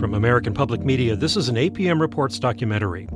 From 0.00 0.14
American 0.14 0.54
Public 0.54 0.80
Media, 0.80 1.14
this 1.14 1.36
is 1.36 1.50
an 1.50 1.56
APM 1.56 2.00
Reports 2.00 2.38
documentary. 2.38 3.06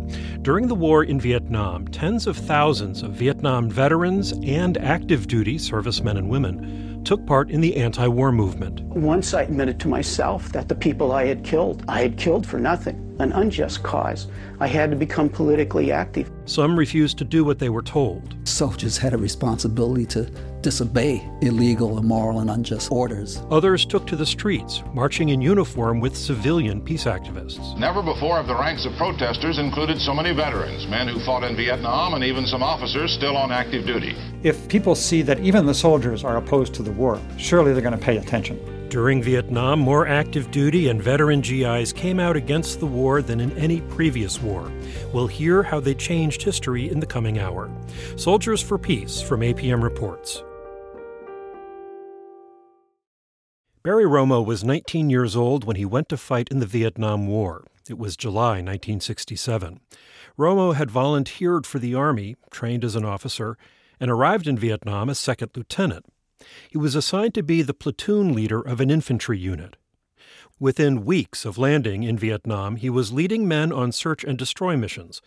During 0.42 0.68
the 0.68 0.74
war 0.74 1.02
in 1.02 1.18
Vietnam, 1.18 1.88
tens 1.88 2.26
of 2.26 2.36
thousands 2.36 3.02
of 3.02 3.12
Vietnam 3.12 3.70
veterans 3.70 4.32
and 4.42 4.76
active 4.76 5.26
duty 5.26 5.56
servicemen 5.56 6.18
and 6.18 6.28
women 6.28 7.02
took 7.02 7.24
part 7.24 7.50
in 7.50 7.62
the 7.62 7.76
anti 7.76 8.06
war 8.06 8.32
movement. 8.32 8.82
Once 8.82 9.32
I 9.32 9.44
admitted 9.44 9.80
to 9.80 9.88
myself 9.88 10.52
that 10.52 10.68
the 10.68 10.74
people 10.74 11.12
I 11.12 11.24
had 11.24 11.42
killed, 11.42 11.82
I 11.88 12.02
had 12.02 12.18
killed 12.18 12.46
for 12.46 12.58
nothing, 12.58 13.16
an 13.18 13.32
unjust 13.32 13.82
cause. 13.82 14.26
I 14.60 14.66
had 14.66 14.90
to 14.90 14.96
become 14.96 15.30
politically 15.30 15.90
active. 15.90 16.30
Some 16.44 16.78
refused 16.78 17.16
to 17.16 17.24
do 17.24 17.44
what 17.44 17.58
they 17.58 17.70
were 17.70 17.82
told. 17.82 18.34
Soldiers 18.44 18.98
had 18.98 19.14
a 19.14 19.18
responsibility 19.18 20.04
to 20.06 20.30
disobey 20.64 21.30
illegal, 21.42 21.98
immoral, 21.98 22.40
and 22.40 22.50
unjust 22.50 22.90
orders. 22.90 23.42
Others 23.50 23.84
took 23.84 24.06
to 24.06 24.16
the 24.16 24.24
streets, 24.26 24.82
marching 24.94 25.28
in 25.28 25.40
uniform 25.40 26.00
with 26.00 26.16
civilian 26.16 26.80
peace 26.80 27.04
activists. 27.04 27.78
Never 27.78 28.02
before 28.02 28.38
have 28.38 28.46
the 28.46 28.54
ranks 28.54 28.86
of 28.86 28.96
protesters 28.96 29.58
included 29.58 30.00
so 30.00 30.14
many 30.14 30.34
veterans, 30.34 30.88
men 30.88 31.06
who 31.06 31.22
fought 31.24 31.44
in 31.44 31.54
Vietnam, 31.54 32.14
and 32.14 32.24
even 32.24 32.46
some 32.46 32.62
officers 32.62 33.12
still 33.12 33.36
on 33.36 33.52
active 33.52 33.86
duty. 33.86 34.16
If 34.42 34.66
people 34.68 34.94
see 34.94 35.20
that 35.22 35.38
even 35.40 35.66
the 35.66 35.74
soldiers 35.74 36.24
are 36.24 36.38
opposed 36.38 36.74
to 36.74 36.82
the 36.82 36.92
war, 36.92 37.20
surely 37.36 37.72
they're 37.72 37.82
going 37.82 37.98
to 37.98 38.04
pay 38.04 38.16
attention. 38.16 38.58
During 38.88 39.22
Vietnam, 39.22 39.80
more 39.80 40.06
active 40.06 40.50
duty 40.50 40.88
and 40.88 41.02
veteran 41.02 41.40
GIs 41.40 41.92
came 41.92 42.20
out 42.20 42.36
against 42.36 42.80
the 42.80 42.86
war 42.86 43.22
than 43.22 43.40
in 43.40 43.50
any 43.58 43.80
previous 43.82 44.40
war. 44.40 44.70
We'll 45.12 45.26
hear 45.26 45.62
how 45.62 45.80
they 45.80 45.94
changed 45.94 46.42
history 46.42 46.88
in 46.88 47.00
the 47.00 47.06
coming 47.06 47.38
hour. 47.38 47.70
Soldiers 48.16 48.62
for 48.62 48.78
Peace 48.78 49.20
from 49.20 49.40
APM 49.40 49.82
Reports. 49.82 50.44
Barry 53.84 54.06
Romo 54.06 54.42
was 54.42 54.64
19 54.64 55.10
years 55.10 55.36
old 55.36 55.64
when 55.64 55.76
he 55.76 55.84
went 55.84 56.08
to 56.08 56.16
fight 56.16 56.48
in 56.50 56.58
the 56.58 56.64
Vietnam 56.64 57.26
War. 57.26 57.66
It 57.86 57.98
was 57.98 58.16
July 58.16 58.62
1967. 58.62 59.78
Romo 60.38 60.74
had 60.74 60.90
volunteered 60.90 61.66
for 61.66 61.78
the 61.78 61.94
Army, 61.94 62.34
trained 62.50 62.82
as 62.82 62.96
an 62.96 63.04
officer, 63.04 63.58
and 64.00 64.10
arrived 64.10 64.48
in 64.48 64.56
Vietnam 64.56 65.10
as 65.10 65.18
second 65.18 65.50
lieutenant. 65.54 66.06
He 66.70 66.78
was 66.78 66.94
assigned 66.94 67.34
to 67.34 67.42
be 67.42 67.60
the 67.60 67.74
platoon 67.74 68.32
leader 68.32 68.62
of 68.62 68.80
an 68.80 68.90
infantry 68.90 69.38
unit. 69.38 69.76
Within 70.58 71.04
weeks 71.04 71.44
of 71.44 71.58
landing 71.58 72.04
in 72.04 72.16
Vietnam, 72.16 72.76
he 72.76 72.88
was 72.88 73.12
leading 73.12 73.46
men 73.46 73.70
on 73.70 73.92
search 73.92 74.24
and 74.24 74.38
destroy 74.38 74.78
missions. 74.78 75.20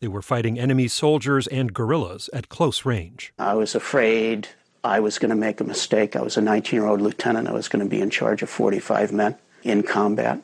They 0.00 0.08
were 0.08 0.20
fighting 0.20 0.58
enemy 0.58 0.88
soldiers 0.88 1.46
and 1.46 1.72
guerrillas 1.72 2.28
at 2.32 2.48
close 2.48 2.84
range. 2.84 3.32
I 3.38 3.54
was 3.54 3.76
afraid 3.76 4.48
I 4.82 5.00
was 5.00 5.18
going 5.18 5.30
to 5.30 5.36
make 5.36 5.60
a 5.60 5.64
mistake. 5.64 6.16
I 6.16 6.22
was 6.22 6.36
a 6.36 6.40
19 6.40 6.78
year 6.78 6.86
old 6.86 7.00
lieutenant. 7.00 7.48
I 7.48 7.52
was 7.52 7.68
going 7.68 7.84
to 7.84 7.90
be 7.90 8.00
in 8.00 8.10
charge 8.10 8.42
of 8.42 8.48
45 8.48 9.12
men 9.12 9.36
in 9.62 9.82
combat. 9.82 10.40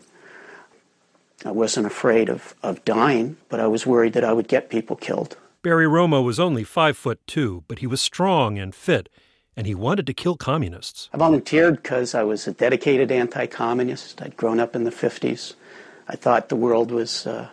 I 1.44 1.50
wasn't 1.50 1.86
afraid 1.86 2.28
of, 2.28 2.54
of 2.62 2.84
dying, 2.84 3.36
but 3.48 3.60
I 3.60 3.66
was 3.66 3.86
worried 3.86 4.14
that 4.14 4.24
I 4.24 4.32
would 4.32 4.48
get 4.48 4.70
people 4.70 4.96
killed. 4.96 5.36
Barry 5.62 5.86
Romo 5.86 6.24
was 6.24 6.40
only 6.40 6.64
five 6.64 6.96
foot 6.96 7.20
two, 7.26 7.64
but 7.68 7.80
he 7.80 7.86
was 7.86 8.00
strong 8.00 8.58
and 8.58 8.74
fit, 8.74 9.08
and 9.56 9.66
he 9.66 9.74
wanted 9.74 10.06
to 10.06 10.14
kill 10.14 10.36
communists. 10.36 11.08
I 11.12 11.18
volunteered 11.18 11.82
because 11.82 12.14
I 12.14 12.22
was 12.22 12.46
a 12.46 12.52
dedicated 12.52 13.10
anti 13.10 13.46
communist. 13.46 14.22
I'd 14.22 14.36
grown 14.36 14.60
up 14.60 14.76
in 14.76 14.84
the 14.84 14.90
50s. 14.90 15.54
I 16.08 16.16
thought 16.16 16.48
the 16.48 16.56
world 16.56 16.90
was 16.90 17.26
uh, 17.26 17.48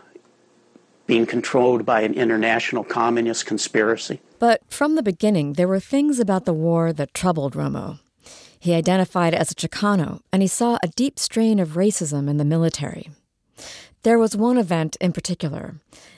being 1.07 1.25
controlled 1.25 1.85
by 1.85 2.01
an 2.01 2.13
international 2.13 2.83
communist 2.83 3.45
conspiracy. 3.45 4.19
But 4.44 4.61
from 4.67 4.95
the 4.95 5.03
beginning, 5.03 5.53
there 5.53 5.69
were 5.69 5.80
things 5.80 6.19
about 6.19 6.44
the 6.44 6.53
war 6.53 6.91
that 6.91 7.13
troubled 7.13 7.53
Romo. 7.53 7.99
He 8.59 8.73
identified 8.73 9.33
as 9.33 9.52
a 9.52 9.55
Chicano, 9.55 10.19
and 10.33 10.41
he 10.41 10.50
saw 10.50 10.77
a 10.83 10.89
deep 10.89 11.17
strain 11.17 11.59
of 11.59 11.77
racism 11.77 12.30
in 12.30 12.35
the 12.35 12.44
military. 12.44 13.09
There 14.02 14.19
was 14.19 14.35
one 14.35 14.58
event 14.58 14.97
in 15.00 15.13
particular. 15.13 15.75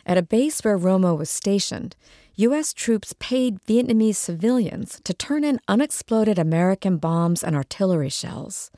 At 0.07 0.17
a 0.17 0.23
base 0.23 0.61
where 0.61 0.75
Romo 0.75 1.15
was 1.15 1.29
stationed, 1.29 1.95
U.S. 2.33 2.73
troops 2.73 3.13
paid 3.19 3.63
Vietnamese 3.67 4.15
civilians 4.15 4.99
to 5.03 5.13
turn 5.13 5.43
in 5.43 5.59
unexploded 5.67 6.39
American 6.39 6.97
bombs 6.97 7.43
and 7.43 7.55
artillery 7.55 8.09
shells. 8.09 8.71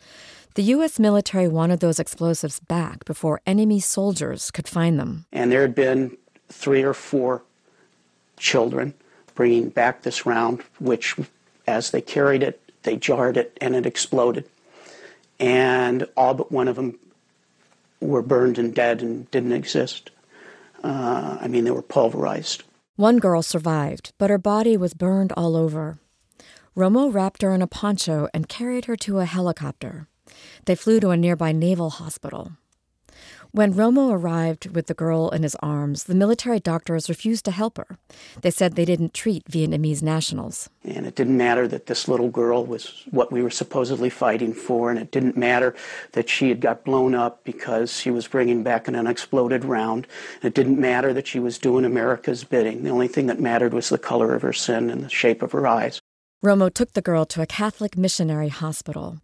The 0.55 0.63
U.S. 0.75 0.99
military 0.99 1.47
wanted 1.47 1.79
those 1.79 2.01
explosives 2.01 2.59
back 2.59 3.05
before 3.05 3.39
enemy 3.45 3.79
soldiers 3.79 4.51
could 4.51 4.67
find 4.67 4.99
them. 4.99 5.25
And 5.31 5.53
there 5.53 5.61
had 5.61 5.73
been 5.73 6.17
three 6.49 6.83
or 6.83 6.93
four 6.93 7.43
children 8.35 8.93
bringing 9.37 9.69
back 9.69 10.01
this 10.01 10.25
round, 10.25 10.63
which, 10.79 11.15
as 11.65 11.91
they 11.91 12.01
carried 12.01 12.43
it, 12.43 12.59
they 12.83 12.97
jarred 12.97 13.37
it 13.37 13.57
and 13.61 13.75
it 13.75 13.85
exploded. 13.85 14.49
And 15.39 16.07
all 16.17 16.33
but 16.33 16.51
one 16.51 16.67
of 16.67 16.75
them 16.75 16.97
were 18.01 18.23
burned 18.23 18.57
and 18.57 18.73
dead 18.73 19.01
and 19.01 19.29
didn't 19.31 19.53
exist. 19.53 20.09
Uh, 20.83 21.37
I 21.39 21.47
mean, 21.47 21.63
they 21.63 21.71
were 21.71 21.81
pulverized. 21.81 22.63
One 22.95 23.19
girl 23.19 23.43
survived, 23.43 24.11
but 24.17 24.31
her 24.31 24.39
body 24.39 24.75
was 24.75 24.95
burned 24.95 25.31
all 25.37 25.55
over. 25.55 25.99
Romo 26.75 27.13
wrapped 27.13 27.43
her 27.43 27.53
in 27.53 27.61
a 27.61 27.67
poncho 27.67 28.27
and 28.33 28.49
carried 28.49 28.85
her 28.85 28.95
to 28.97 29.19
a 29.19 29.25
helicopter. 29.25 30.07
They 30.65 30.75
flew 30.75 30.99
to 30.99 31.11
a 31.11 31.17
nearby 31.17 31.51
naval 31.51 31.91
hospital. 31.91 32.53
When 33.51 33.73
Romo 33.73 34.11
arrived 34.11 34.75
with 34.75 34.87
the 34.87 34.93
girl 34.93 35.29
in 35.29 35.43
his 35.43 35.55
arms, 35.61 36.03
the 36.03 36.15
military 36.15 36.59
doctors 36.59 37.09
refused 37.09 37.45
to 37.45 37.51
help 37.51 37.77
her. 37.77 37.97
They 38.41 38.51
said 38.51 38.75
they 38.75 38.85
didn't 38.85 39.13
treat 39.13 39.45
Vietnamese 39.45 40.03
nationals. 40.03 40.69
And 40.83 41.05
it 41.05 41.15
didn't 41.15 41.37
matter 41.37 41.67
that 41.67 41.85
this 41.85 42.07
little 42.07 42.29
girl 42.29 42.65
was 42.65 43.03
what 43.09 43.31
we 43.31 43.41
were 43.41 43.49
supposedly 43.49 44.09
fighting 44.09 44.53
for, 44.53 44.89
and 44.89 44.99
it 44.99 45.11
didn't 45.11 45.37
matter 45.37 45.75
that 46.11 46.29
she 46.29 46.49
had 46.49 46.61
got 46.61 46.83
blown 46.83 47.15
up 47.15 47.43
because 47.43 47.97
she 47.97 48.11
was 48.11 48.27
bringing 48.27 48.63
back 48.63 48.87
an 48.87 48.95
unexploded 48.95 49.63
round. 49.63 50.07
It 50.43 50.53
didn't 50.53 50.79
matter 50.79 51.13
that 51.13 51.27
she 51.27 51.39
was 51.39 51.57
doing 51.57 51.85
America's 51.85 52.43
bidding. 52.43 52.83
The 52.83 52.89
only 52.89 53.07
thing 53.07 53.27
that 53.27 53.39
mattered 53.39 53.73
was 53.73 53.89
the 53.89 53.97
color 53.97 54.35
of 54.35 54.41
her 54.41 54.53
sin 54.53 54.89
and 54.89 55.03
the 55.03 55.09
shape 55.09 55.41
of 55.41 55.53
her 55.53 55.65
eyes. 55.65 56.01
Romo 56.43 56.71
took 56.71 56.93
the 56.93 57.01
girl 57.01 57.25
to 57.25 57.41
a 57.41 57.47
Catholic 57.47 57.97
missionary 57.97 58.49
hospital. 58.49 59.19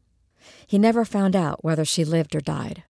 He 0.65 0.79
never 0.79 1.05
found 1.05 1.35
out 1.35 1.63
whether 1.63 1.85
she 1.85 2.03
lived 2.03 2.35
or 2.35 2.41
died. 2.41 2.83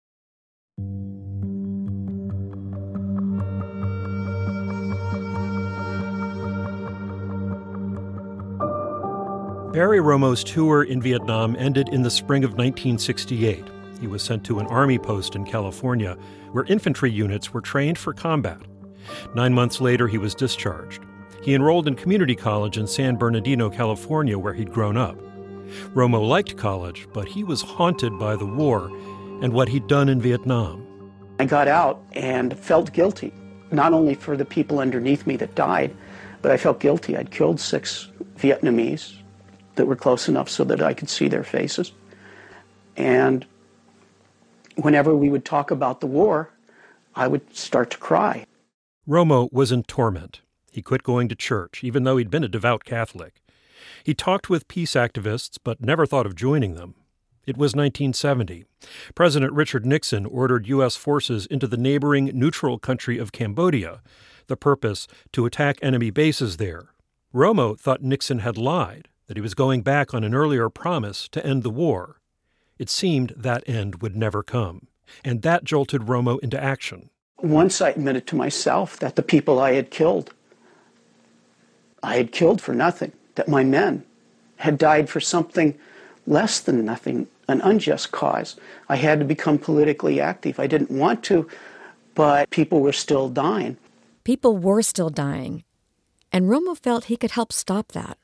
Barry 9.73 9.97
Romo's 9.97 10.43
tour 10.43 10.83
in 10.83 11.01
Vietnam 11.01 11.55
ended 11.57 11.89
in 11.89 12.03
the 12.03 12.11
spring 12.11 12.43
of 12.43 12.51
1968. 12.51 13.65
He 13.99 14.05
was 14.05 14.21
sent 14.21 14.43
to 14.43 14.59
an 14.59 14.67
army 14.67 14.99
post 14.99 15.35
in 15.35 15.45
California 15.45 16.15
where 16.51 16.65
infantry 16.65 17.09
units 17.09 17.55
were 17.55 17.59
trained 17.59 17.97
for 17.97 18.13
combat. 18.13 18.61
Nine 19.33 19.51
months 19.55 19.81
later, 19.81 20.07
he 20.07 20.19
was 20.19 20.35
discharged. 20.35 21.01
He 21.41 21.55
enrolled 21.55 21.87
in 21.87 21.95
community 21.95 22.35
college 22.35 22.77
in 22.77 22.85
San 22.85 23.15
Bernardino, 23.15 23.67
California, 23.67 24.37
where 24.37 24.53
he'd 24.53 24.71
grown 24.71 24.95
up. 24.95 25.17
Romo 25.95 26.23
liked 26.23 26.55
college, 26.55 27.07
but 27.11 27.27
he 27.27 27.43
was 27.43 27.63
haunted 27.63 28.19
by 28.19 28.35
the 28.35 28.45
war 28.45 28.91
and 29.41 29.53
what 29.53 29.69
he'd 29.69 29.87
done 29.87 30.07
in 30.07 30.21
Vietnam. 30.21 30.85
I 31.39 31.45
got 31.45 31.67
out 31.67 31.99
and 32.11 32.55
felt 32.59 32.93
guilty, 32.93 33.33
not 33.71 33.91
only 33.91 34.13
for 34.13 34.37
the 34.37 34.45
people 34.45 34.77
underneath 34.77 35.25
me 35.25 35.35
that 35.37 35.55
died, 35.55 35.95
but 36.43 36.51
I 36.51 36.57
felt 36.57 36.79
guilty. 36.79 37.17
I'd 37.17 37.31
killed 37.31 37.59
six 37.59 38.11
Vietnamese 38.37 39.22
that 39.75 39.85
were 39.85 39.95
close 39.95 40.27
enough 40.27 40.49
so 40.49 40.63
that 40.63 40.81
I 40.81 40.93
could 40.93 41.09
see 41.09 41.27
their 41.27 41.43
faces. 41.43 41.91
And 42.95 43.45
whenever 44.75 45.15
we 45.15 45.29
would 45.29 45.45
talk 45.45 45.71
about 45.71 45.99
the 45.99 46.07
war, 46.07 46.49
I 47.15 47.27
would 47.27 47.55
start 47.55 47.91
to 47.91 47.97
cry. 47.97 48.45
Romo 49.07 49.51
was 49.51 49.71
in 49.71 49.83
torment. 49.83 50.41
He 50.71 50.81
quit 50.81 51.03
going 51.03 51.27
to 51.29 51.35
church, 51.35 51.83
even 51.83 52.03
though 52.03 52.17
he'd 52.17 52.31
been 52.31 52.43
a 52.43 52.47
devout 52.47 52.83
Catholic. 52.83 53.41
He 54.03 54.13
talked 54.13 54.49
with 54.49 54.67
peace 54.67 54.93
activists, 54.93 55.57
but 55.63 55.81
never 55.81 56.05
thought 56.05 56.25
of 56.25 56.35
joining 56.35 56.75
them. 56.75 56.95
It 57.45 57.57
was 57.57 57.75
1970. 57.75 58.65
President 59.15 59.51
Richard 59.51 59.85
Nixon 59.85 60.25
ordered 60.25 60.67
U.S. 60.67 60.95
forces 60.95 61.45
into 61.45 61.67
the 61.67 61.77
neighboring 61.77 62.31
neutral 62.33 62.79
country 62.79 63.17
of 63.17 63.33
Cambodia, 63.33 64.01
the 64.47 64.55
purpose 64.55 65.07
to 65.33 65.45
attack 65.45 65.77
enemy 65.81 66.09
bases 66.09 66.57
there. 66.57 66.93
Romo 67.33 67.77
thought 67.77 68.01
Nixon 68.01 68.39
had 68.39 68.57
lied, 68.57 69.09
that 69.27 69.37
he 69.37 69.41
was 69.41 69.53
going 69.53 69.81
back 69.81 70.13
on 70.13 70.23
an 70.23 70.35
earlier 70.35 70.69
promise 70.69 71.27
to 71.29 71.45
end 71.45 71.63
the 71.63 71.69
war. 71.69 72.19
It 72.77 72.89
seemed 72.89 73.33
that 73.37 73.63
end 73.67 74.01
would 74.01 74.15
never 74.15 74.43
come, 74.43 74.87
and 75.23 75.41
that 75.41 75.63
jolted 75.63 76.03
Romo 76.03 76.39
into 76.41 76.61
action. 76.61 77.09
Once 77.37 77.81
I 77.81 77.89
admitted 77.89 78.25
to 78.27 78.35
myself 78.35 78.97
that 78.99 79.15
the 79.15 79.23
people 79.23 79.59
I 79.59 79.73
had 79.73 79.91
killed, 79.91 80.33
I 82.01 82.15
had 82.15 82.31
killed 82.31 82.61
for 82.61 82.73
nothing, 82.73 83.11
that 83.35 83.47
my 83.47 83.63
men 83.63 84.03
had 84.57 84.77
died 84.77 85.09
for 85.09 85.19
something 85.19 85.77
less 86.25 86.59
than 86.59 86.85
nothing, 86.85 87.27
an 87.47 87.61
unjust 87.61 88.11
cause. 88.11 88.55
I 88.89 88.95
had 88.95 89.19
to 89.19 89.25
become 89.25 89.57
politically 89.57 90.21
active. 90.21 90.59
I 90.59 90.67
didn't 90.67 90.91
want 90.91 91.23
to, 91.25 91.47
but 92.15 92.49
people 92.49 92.81
were 92.81 92.93
still 92.93 93.29
dying. 93.29 93.77
People 94.23 94.57
were 94.57 94.81
still 94.81 95.09
dying, 95.09 95.63
and 96.31 96.49
Romo 96.49 96.77
felt 96.77 97.05
he 97.05 97.17
could 97.17 97.31
help 97.31 97.51
stop 97.51 97.91
that. 97.91 98.17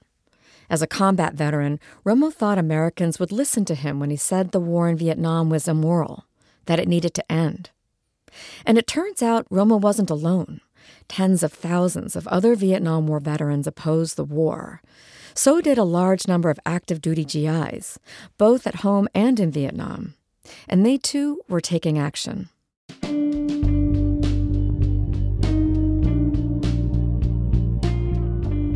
As 0.69 0.81
a 0.81 0.87
combat 0.87 1.33
veteran, 1.33 1.79
Romo 2.05 2.31
thought 2.31 2.57
Americans 2.57 3.19
would 3.19 3.31
listen 3.31 3.65
to 3.65 3.75
him 3.75 3.99
when 3.99 4.09
he 4.09 4.15
said 4.15 4.51
the 4.51 4.59
war 4.59 4.87
in 4.87 4.97
Vietnam 4.97 5.49
was 5.49 5.67
immoral, 5.67 6.25
that 6.65 6.79
it 6.79 6.87
needed 6.87 7.13
to 7.15 7.31
end. 7.31 7.71
And 8.65 8.77
it 8.77 8.87
turns 8.87 9.23
out 9.23 9.49
Romo 9.49 9.79
wasn't 9.79 10.09
alone. 10.09 10.61
Tens 11.07 11.41
of 11.41 11.51
thousands 11.51 12.15
of 12.15 12.27
other 12.27 12.55
Vietnam 12.55 13.07
War 13.07 13.19
veterans 13.19 13.65
opposed 13.65 14.15
the 14.15 14.23
war. 14.23 14.81
So 15.33 15.61
did 15.61 15.77
a 15.77 15.83
large 15.83 16.27
number 16.27 16.49
of 16.49 16.59
active 16.65 17.01
duty 17.01 17.25
GIs, 17.25 17.99
both 18.37 18.67
at 18.67 18.75
home 18.75 19.07
and 19.15 19.39
in 19.39 19.51
Vietnam. 19.51 20.13
And 20.67 20.85
they 20.85 20.97
too 20.97 21.41
were 21.47 21.61
taking 21.61 21.97
action. 21.97 22.49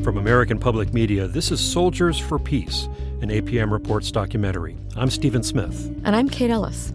From 0.04 0.18
American 0.18 0.60
Public 0.60 0.94
Media, 0.94 1.30
this 1.30 1.50
is 1.50 1.62
Soldiers 1.62 2.20
for 2.20 2.38
Peace, 2.38 2.90
an 3.22 3.30
APM 3.30 3.72
Reports 3.72 4.12
documentary. 4.12 4.76
I'm 4.98 5.10
Stephen 5.10 5.44
Smith. 5.44 5.96
And 6.04 6.14
I'm 6.14 6.28
Kate 6.28 6.50
Ellis. 6.52 6.92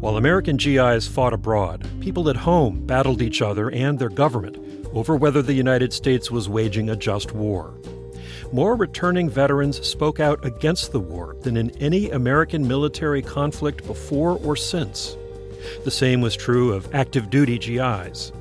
While 0.00 0.16
American 0.16 0.56
GIs 0.56 1.06
fought 1.06 1.34
abroad, 1.34 1.86
people 2.00 2.30
at 2.30 2.36
home 2.36 2.86
battled 2.86 3.20
each 3.20 3.42
other 3.42 3.70
and 3.70 3.98
their 3.98 4.08
government 4.08 4.56
over 4.94 5.14
whether 5.14 5.42
the 5.42 5.52
United 5.52 5.92
States 5.92 6.30
was 6.30 6.48
waging 6.48 6.88
a 6.88 6.96
just 6.96 7.32
war. 7.32 7.74
More 8.50 8.76
returning 8.76 9.28
veterans 9.28 9.86
spoke 9.86 10.20
out 10.20 10.42
against 10.42 10.92
the 10.92 11.00
war 11.00 11.36
than 11.42 11.58
in 11.58 11.68
any 11.82 12.08
American 12.12 12.66
military 12.66 13.20
conflict 13.20 13.86
before 13.86 14.38
or 14.42 14.56
since. 14.56 15.18
The 15.84 15.90
same 15.90 16.22
was 16.22 16.34
true 16.34 16.72
of 16.72 16.94
active 16.94 17.28
duty 17.28 17.58
GIs 17.58 18.32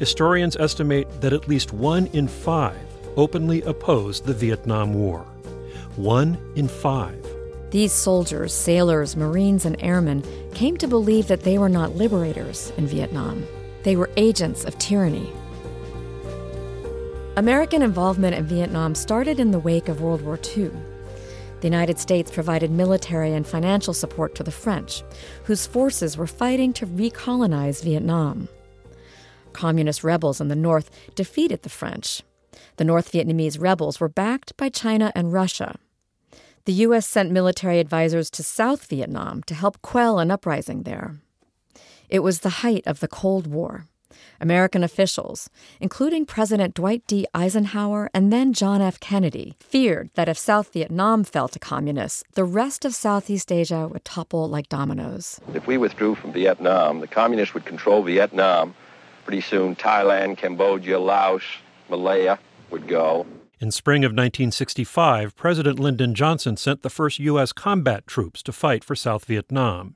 historians 0.00 0.56
estimate 0.56 1.20
that 1.20 1.34
at 1.34 1.46
least 1.46 1.74
one 1.74 2.06
in 2.08 2.26
five 2.26 2.80
openly 3.16 3.60
opposed 3.62 4.24
the 4.24 4.32
Vietnam 4.32 4.94
War. 4.94 5.20
One 5.96 6.38
in 6.56 6.68
five. 6.68 7.22
These 7.70 7.92
soldiers, 7.92 8.54
sailors, 8.54 9.14
Marines, 9.14 9.66
and 9.66 9.76
airmen 9.80 10.24
came 10.54 10.78
to 10.78 10.88
believe 10.88 11.28
that 11.28 11.42
they 11.42 11.58
were 11.58 11.68
not 11.68 11.96
liberators 11.96 12.72
in 12.78 12.86
Vietnam. 12.86 13.46
They 13.82 13.94
were 13.94 14.10
agents 14.16 14.64
of 14.64 14.78
tyranny. 14.78 15.30
American 17.36 17.82
involvement 17.82 18.34
in 18.34 18.46
Vietnam 18.46 18.94
started 18.94 19.38
in 19.38 19.50
the 19.50 19.58
wake 19.58 19.90
of 19.90 20.00
World 20.00 20.22
War 20.22 20.38
II. 20.56 20.70
The 21.60 21.66
United 21.66 21.98
States 21.98 22.30
provided 22.30 22.70
military 22.70 23.34
and 23.34 23.46
financial 23.46 23.92
support 23.92 24.34
to 24.36 24.42
the 24.42 24.50
French, 24.50 25.02
whose 25.44 25.66
forces 25.66 26.16
were 26.16 26.26
fighting 26.26 26.72
to 26.72 26.86
recolonize 26.86 27.84
Vietnam. 27.84 28.48
Communist 29.52 30.04
rebels 30.04 30.40
in 30.40 30.48
the 30.48 30.56
north 30.56 30.90
defeated 31.14 31.62
the 31.62 31.68
French. 31.68 32.22
The 32.76 32.84
North 32.84 33.12
Vietnamese 33.12 33.60
rebels 33.60 34.00
were 34.00 34.08
backed 34.08 34.56
by 34.56 34.68
China 34.68 35.12
and 35.14 35.32
Russia. 35.32 35.78
The 36.66 36.72
U.S. 36.84 37.06
sent 37.06 37.30
military 37.30 37.78
advisors 37.78 38.30
to 38.30 38.42
South 38.42 38.86
Vietnam 38.86 39.42
to 39.44 39.54
help 39.54 39.80
quell 39.82 40.18
an 40.18 40.30
uprising 40.30 40.82
there. 40.82 41.16
It 42.08 42.20
was 42.20 42.40
the 42.40 42.60
height 42.64 42.82
of 42.86 43.00
the 43.00 43.08
Cold 43.08 43.46
War. 43.46 43.86
American 44.40 44.82
officials, 44.82 45.48
including 45.80 46.24
President 46.24 46.74
Dwight 46.74 47.06
D. 47.06 47.26
Eisenhower 47.34 48.10
and 48.12 48.32
then 48.32 48.52
John 48.52 48.80
F. 48.80 48.98
Kennedy, 48.98 49.54
feared 49.60 50.10
that 50.14 50.28
if 50.28 50.38
South 50.38 50.72
Vietnam 50.72 51.24
fell 51.24 51.48
to 51.48 51.58
communists, 51.58 52.24
the 52.34 52.44
rest 52.44 52.84
of 52.84 52.94
Southeast 52.94 53.52
Asia 53.52 53.86
would 53.86 54.04
topple 54.04 54.48
like 54.48 54.68
dominoes. 54.68 55.40
If 55.54 55.66
we 55.66 55.78
withdrew 55.78 56.14
from 56.14 56.32
Vietnam, 56.32 57.00
the 57.00 57.06
communists 57.06 57.54
would 57.54 57.66
control 57.66 58.02
Vietnam 58.02 58.74
Pretty 59.30 59.42
soon, 59.42 59.76
Thailand, 59.76 60.38
Cambodia, 60.38 60.98
Laos, 60.98 61.44
Malaya 61.88 62.40
would 62.68 62.88
go. 62.88 63.28
In 63.60 63.70
spring 63.70 64.04
of 64.04 64.10
1965, 64.10 65.36
President 65.36 65.78
Lyndon 65.78 66.16
Johnson 66.16 66.56
sent 66.56 66.82
the 66.82 66.90
first 66.90 67.20
U.S. 67.20 67.52
combat 67.52 68.08
troops 68.08 68.42
to 68.42 68.50
fight 68.50 68.82
for 68.82 68.96
South 68.96 69.26
Vietnam. 69.26 69.94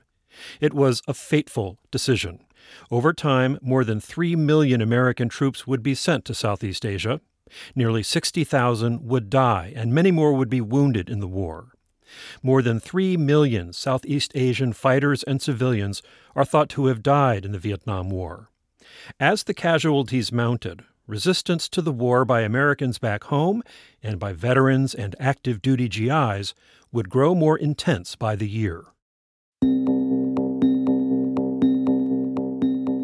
It 0.61 0.73
was 0.73 1.01
a 1.05 1.13
fateful 1.13 1.79
decision. 1.91 2.45
Over 2.89 3.11
time, 3.11 3.59
more 3.61 3.83
than 3.83 3.99
3 3.99 4.37
million 4.37 4.79
American 4.79 5.27
troops 5.27 5.67
would 5.67 5.83
be 5.83 5.95
sent 5.95 6.23
to 6.23 6.33
Southeast 6.33 6.85
Asia. 6.85 7.19
Nearly 7.75 8.03
60,000 8.03 9.05
would 9.05 9.29
die, 9.29 9.73
and 9.75 9.93
many 9.93 10.11
more 10.11 10.31
would 10.31 10.49
be 10.49 10.61
wounded 10.61 11.09
in 11.09 11.19
the 11.19 11.27
war. 11.27 11.73
More 12.41 12.61
than 12.61 12.79
3 12.79 13.17
million 13.17 13.73
Southeast 13.73 14.31
Asian 14.33 14.71
fighters 14.71 15.23
and 15.23 15.41
civilians 15.41 16.01
are 16.37 16.45
thought 16.45 16.69
to 16.69 16.85
have 16.85 17.03
died 17.03 17.43
in 17.43 17.51
the 17.51 17.59
Vietnam 17.59 18.09
War. 18.09 18.49
As 19.19 19.43
the 19.43 19.53
casualties 19.53 20.31
mounted, 20.31 20.83
resistance 21.07 21.69
to 21.69 21.81
the 21.81 21.91
war 21.91 22.25
by 22.25 22.41
Americans 22.41 22.97
back 22.99 23.25
home 23.25 23.61
and 24.01 24.19
by 24.19 24.33
veterans 24.33 24.93
and 24.93 25.15
active 25.19 25.61
duty 25.61 25.87
GIs 25.87 26.53
would 26.91 27.09
grow 27.09 27.35
more 27.35 27.57
intense 27.57 28.15
by 28.15 28.35
the 28.35 28.47
year. 28.47 28.85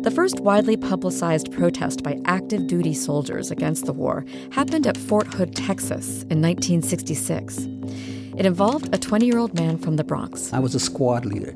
The 0.03 0.09
first 0.09 0.39
widely 0.39 0.75
publicized 0.75 1.51
protest 1.51 2.01
by 2.01 2.19
active 2.25 2.65
duty 2.65 2.93
soldiers 2.93 3.51
against 3.51 3.85
the 3.85 3.93
war 3.93 4.25
happened 4.51 4.87
at 4.87 4.97
Fort 4.97 5.27
Hood, 5.27 5.55
Texas 5.55 6.23
in 6.23 6.41
1966. 6.41 7.67
It 8.35 8.45
involved 8.45 8.93
a 8.95 8.97
20 8.97 9.27
year 9.27 9.37
old 9.37 9.53
man 9.53 9.77
from 9.77 9.97
the 9.97 10.03
Bronx. 10.03 10.51
I 10.53 10.59
was 10.59 10.73
a 10.73 10.79
squad 10.79 11.25
leader, 11.25 11.53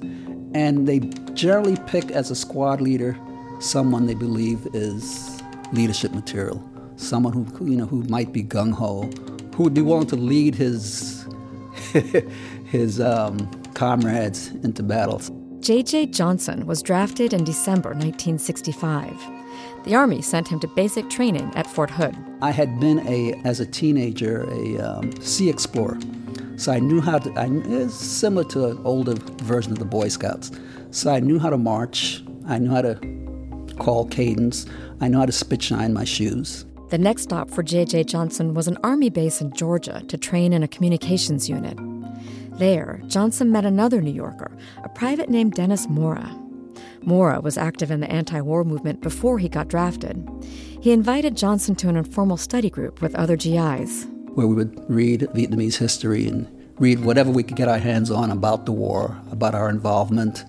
and 0.54 0.88
they 0.88 1.00
generally 1.34 1.76
pick 1.88 2.12
as 2.12 2.30
a 2.30 2.36
squad 2.36 2.82
leader 2.82 3.18
someone 3.60 4.06
they 4.06 4.14
believe 4.16 4.68
is 4.74 5.42
leadership 5.72 6.12
material, 6.14 6.64
someone 6.96 7.34
who 7.34 7.66
you 7.66 7.78
know 7.78 7.86
who 7.86 8.04
might 8.04 8.32
be 8.34 8.44
gung 8.44 8.72
ho, 8.72 9.10
who 9.56 9.64
would 9.64 9.74
be 9.74 9.82
willing 9.82 10.08
to 10.08 10.16
lead 10.16 10.56
his 10.56 11.26
his 12.66 13.00
um, 13.00 13.50
comrades 13.74 14.48
into 14.64 14.84
battles. 14.84 15.32
J.J. 15.60 16.08
Johnson 16.08 16.68
was 16.68 16.84
drafted 16.84 17.34
in 17.34 17.44
December 17.44 17.90
1965. 17.90 19.20
The 19.84 19.96
Army 19.96 20.22
sent 20.22 20.48
him 20.48 20.60
to 20.60 20.68
basic 20.68 21.10
training 21.10 21.52
at 21.56 21.66
Fort 21.68 21.90
Hood. 21.90 22.16
I 22.42 22.52
had 22.52 22.80
been 22.80 23.00
a, 23.08 23.34
as 23.44 23.60
a 23.60 23.66
teenager, 23.66 24.48
a 24.52 24.78
um, 24.78 25.12
sea 25.22 25.50
explorer, 25.50 26.00
so 26.58 26.72
I 26.72 26.80
knew 26.80 27.02
how 27.02 27.20
to. 27.20 27.32
I, 27.34 27.48
it's 27.66 27.96
similar 27.96 28.44
to 28.50 28.66
an 28.68 28.82
older 28.84 29.16
version 29.44 29.72
of 29.72 29.80
the 29.80 29.86
Boy 29.86 30.08
Scouts. 30.08 30.52
So 30.92 31.12
I 31.12 31.20
knew 31.20 31.40
how 31.40 31.50
to 31.50 31.58
march. 31.58 32.24
I 32.48 32.60
knew 32.60 32.70
how 32.70 32.82
to 32.82 32.96
call 33.78 34.06
cadence. 34.08 34.66
I 35.02 35.08
know 35.08 35.20
how 35.20 35.26
to 35.26 35.32
spit 35.32 35.62
shine 35.62 35.94
my 35.94 36.04
shoes. 36.04 36.66
The 36.90 36.98
next 36.98 37.24
stop 37.24 37.50
for 37.50 37.64
J.J. 37.64 38.04
Johnson 38.06 38.54
was 38.54 38.68
an 38.68 38.78
army 38.84 39.10
base 39.10 39.42
in 39.42 39.52
Georgia 39.54 40.04
to 40.08 40.18
train 40.18 40.54
in 40.54 40.64
a 40.64 40.68
communications 40.68 41.50
unit. 41.50 41.78
There, 42.58 43.02
Johnson 43.08 43.52
met 43.52 43.66
another 43.66 44.02
New 44.02 44.14
Yorker, 44.14 44.52
a 44.84 44.90
private 44.90 45.30
named 45.30 45.54
Dennis 45.54 45.90
Mora. 45.90 46.40
Mora 47.02 47.42
was 47.42 47.58
active 47.58 47.92
in 47.92 48.00
the 48.00 48.10
anti 48.10 48.40
war 48.40 48.64
movement 48.64 49.02
before 49.02 49.40
he 49.40 49.50
got 49.50 49.68
drafted. 49.68 50.28
He 50.82 50.92
invited 50.92 51.36
Johnson 51.36 51.76
to 51.76 51.90
an 51.90 51.98
informal 51.98 52.38
study 52.38 52.70
group 52.70 53.02
with 53.02 53.16
other 53.16 53.36
GIs. 53.36 54.06
Where 54.36 54.48
we 54.48 54.56
would 54.56 54.90
read 54.90 55.22
Vietnamese 55.34 55.78
history 55.78 56.28
and 56.28 56.48
read 56.80 57.04
whatever 57.04 57.32
we 57.32 57.44
could 57.44 57.58
get 57.58 57.68
our 57.68 57.78
hands 57.78 58.12
on 58.12 58.32
about 58.32 58.66
the 58.66 58.72
war, 58.72 59.20
about 59.32 59.56
our 59.56 59.70
involvement, 59.70 60.46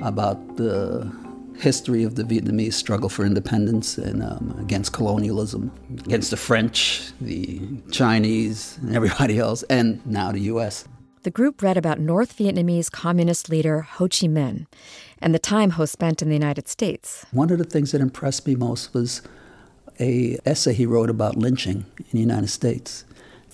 about 0.00 0.56
the 0.56 1.10
history 1.58 2.02
of 2.02 2.14
the 2.14 2.24
Vietnamese 2.24 2.74
struggle 2.74 3.08
for 3.08 3.24
independence 3.24 3.98
and 3.98 4.22
um, 4.22 4.56
against 4.60 4.92
colonialism, 4.92 5.70
against 6.04 6.30
the 6.30 6.36
French, 6.36 7.12
the 7.20 7.60
Chinese, 7.90 8.78
and 8.82 8.94
everybody 8.96 9.38
else, 9.38 9.62
and 9.64 10.04
now 10.06 10.32
the 10.32 10.40
U.S. 10.40 10.86
The 11.22 11.30
group 11.30 11.62
read 11.62 11.76
about 11.76 12.00
North 12.00 12.36
Vietnamese 12.36 12.90
communist 12.90 13.48
leader 13.48 13.82
Ho 13.82 14.04
Chi 14.06 14.26
Minh 14.26 14.66
and 15.20 15.32
the 15.32 15.38
time 15.38 15.70
Ho 15.70 15.84
spent 15.84 16.20
in 16.20 16.28
the 16.28 16.34
United 16.34 16.66
States. 16.66 17.24
One 17.30 17.50
of 17.50 17.58
the 17.58 17.64
things 17.64 17.92
that 17.92 18.00
impressed 18.00 18.46
me 18.46 18.56
most 18.56 18.92
was 18.92 19.22
a 20.00 20.38
essay 20.44 20.74
he 20.74 20.84
wrote 20.84 21.10
about 21.10 21.36
lynching 21.36 21.86
in 21.98 22.06
the 22.10 22.20
United 22.20 22.48
States. 22.48 23.04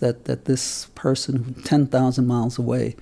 That, 0.01 0.27
that 0.27 0.45
this 0.45 0.87
person 0.95 1.55
10,000 1.65 2.27
miles 2.27 2.57
away 2.57 2.95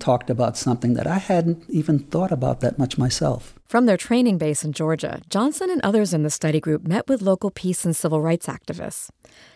talked 0.00 0.30
about 0.30 0.56
something 0.56 0.94
that 0.94 1.06
I 1.06 1.18
hadn't 1.18 1.64
even 1.68 1.98
thought 1.98 2.32
about 2.32 2.60
that 2.60 2.78
much 2.78 2.98
myself. 2.98 3.54
From 3.66 3.86
their 3.86 3.96
training 3.96 4.38
base 4.38 4.64
in 4.64 4.72
Georgia, 4.72 5.20
Johnson 5.28 5.70
and 5.70 5.80
others 5.82 6.12
in 6.12 6.22
the 6.22 6.30
study 6.30 6.58
group 6.58 6.86
met 6.86 7.08
with 7.08 7.22
local 7.22 7.50
peace 7.50 7.84
and 7.84 7.94
civil 7.94 8.20
rights 8.20 8.46
activists. 8.46 9.10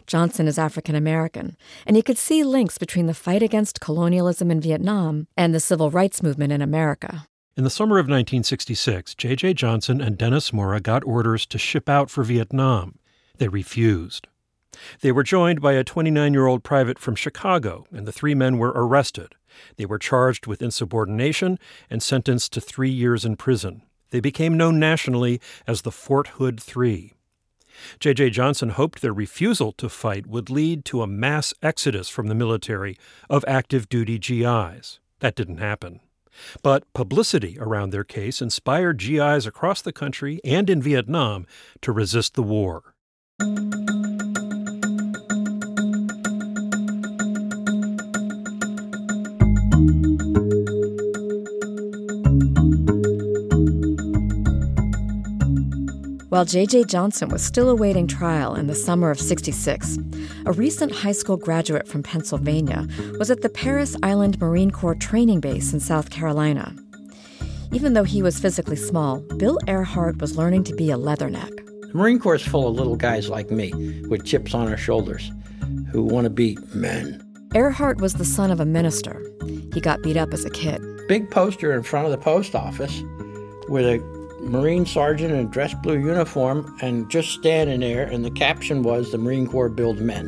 Johnson 0.07 0.47
is 0.47 0.59
African 0.59 0.95
American, 0.95 1.57
and 1.87 1.97
he 1.97 2.03
could 2.03 2.19
see 2.19 2.45
links 2.45 2.79
between 2.79 3.07
the 3.07 3.15
fight 3.15 3.43
against 3.43 3.81
colonialism 3.81 4.51
in 4.51 4.61
Vietnam 4.61 5.27
and 5.37 5.55
the 5.55 5.61
civil 5.61 5.91
rights 5.91 6.23
movement 6.23 6.53
in 6.53 6.63
America. 6.63 7.27
In 7.57 7.65
the 7.65 7.71
summer 7.71 7.99
of 7.99 8.05
1966, 8.05 9.15
J.J. 9.15 9.55
Johnson 9.55 10.01
and 10.01 10.19
Dennis 10.19 10.53
Mora 10.53 10.81
got 10.81 11.05
orders 11.05 11.47
to 11.47 11.59
ship 11.59 11.89
out 11.89 12.11
for 12.11 12.25
Vietnam. 12.25 12.99
They 13.39 13.49
refused. 13.49 14.29
They 15.01 15.13
were 15.13 15.23
joined 15.23 15.61
by 15.61 15.75
a 15.75 15.85
29 15.85 16.33
year 16.33 16.47
old 16.47 16.65
private 16.65 16.99
from 16.99 17.15
Chicago, 17.15 17.87
and 17.93 18.07
the 18.07 18.13
three 18.13 18.35
men 18.35 18.59
were 18.59 18.73
arrested. 18.75 19.35
They 19.77 19.87
were 19.87 19.99
charged 19.99 20.47
with 20.47 20.63
insubordination 20.63 21.59
and 21.91 22.03
sentenced 22.03 22.53
to 22.53 22.61
three 22.61 22.91
years 22.91 23.25
in 23.25 23.37
prison. 23.37 23.83
They 24.11 24.21
became 24.21 24.57
known 24.57 24.79
nationally 24.79 25.41
as 25.67 25.83
the 25.83 25.91
Fort 25.91 26.29
Hood 26.29 26.61
Three. 26.61 27.15
J.J. 27.99 28.31
Johnson 28.31 28.71
hoped 28.71 29.03
their 29.03 29.13
refusal 29.13 29.73
to 29.73 29.89
fight 29.89 30.27
would 30.27 30.51
lead 30.51 30.85
to 30.87 31.03
a 31.03 31.07
mass 31.07 31.53
exodus 31.63 32.09
from 32.09 32.29
the 32.29 32.35
military 32.35 32.97
of 33.29 33.45
active 33.49 33.89
duty 33.89 34.19
GIs. 34.19 35.01
That 35.21 35.35
didn't 35.35 35.59
happen. 35.59 36.01
But 36.63 36.93
publicity 36.95 37.59
around 37.61 37.91
their 37.91 38.05
case 38.05 38.43
inspired 38.43 38.99
GIs 38.99 39.47
across 39.47 39.83
the 39.83 39.93
country 39.93 40.41
and 40.45 40.69
in 40.69 40.83
Vietnam 40.83 41.47
to 41.83 41.93
resist 41.93 42.35
the 42.35 42.43
war. 42.43 42.95
While 56.35 56.45
J.J. 56.45 56.87
Johnson 56.87 57.29
was 57.29 57.45
still 57.45 57.71
awaiting 57.71 58.09
trial 58.09 58.57
in 58.57 58.67
the 58.67 58.75
summer 58.75 59.13
of 59.13 59.21
66, 59.21 59.99
a 60.47 60.51
recent 60.51 60.91
high 60.91 61.13
school 61.13 61.37
graduate 61.37 61.87
from 61.87 62.03
Pennsylvania 62.03 62.89
was 63.21 63.31
at 63.31 63.43
the 63.43 63.49
Parris 63.49 63.95
Island 64.03 64.41
Marine 64.41 64.73
Corps 64.73 64.97
training 64.97 65.39
base 65.39 65.73
in 65.73 65.79
South 65.79 66.11
Carolina. 66.11 66.75
Even 67.71 67.93
though 67.93 68.03
he 68.03 68.21
was 68.21 68.41
physically 68.41 68.75
small, 68.75 69.21
Bill 69.37 69.61
Ehrhart 69.69 70.21
was 70.21 70.37
learning 70.37 70.65
to 70.65 70.75
be 70.75 70.91
a 70.91 70.97
leatherneck. 70.97 71.55
The 71.83 71.95
Marine 71.95 72.19
Corps 72.19 72.35
is 72.35 72.43
full 72.45 72.67
of 72.67 72.75
little 72.75 72.97
guys 72.97 73.29
like 73.29 73.53
me 73.53 74.03
with 74.09 74.25
chips 74.25 74.55
on 74.55 74.67
our 74.67 74.77
shoulders 74.77 75.31
who 75.93 76.03
want 76.03 76.25
to 76.25 76.31
be 76.31 76.59
men. 76.75 77.23
Ehrhart 77.55 78.01
was 78.01 78.15
the 78.15 78.25
son 78.25 78.51
of 78.51 78.59
a 78.59 78.67
minister. 78.67 79.25
He 79.73 79.81
got 79.81 80.03
beat 80.03 80.17
up 80.17 80.33
as 80.33 80.45
a 80.45 80.51
kid. 80.51 80.83
Big 81.07 81.31
poster 81.31 81.73
in 81.73 81.85
front 81.85 82.07
of 82.07 82.11
the 82.11 82.19
post 82.19 82.57
office 82.57 83.05
with 83.69 83.87
a 83.87 84.14
Marine 84.45 84.87
sergeant 84.87 85.33
in 85.33 85.41
a 85.41 85.45
dress 85.45 85.75
blue 85.75 85.99
uniform 85.99 86.77
and 86.81 87.11
just 87.11 87.31
standing 87.31 87.81
there, 87.81 88.05
and 88.05 88.25
the 88.25 88.31
caption 88.31 88.83
was 88.83 89.11
The 89.11 89.19
Marine 89.19 89.47
Corps 89.47 89.69
builds 89.69 90.01
men. 90.01 90.27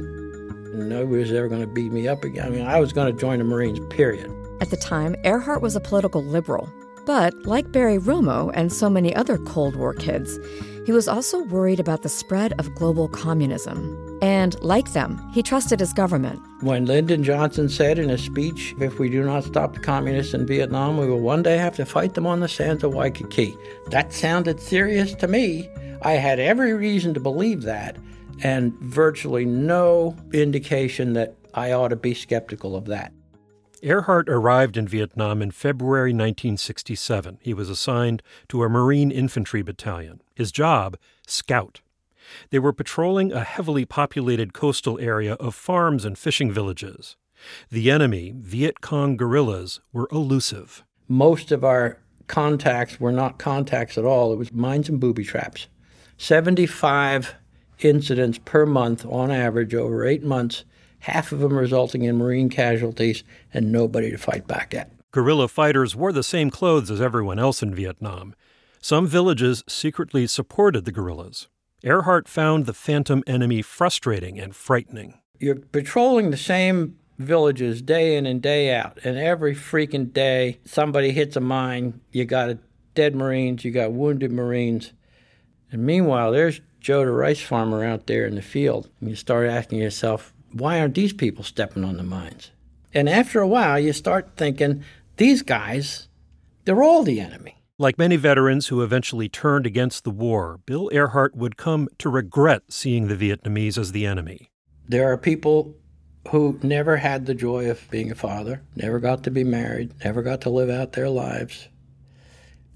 And 0.72 0.88
nobody 0.88 1.20
was 1.20 1.32
ever 1.32 1.48
going 1.48 1.60
to 1.60 1.66
beat 1.66 1.92
me 1.92 2.08
up 2.08 2.24
again. 2.24 2.46
I 2.46 2.50
mean, 2.50 2.66
I 2.66 2.80
was 2.80 2.92
going 2.92 3.12
to 3.12 3.18
join 3.18 3.38
the 3.38 3.44
Marines, 3.44 3.78
period. 3.90 4.32
At 4.60 4.70
the 4.70 4.76
time, 4.76 5.14
Ehrhart 5.24 5.60
was 5.60 5.76
a 5.76 5.80
political 5.80 6.24
liberal. 6.24 6.68
But 7.04 7.34
like 7.46 7.70
Barry 7.70 7.98
Romo 7.98 8.50
and 8.52 8.72
so 8.72 8.90
many 8.90 9.14
other 9.14 9.38
Cold 9.38 9.76
War 9.76 9.94
kids, 9.94 10.38
he 10.86 10.92
was 10.92 11.08
also 11.08 11.42
worried 11.42 11.80
about 11.80 12.02
the 12.02 12.08
spread 12.08 12.52
of 12.60 12.72
global 12.76 13.08
communism. 13.08 14.18
And 14.22 14.58
like 14.62 14.92
them, 14.92 15.20
he 15.32 15.42
trusted 15.42 15.80
his 15.80 15.92
government. 15.92 16.40
When 16.60 16.86
Lyndon 16.86 17.24
Johnson 17.24 17.68
said 17.68 17.98
in 17.98 18.08
a 18.08 18.16
speech, 18.16 18.72
if 18.78 19.00
we 19.00 19.10
do 19.10 19.24
not 19.24 19.42
stop 19.42 19.74
the 19.74 19.80
communists 19.80 20.32
in 20.32 20.46
Vietnam, 20.46 20.96
we 20.96 21.08
will 21.08 21.18
one 21.18 21.42
day 21.42 21.56
have 21.56 21.74
to 21.76 21.84
fight 21.84 22.14
them 22.14 22.24
on 22.24 22.38
the 22.38 22.48
sands 22.48 22.84
of 22.84 22.94
Waikiki. 22.94 23.56
That 23.88 24.12
sounded 24.12 24.60
serious 24.60 25.12
to 25.16 25.26
me. 25.26 25.68
I 26.02 26.12
had 26.12 26.38
every 26.38 26.72
reason 26.72 27.14
to 27.14 27.20
believe 27.20 27.62
that, 27.62 27.96
and 28.44 28.72
virtually 28.74 29.44
no 29.44 30.16
indication 30.32 31.14
that 31.14 31.34
I 31.52 31.72
ought 31.72 31.88
to 31.88 31.96
be 31.96 32.14
skeptical 32.14 32.76
of 32.76 32.84
that. 32.86 33.12
Ehrhart 33.82 34.28
arrived 34.28 34.76
in 34.76 34.88
Vietnam 34.88 35.42
in 35.42 35.50
February 35.50 36.10
1967. 36.10 37.38
He 37.42 37.54
was 37.54 37.68
assigned 37.68 38.22
to 38.48 38.62
a 38.62 38.68
Marine 38.68 39.10
Infantry 39.10 39.62
Battalion. 39.62 40.22
His 40.34 40.52
job, 40.52 40.96
scout. 41.26 41.80
They 42.50 42.58
were 42.58 42.72
patrolling 42.72 43.32
a 43.32 43.44
heavily 43.44 43.84
populated 43.84 44.52
coastal 44.52 44.98
area 44.98 45.34
of 45.34 45.54
farms 45.54 46.04
and 46.04 46.18
fishing 46.18 46.50
villages. 46.50 47.16
The 47.70 47.90
enemy, 47.90 48.34
Viet 48.36 48.80
Cong 48.80 49.16
guerrillas, 49.16 49.80
were 49.92 50.08
elusive. 50.10 50.84
Most 51.08 51.52
of 51.52 51.64
our 51.64 51.98
contacts 52.26 52.98
were 52.98 53.12
not 53.12 53.38
contacts 53.38 53.96
at 53.96 54.04
all, 54.04 54.32
it 54.32 54.36
was 54.36 54.52
mines 54.52 54.88
and 54.88 54.98
booby 54.98 55.24
traps. 55.24 55.68
75 56.18 57.34
incidents 57.80 58.38
per 58.44 58.64
month 58.66 59.04
on 59.06 59.30
average 59.30 59.74
over 59.74 60.04
eight 60.04 60.24
months, 60.24 60.64
half 61.00 61.32
of 61.32 61.40
them 61.40 61.56
resulting 61.56 62.02
in 62.02 62.16
Marine 62.16 62.48
casualties 62.48 63.24
and 63.52 63.72
nobody 63.72 64.10
to 64.10 64.18
fight 64.18 64.46
back 64.46 64.74
at. 64.74 64.90
Guerrilla 65.12 65.48
fighters 65.48 65.96
wore 65.96 66.12
the 66.12 66.22
same 66.22 66.50
clothes 66.50 66.90
as 66.90 67.00
everyone 67.00 67.38
else 67.38 67.62
in 67.62 67.74
Vietnam. 67.74 68.34
Some 68.80 69.06
villages 69.06 69.64
secretly 69.68 70.26
supported 70.26 70.84
the 70.84 70.92
guerrillas. 70.92 71.48
Ehrhart 71.84 72.28
found 72.28 72.66
the 72.66 72.74
phantom 72.74 73.22
enemy 73.26 73.62
frustrating 73.62 74.38
and 74.38 74.54
frightening. 74.54 75.20
You're 75.38 75.56
patrolling 75.56 76.30
the 76.30 76.36
same 76.36 76.98
villages 77.18 77.80
day 77.82 78.16
in 78.16 78.26
and 78.26 78.42
day 78.42 78.74
out, 78.74 78.98
and 79.04 79.16
every 79.16 79.54
freaking 79.54 80.12
day 80.12 80.58
somebody 80.64 81.12
hits 81.12 81.36
a 81.36 81.40
mine, 81.40 82.00
you 82.12 82.24
got 82.24 82.56
dead 82.94 83.14
Marines, 83.14 83.64
you 83.64 83.70
got 83.70 83.92
wounded 83.92 84.32
Marines. 84.32 84.92
And 85.70 85.84
meanwhile, 85.84 86.32
there's 86.32 86.60
Joe 86.80 87.04
the 87.04 87.10
rice 87.10 87.40
farmer 87.40 87.84
out 87.84 88.06
there 88.06 88.26
in 88.26 88.34
the 88.34 88.42
field. 88.42 88.88
And 89.00 89.10
you 89.10 89.16
start 89.16 89.48
asking 89.48 89.80
yourself, 89.80 90.32
why 90.52 90.80
aren't 90.80 90.94
these 90.94 91.12
people 91.12 91.44
stepping 91.44 91.84
on 91.84 91.96
the 91.96 92.02
mines? 92.02 92.50
And 92.94 93.08
after 93.08 93.40
a 93.40 93.48
while, 93.48 93.78
you 93.78 93.92
start 93.92 94.30
thinking, 94.36 94.82
these 95.16 95.42
guys, 95.42 96.08
they're 96.64 96.82
all 96.82 97.02
the 97.02 97.20
enemy. 97.20 97.56
Like 97.78 97.98
many 97.98 98.16
veterans 98.16 98.68
who 98.68 98.82
eventually 98.82 99.28
turned 99.28 99.66
against 99.66 100.04
the 100.04 100.10
war, 100.10 100.60
Bill 100.64 100.88
Ehrhart 100.92 101.34
would 101.34 101.58
come 101.58 101.88
to 101.98 102.08
regret 102.08 102.62
seeing 102.70 103.08
the 103.08 103.16
Vietnamese 103.16 103.76
as 103.76 103.92
the 103.92 104.06
enemy. 104.06 104.50
There 104.88 105.12
are 105.12 105.18
people 105.18 105.74
who 106.28 106.58
never 106.62 106.96
had 106.96 107.26
the 107.26 107.34
joy 107.34 107.68
of 107.70 107.88
being 107.90 108.10
a 108.10 108.14
father, 108.14 108.62
never 108.74 108.98
got 108.98 109.22
to 109.24 109.30
be 109.30 109.44
married, 109.44 109.92
never 110.04 110.22
got 110.22 110.40
to 110.42 110.50
live 110.50 110.70
out 110.70 110.92
their 110.92 111.10
lives, 111.10 111.68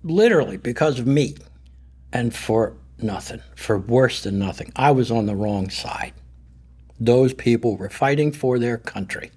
literally 0.03 0.57
because 0.57 0.99
of 0.99 1.07
me, 1.07 1.35
and 2.12 2.35
for 2.35 2.77
nothing, 2.99 3.41
for 3.57 3.79
worse 3.79 4.23
than 4.23 4.39
nothing. 4.39 4.71
I 4.77 4.91
was 4.91 5.11
on 5.11 5.27
the 5.27 5.37
wrong 5.37 5.71
side. 5.71 6.12
Those 7.00 7.33
people 7.33 7.78
were 7.78 7.88
fighting 7.88 8.30
for 8.30 8.59
their 8.59 8.76
country. 8.76 9.30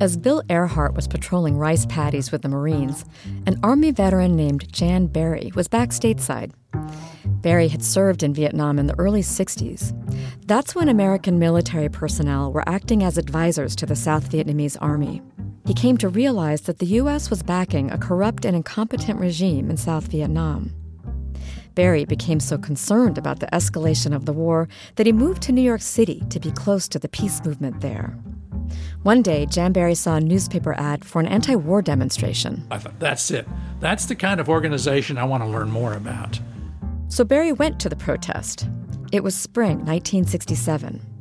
As 0.00 0.16
Bill 0.16 0.42
Ehrhart 0.48 0.94
was 0.94 1.08
patrolling 1.08 1.56
rice 1.56 1.86
paddies 1.86 2.30
with 2.30 2.42
the 2.42 2.48
Marines, 2.48 3.04
an 3.46 3.58
Army 3.62 3.90
veteran 3.90 4.36
named 4.36 4.70
Jan 4.72 5.06
Barry 5.06 5.50
was 5.54 5.66
back 5.66 5.90
stateside. 5.90 6.52
Barry 7.26 7.68
had 7.68 7.82
served 7.82 8.22
in 8.22 8.34
Vietnam 8.34 8.78
in 8.78 8.86
the 8.86 8.98
early 8.98 9.22
60s. 9.22 9.92
That's 10.46 10.74
when 10.74 10.88
American 10.88 11.38
military 11.38 11.88
personnel 11.88 12.52
were 12.52 12.68
acting 12.68 13.02
as 13.02 13.18
advisors 13.18 13.74
to 13.76 13.86
the 13.86 13.96
South 13.96 14.30
Vietnamese 14.30 14.76
Army. 14.80 15.22
He 15.66 15.72
came 15.72 15.96
to 15.98 16.08
realize 16.08 16.62
that 16.62 16.78
the 16.78 16.86
U.S. 16.86 17.30
was 17.30 17.42
backing 17.42 17.90
a 17.90 17.98
corrupt 17.98 18.44
and 18.44 18.54
incompetent 18.54 19.18
regime 19.18 19.70
in 19.70 19.76
South 19.78 20.08
Vietnam. 20.08 20.72
Barry 21.74 22.04
became 22.04 22.38
so 22.38 22.58
concerned 22.58 23.18
about 23.18 23.40
the 23.40 23.46
escalation 23.46 24.14
of 24.14 24.26
the 24.26 24.32
war 24.32 24.68
that 24.96 25.06
he 25.06 25.12
moved 25.12 25.42
to 25.42 25.52
New 25.52 25.62
York 25.62 25.80
City 25.80 26.22
to 26.30 26.38
be 26.38 26.52
close 26.52 26.86
to 26.88 26.98
the 26.98 27.08
peace 27.08 27.44
movement 27.44 27.80
there. 27.80 28.16
One 29.02 29.22
day, 29.22 29.46
Jan 29.46 29.72
Barry 29.72 29.94
saw 29.94 30.16
a 30.16 30.20
newspaper 30.20 30.74
ad 30.74 31.04
for 31.04 31.20
an 31.20 31.26
anti 31.26 31.56
war 31.56 31.82
demonstration. 31.82 32.66
I 32.70 32.78
thought, 32.78 32.98
that's 33.00 33.30
it. 33.30 33.48
That's 33.80 34.06
the 34.06 34.14
kind 34.14 34.40
of 34.40 34.48
organization 34.48 35.18
I 35.18 35.24
want 35.24 35.42
to 35.42 35.48
learn 35.48 35.70
more 35.70 35.94
about. 35.94 36.40
So 37.08 37.24
Barry 37.24 37.52
went 37.52 37.80
to 37.80 37.88
the 37.88 37.96
protest. 37.96 38.68
It 39.12 39.22
was 39.22 39.34
spring 39.34 39.78
1967. 39.78 41.13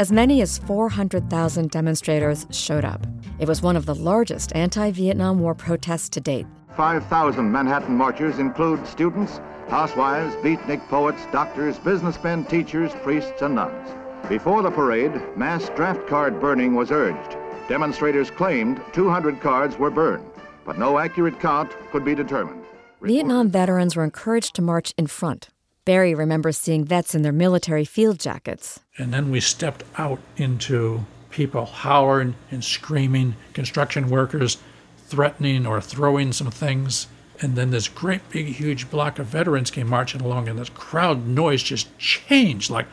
As 0.00 0.10
many 0.10 0.40
as 0.40 0.56
400,000 0.56 1.70
demonstrators 1.70 2.46
showed 2.50 2.86
up. 2.86 3.06
It 3.38 3.46
was 3.46 3.60
one 3.60 3.76
of 3.76 3.84
the 3.84 3.94
largest 3.94 4.50
anti 4.56 4.90
Vietnam 4.92 5.40
War 5.40 5.54
protests 5.54 6.08
to 6.08 6.22
date. 6.22 6.46
5,000 6.74 7.52
Manhattan 7.52 7.94
marchers 7.94 8.38
include 8.38 8.86
students, 8.86 9.42
housewives, 9.68 10.34
beatnik 10.36 10.80
poets, 10.88 11.26
doctors, 11.32 11.78
businessmen, 11.78 12.46
teachers, 12.46 12.92
priests, 13.02 13.42
and 13.42 13.56
nuns. 13.56 13.90
Before 14.26 14.62
the 14.62 14.70
parade, 14.70 15.12
mass 15.36 15.68
draft 15.76 16.06
card 16.06 16.40
burning 16.40 16.74
was 16.74 16.90
urged. 16.90 17.36
Demonstrators 17.68 18.30
claimed 18.30 18.80
200 18.94 19.42
cards 19.42 19.76
were 19.76 19.90
burned, 19.90 20.24
but 20.64 20.78
no 20.78 20.98
accurate 20.98 21.38
count 21.40 21.76
could 21.92 22.06
be 22.06 22.14
determined. 22.14 22.64
Vietnam 23.02 23.50
veterans 23.50 23.96
were 23.96 24.04
encouraged 24.04 24.54
to 24.54 24.62
march 24.62 24.94
in 24.96 25.08
front. 25.08 25.50
Barry 25.84 26.14
remembers 26.14 26.58
seeing 26.58 26.84
vets 26.84 27.14
in 27.14 27.22
their 27.22 27.32
military 27.32 27.84
field 27.84 28.18
jackets. 28.18 28.80
And 28.98 29.12
then 29.12 29.30
we 29.30 29.40
stepped 29.40 29.82
out 29.96 30.20
into 30.36 31.06
people 31.30 31.64
howling 31.66 32.34
and 32.50 32.62
screaming, 32.62 33.36
construction 33.54 34.10
workers 34.10 34.58
threatening 35.06 35.66
or 35.66 35.80
throwing 35.80 36.32
some 36.32 36.50
things. 36.50 37.06
And 37.40 37.56
then 37.56 37.70
this 37.70 37.88
great 37.88 38.28
big 38.30 38.46
huge 38.46 38.90
block 38.90 39.18
of 39.18 39.26
veterans 39.26 39.70
came 39.70 39.88
marching 39.88 40.20
along, 40.20 40.48
and 40.48 40.58
this 40.58 40.68
crowd 40.68 41.26
noise 41.26 41.62
just 41.62 41.96
changed 41.98 42.70
like, 42.70 42.86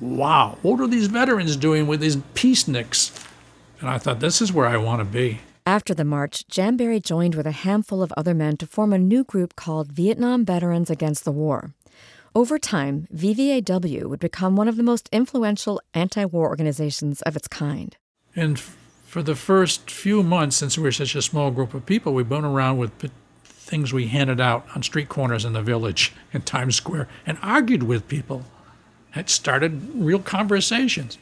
wow, 0.00 0.56
what 0.62 0.80
are 0.80 0.86
these 0.86 1.08
veterans 1.08 1.56
doing 1.56 1.86
with 1.86 2.00
these 2.00 2.16
peaceniks? 2.16 3.26
And 3.80 3.90
I 3.90 3.98
thought, 3.98 4.20
this 4.20 4.40
is 4.40 4.52
where 4.52 4.66
I 4.66 4.78
want 4.78 5.00
to 5.00 5.04
be. 5.04 5.40
After 5.66 5.92
the 5.92 6.04
march, 6.04 6.48
Jan 6.48 6.78
Barry 6.78 7.00
joined 7.00 7.34
with 7.34 7.46
a 7.46 7.52
handful 7.52 8.02
of 8.02 8.12
other 8.16 8.34
men 8.34 8.56
to 8.56 8.66
form 8.66 8.92
a 8.92 8.98
new 8.98 9.24
group 9.24 9.56
called 9.56 9.92
Vietnam 9.92 10.44
Veterans 10.44 10.88
Against 10.88 11.24
the 11.24 11.32
War. 11.32 11.74
Over 12.34 12.58
time, 12.58 13.08
VVAW 13.12 14.04
would 14.04 14.20
become 14.20 14.54
one 14.54 14.68
of 14.68 14.76
the 14.76 14.84
most 14.84 15.08
influential 15.10 15.80
anti 15.94 16.24
war 16.24 16.48
organizations 16.48 17.22
of 17.22 17.34
its 17.34 17.48
kind. 17.48 17.96
And 18.36 18.58
for 18.58 19.22
the 19.22 19.34
first 19.34 19.90
few 19.90 20.22
months, 20.22 20.56
since 20.56 20.78
we 20.78 20.84
were 20.84 20.92
such 20.92 21.16
a 21.16 21.22
small 21.22 21.50
group 21.50 21.74
of 21.74 21.86
people, 21.86 22.14
we 22.14 22.22
went 22.22 22.44
around 22.44 22.78
with 22.78 22.92
things 23.42 23.92
we 23.92 24.06
handed 24.06 24.40
out 24.40 24.64
on 24.76 24.82
street 24.84 25.08
corners 25.08 25.44
in 25.44 25.54
the 25.54 25.62
village 25.62 26.12
in 26.32 26.42
Times 26.42 26.76
Square 26.76 27.08
and 27.26 27.36
argued 27.42 27.82
with 27.82 28.06
people 28.06 28.44
had 29.10 29.28
started 29.28 29.90
real 29.94 30.20
conversations. 30.20 31.18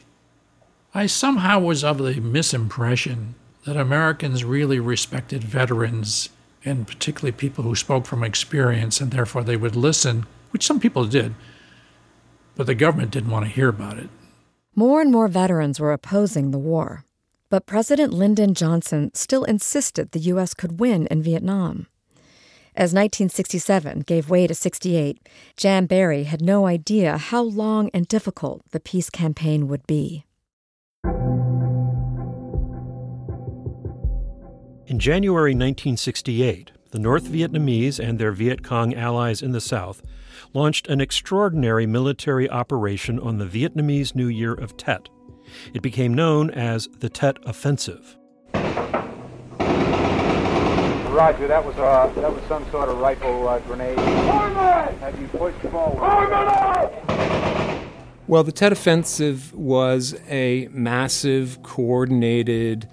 I 0.93 1.07
somehow 1.07 1.59
was 1.59 1.83
of 1.83 1.97
the 1.97 2.15
misimpression 2.15 3.33
that 3.65 3.77
Americans 3.77 4.43
really 4.43 4.79
respected 4.79 5.43
veterans 5.43 6.29
and 6.63 6.87
particularly 6.87 7.31
people 7.31 7.63
who 7.63 7.75
spoke 7.75 8.05
from 8.05 8.23
experience, 8.23 8.99
and 8.99 9.11
therefore 9.11 9.43
they 9.43 9.55
would 9.55 9.75
listen, 9.75 10.25
which 10.51 10.65
some 10.65 10.79
people 10.79 11.05
did, 11.05 11.35
but 12.55 12.67
the 12.67 12.75
government 12.75 13.11
didn't 13.11 13.31
want 13.31 13.45
to 13.45 13.51
hear 13.51 13.69
about 13.69 13.97
it. 13.97 14.09
More 14.75 15.01
and 15.01 15.11
more 15.11 15.27
veterans 15.27 15.79
were 15.79 15.93
opposing 15.93 16.51
the 16.51 16.57
war, 16.57 17.05
but 17.49 17.65
President 17.65 18.13
Lyndon 18.13 18.53
Johnson 18.53 19.11
still 19.13 19.43
insisted 19.43 20.11
the 20.11 20.19
U.S. 20.19 20.53
could 20.53 20.79
win 20.79 21.07
in 21.07 21.21
Vietnam. 21.21 21.87
As 22.75 22.93
1967 22.93 24.01
gave 24.01 24.29
way 24.29 24.47
to 24.47 24.55
68, 24.55 25.27
Jan 25.57 25.85
Barry 25.85 26.23
had 26.23 26.41
no 26.41 26.65
idea 26.65 27.17
how 27.17 27.41
long 27.41 27.89
and 27.93 28.07
difficult 28.07 28.61
the 28.71 28.79
peace 28.79 29.09
campaign 29.09 29.67
would 29.67 29.85
be. 29.87 30.23
In 34.85 34.97
January 34.97 35.51
1968, 35.51 36.71
the 36.91 36.99
North 36.99 37.25
Vietnamese 37.25 37.99
and 37.99 38.17
their 38.17 38.31
Viet 38.31 38.63
Cong 38.63 38.95
allies 38.95 39.41
in 39.41 39.51
the 39.51 39.61
South 39.61 40.01
launched 40.53 40.87
an 40.87 41.01
extraordinary 41.01 41.85
military 41.85 42.49
operation 42.49 43.19
on 43.19 43.37
the 43.37 43.45
Vietnamese 43.45 44.15
New 44.15 44.27
Year 44.27 44.53
of 44.53 44.77
Tet. 44.77 45.09
It 45.73 45.81
became 45.81 46.13
known 46.13 46.49
as 46.49 46.87
the 46.99 47.09
Tet 47.09 47.37
Offensive. 47.43 48.17
Roger, 51.11 51.47
that 51.47 51.65
was 51.65 51.75
uh, 51.77 52.11
that 52.15 52.33
was 52.33 52.43
some 52.47 52.69
sort 52.71 52.87
of 52.87 52.97
rifle 52.99 53.47
uh, 53.47 53.59
grenade. 53.59 53.99
Have 53.99 55.19
you 55.19 55.27
pushed 55.27 55.59
forward? 55.69 55.99
Well, 58.27 58.43
the 58.43 58.51
Tet 58.51 58.71
Offensive 58.71 59.53
was 59.55 60.15
a 60.29 60.69
massive, 60.71 61.63
coordinated 61.63 62.87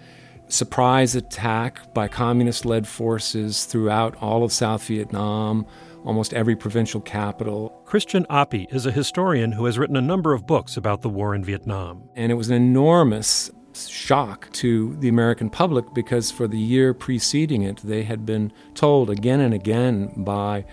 surprise 0.49 1.15
attack 1.15 1.93
by 1.93 2.09
communist 2.09 2.65
led 2.65 2.89
forces 2.89 3.67
throughout 3.67 4.17
all 4.23 4.45
of 4.45 4.53
South 4.53 4.87
Vietnam, 4.87 5.67
almost 6.07 6.33
every 6.33 6.57
provincial 6.57 7.01
capital. 7.01 7.83
Christian 7.85 8.25
Appy 8.31 8.67
is 8.71 8.87
a 8.87 8.93
historian 8.93 9.53
who 9.53 9.65
has 9.67 9.77
written 9.77 9.97
a 9.97 10.01
number 10.01 10.33
of 10.33 10.47
books 10.47 10.77
about 10.77 11.03
the 11.03 11.09
war 11.09 11.35
in 11.35 11.45
Vietnam. 11.45 12.09
And 12.15 12.31
it 12.31 12.37
was 12.37 12.49
an 12.49 12.55
enormous 12.55 13.51
shock 13.75 14.51
to 14.53 14.97
the 14.97 15.09
American 15.09 15.51
public 15.51 15.93
because 15.93 16.31
for 16.31 16.49
the 16.49 16.59
year 16.59 16.95
preceding 16.95 17.63
it, 17.63 17.79
they 17.79 18.05
had 18.05 18.25
been 18.25 18.53
told 18.75 19.11
again 19.11 19.41
and 19.41 19.53
again 19.53 20.13
by 20.17 20.65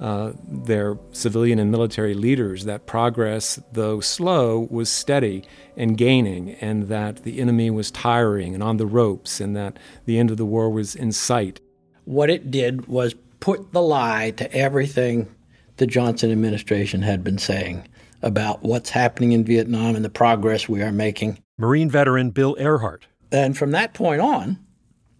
uh, 0.00 0.32
their 0.48 0.98
civilian 1.12 1.58
and 1.58 1.70
military 1.70 2.14
leaders 2.14 2.64
that 2.64 2.86
progress, 2.86 3.60
though 3.72 4.00
slow, 4.00 4.66
was 4.70 4.88
steady 4.88 5.44
and 5.76 5.98
gaining, 5.98 6.52
and 6.54 6.84
that 6.84 7.22
the 7.22 7.38
enemy 7.38 7.70
was 7.70 7.90
tiring 7.90 8.54
and 8.54 8.62
on 8.62 8.78
the 8.78 8.86
ropes, 8.86 9.40
and 9.40 9.54
that 9.54 9.78
the 10.06 10.18
end 10.18 10.30
of 10.30 10.38
the 10.38 10.46
war 10.46 10.70
was 10.70 10.94
in 10.94 11.12
sight. 11.12 11.60
What 12.04 12.30
it 12.30 12.50
did 12.50 12.86
was 12.86 13.14
put 13.40 13.72
the 13.72 13.82
lie 13.82 14.30
to 14.32 14.52
everything 14.54 15.34
the 15.78 15.86
Johnson 15.86 16.30
administration 16.30 17.02
had 17.02 17.24
been 17.24 17.38
saying 17.38 17.88
about 18.22 18.62
what's 18.62 18.90
happening 18.90 19.32
in 19.32 19.44
Vietnam 19.44 19.96
and 19.96 20.04
the 20.04 20.10
progress 20.10 20.68
we 20.68 20.82
are 20.82 20.92
making. 20.92 21.42
Marine 21.58 21.90
veteran 21.90 22.30
Bill 22.30 22.54
Ehrhart. 22.56 23.02
And 23.32 23.56
from 23.56 23.70
that 23.70 23.94
point 23.94 24.20
on, 24.20 24.58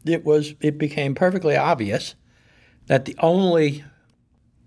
it 0.04 0.24
was 0.24 0.54
it 0.60 0.78
became 0.78 1.14
perfectly 1.14 1.56
obvious 1.56 2.14
that 2.86 3.04
the 3.04 3.16
only 3.18 3.84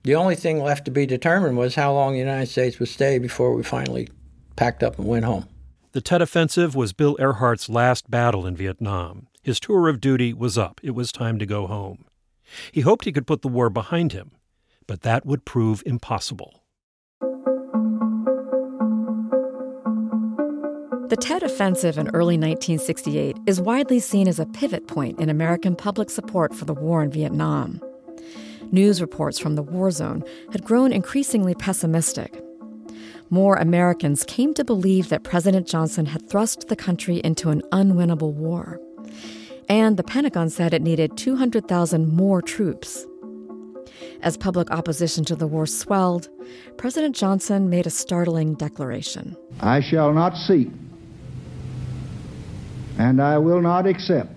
the 0.03 0.15
only 0.15 0.35
thing 0.35 0.61
left 0.61 0.85
to 0.85 0.91
be 0.91 1.05
determined 1.05 1.57
was 1.57 1.75
how 1.75 1.93
long 1.93 2.13
the 2.13 2.19
United 2.19 2.47
States 2.47 2.79
would 2.79 2.89
stay 2.89 3.19
before 3.19 3.53
we 3.53 3.63
finally 3.63 4.09
packed 4.55 4.83
up 4.83 4.97
and 4.97 5.07
went 5.07 5.25
home. 5.25 5.47
The 5.93 6.01
Tet 6.01 6.21
Offensive 6.21 6.75
was 6.75 6.91
Bill 6.91 7.15
Ehrhart's 7.17 7.69
last 7.69 8.09
battle 8.09 8.45
in 8.45 8.55
Vietnam. 8.55 9.27
His 9.43 9.59
tour 9.59 9.87
of 9.87 10.01
duty 10.01 10.33
was 10.33 10.57
up. 10.57 10.81
It 10.83 10.95
was 10.95 11.11
time 11.11 11.37
to 11.39 11.45
go 11.45 11.67
home. 11.67 12.05
He 12.71 12.81
hoped 12.81 13.05
he 13.05 13.11
could 13.11 13.27
put 13.27 13.41
the 13.41 13.47
war 13.47 13.69
behind 13.69 14.13
him, 14.13 14.31
but 14.87 15.01
that 15.01 15.25
would 15.25 15.45
prove 15.45 15.83
impossible. 15.85 16.63
The 21.09 21.17
Tet 21.17 21.43
Offensive 21.43 21.97
in 21.99 22.07
early 22.09 22.37
1968 22.37 23.37
is 23.45 23.61
widely 23.61 23.99
seen 23.99 24.27
as 24.27 24.39
a 24.39 24.47
pivot 24.47 24.87
point 24.87 25.19
in 25.19 25.29
American 25.29 25.75
public 25.75 26.09
support 26.09 26.55
for 26.55 26.65
the 26.65 26.73
war 26.73 27.03
in 27.03 27.11
Vietnam. 27.11 27.79
News 28.71 28.99
reports 28.99 29.37
from 29.37 29.53
the 29.53 29.61
war 29.61 29.91
zone 29.91 30.23
had 30.51 30.63
grown 30.63 30.91
increasingly 30.91 31.53
pessimistic. 31.53 32.43
More 33.29 33.57
Americans 33.57 34.23
came 34.23 34.55
to 34.55 34.63
believe 34.63 35.09
that 35.09 35.23
President 35.23 35.67
Johnson 35.67 36.07
had 36.07 36.27
thrust 36.27 36.67
the 36.67 36.75
country 36.75 37.17
into 37.23 37.49
an 37.49 37.61
unwinnable 37.71 38.33
war. 38.33 38.79
And 39.69 39.97
the 39.97 40.03
Pentagon 40.03 40.49
said 40.49 40.73
it 40.73 40.81
needed 40.81 41.17
200,000 41.17 42.13
more 42.13 42.41
troops. 42.41 43.05
As 44.21 44.37
public 44.37 44.71
opposition 44.71 45.25
to 45.25 45.35
the 45.35 45.47
war 45.47 45.65
swelled, 45.65 46.29
President 46.77 47.15
Johnson 47.15 47.69
made 47.69 47.85
a 47.85 47.89
startling 47.89 48.55
declaration 48.55 49.35
I 49.59 49.81
shall 49.81 50.13
not 50.13 50.35
seek, 50.35 50.69
and 52.97 53.21
I 53.21 53.37
will 53.37 53.61
not 53.61 53.85
accept 53.85 54.31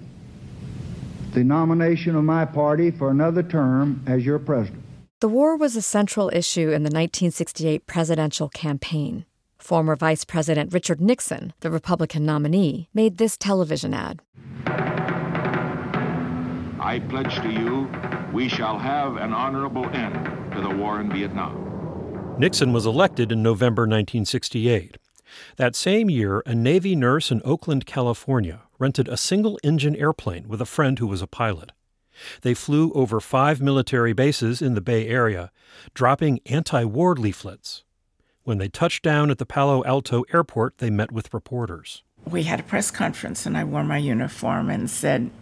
the 1.35 1.45
nomination 1.45 2.17
of 2.17 2.25
my 2.25 2.45
party 2.45 2.91
for 2.91 3.11
another 3.11 3.43
term 3.43 4.03
as 4.07 4.25
your 4.25 4.39
president. 4.39 4.83
The 5.21 5.29
war 5.29 5.57
was 5.57 5.77
a 5.77 5.83
central 5.83 6.31
issue 6.33 6.69
in 6.69 6.83
the 6.83 6.91
1968 6.91 7.87
presidential 7.87 8.49
campaign. 8.49 9.25
Former 9.59 9.97
Vice 9.97 10.25
President 10.25 10.73
Richard 10.73 11.01
Nixon, 11.01 11.53
the 11.61 11.71
Republican 11.71 12.25
nominee, 12.25 12.89
made 12.93 13.19
this 13.19 13.37
television 13.37 13.95
ad. 13.95 14.21
I 16.87 17.01
pledge 17.01 17.35
to 17.41 17.51
you, 17.51 17.91
we 18.33 18.49
shall 18.49 18.79
have 18.79 19.17
an 19.17 19.33
honorable 19.33 19.87
end 19.87 20.53
to 20.53 20.61
the 20.61 20.71
war 20.71 21.01
in 21.01 21.13
Vietnam. 21.13 22.37
Nixon 22.39 22.73
was 22.73 22.87
elected 22.87 23.33
in 23.33 23.43
November 23.43 23.83
1968. 23.83 24.97
That 25.57 25.75
same 25.75 26.09
year, 26.09 26.45
a 26.47 26.55
Navy 26.55 26.95
nurse 26.95 27.33
in 27.33 27.43
Oakland, 27.45 27.87
California, 27.87 28.61
rented 28.79 29.09
a 29.09 29.17
single 29.17 29.59
engine 29.65 29.97
airplane 29.97 30.47
with 30.47 30.61
a 30.61 30.65
friend 30.65 31.01
who 31.01 31.09
was 31.09 31.21
a 31.21 31.27
pilot. 31.27 31.73
They 32.43 32.55
flew 32.55 32.93
over 32.93 33.19
five 33.19 33.61
military 33.61 34.13
bases 34.13 34.63
in 34.63 34.75
the 34.75 34.81
Bay 34.81 35.09
Area, 35.09 35.51
dropping 35.93 36.39
anti 36.47 36.85
war 36.85 37.17
leaflets. 37.17 37.83
When 38.45 38.59
they 38.59 38.69
touched 38.69 39.03
down 39.03 39.33
at 39.33 39.39
the 39.39 39.45
Palo 39.45 39.85
Alto 39.85 40.23
airport, 40.33 40.79
they 40.79 40.91
met 40.91 41.11
with 41.11 41.35
reporters. 41.35 42.05
We 42.31 42.45
had 42.45 42.61
a 42.61 42.63
press 42.63 42.93
conference, 42.93 43.45
and 43.45 43.59
I 43.59 43.65
wore 43.65 43.83
my 43.83 43.99
uniform 43.99 44.71
and 44.71 44.89
said, 44.89 45.33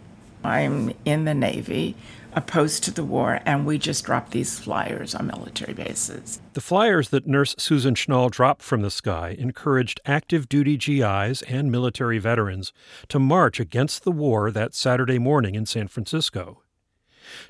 I'm 0.45 0.93
in 1.03 1.25
the 1.25 1.33
Navy 1.33 1.95
opposed 2.35 2.83
to 2.83 2.91
the 2.91 3.03
war, 3.03 3.39
and 3.45 3.65
we 3.65 3.77
just 3.77 4.03
dropped 4.03 4.31
these 4.31 4.59
flyers 4.59 5.15
on 5.15 5.27
military 5.27 5.73
bases. 5.73 6.41
The 6.53 6.61
flyers 6.61 7.09
that 7.09 7.25
Nurse 7.25 7.55
Susan 7.57 7.95
Schnall 7.95 8.29
dropped 8.29 8.61
from 8.61 8.81
the 8.81 8.91
sky 8.91 9.35
encouraged 9.39 10.01
active 10.05 10.49
duty 10.49 10.75
GIs 10.75 11.41
and 11.43 11.71
military 11.71 12.19
veterans 12.19 12.73
to 13.07 13.19
march 13.19 13.59
against 13.59 14.03
the 14.03 14.11
war 14.11 14.51
that 14.51 14.75
Saturday 14.75 15.17
morning 15.17 15.55
in 15.55 15.65
San 15.65 15.87
Francisco. 15.87 16.61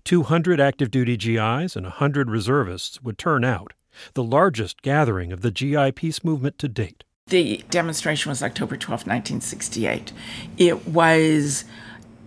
200 0.04 0.60
active 0.60 0.92
duty 0.92 1.18
GIs 1.18 1.76
and 1.76 1.86
100 1.86 2.30
reservists 2.30 3.02
would 3.02 3.18
turn 3.18 3.44
out, 3.44 3.74
the 4.14 4.24
largest 4.24 4.82
gathering 4.82 5.32
of 5.32 5.42
the 5.42 5.52
GI 5.52 5.94
peace 5.94 6.24
movement 6.24 6.60
to 6.60 6.68
date. 6.68 7.04
The 7.28 7.64
demonstration 7.72 8.30
was 8.30 8.44
October 8.44 8.78
12, 8.78 9.08
1968. 9.08 10.14
It 10.60 10.88
was 10.88 11.66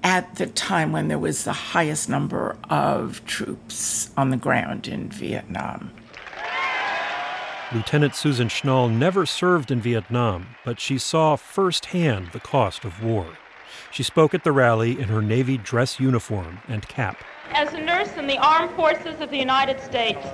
at 0.03 0.37
the 0.37 0.47
time 0.47 0.93
when 0.93 1.09
there 1.09 1.19
was 1.19 1.45
the 1.45 1.53
highest 1.53 2.09
number 2.09 2.57
of 2.71 3.25
troops 3.27 4.11
on 4.17 4.31
the 4.31 4.37
ground 4.37 4.89
in 4.89 5.09
Vietnam. 5.11 5.91
Lieutenant 7.73 8.15
Susan 8.15 8.49
Schnall 8.49 8.91
never 8.91 9.27
served 9.27 9.71
in 9.71 9.81
Vietnam, 9.81 10.47
but 10.65 10.81
she 10.81 10.97
saw 10.97 11.37
firsthand 11.37 12.31
the 12.33 12.41
cost 12.41 12.85
of 12.85 13.03
war. 13.03 13.27
She 13.91 14.03
spoke 14.03 14.33
at 14.33 14.45
the 14.45 14.53
rally 14.53 14.99
in 14.99 15.09
her 15.09 15.21
Navy 15.21 15.59
dress 15.59 16.01
uniform 16.01 16.61
and 16.67 16.89
cap. 16.89 17.23
As 17.53 17.75
a 17.75 17.81
nurse 17.81 18.17
in 18.17 18.27
the 18.27 18.39
armed 18.39 18.75
forces 18.75 19.21
of 19.21 19.31
the 19.31 19.37
United 19.37 19.81
States, 19.81 20.27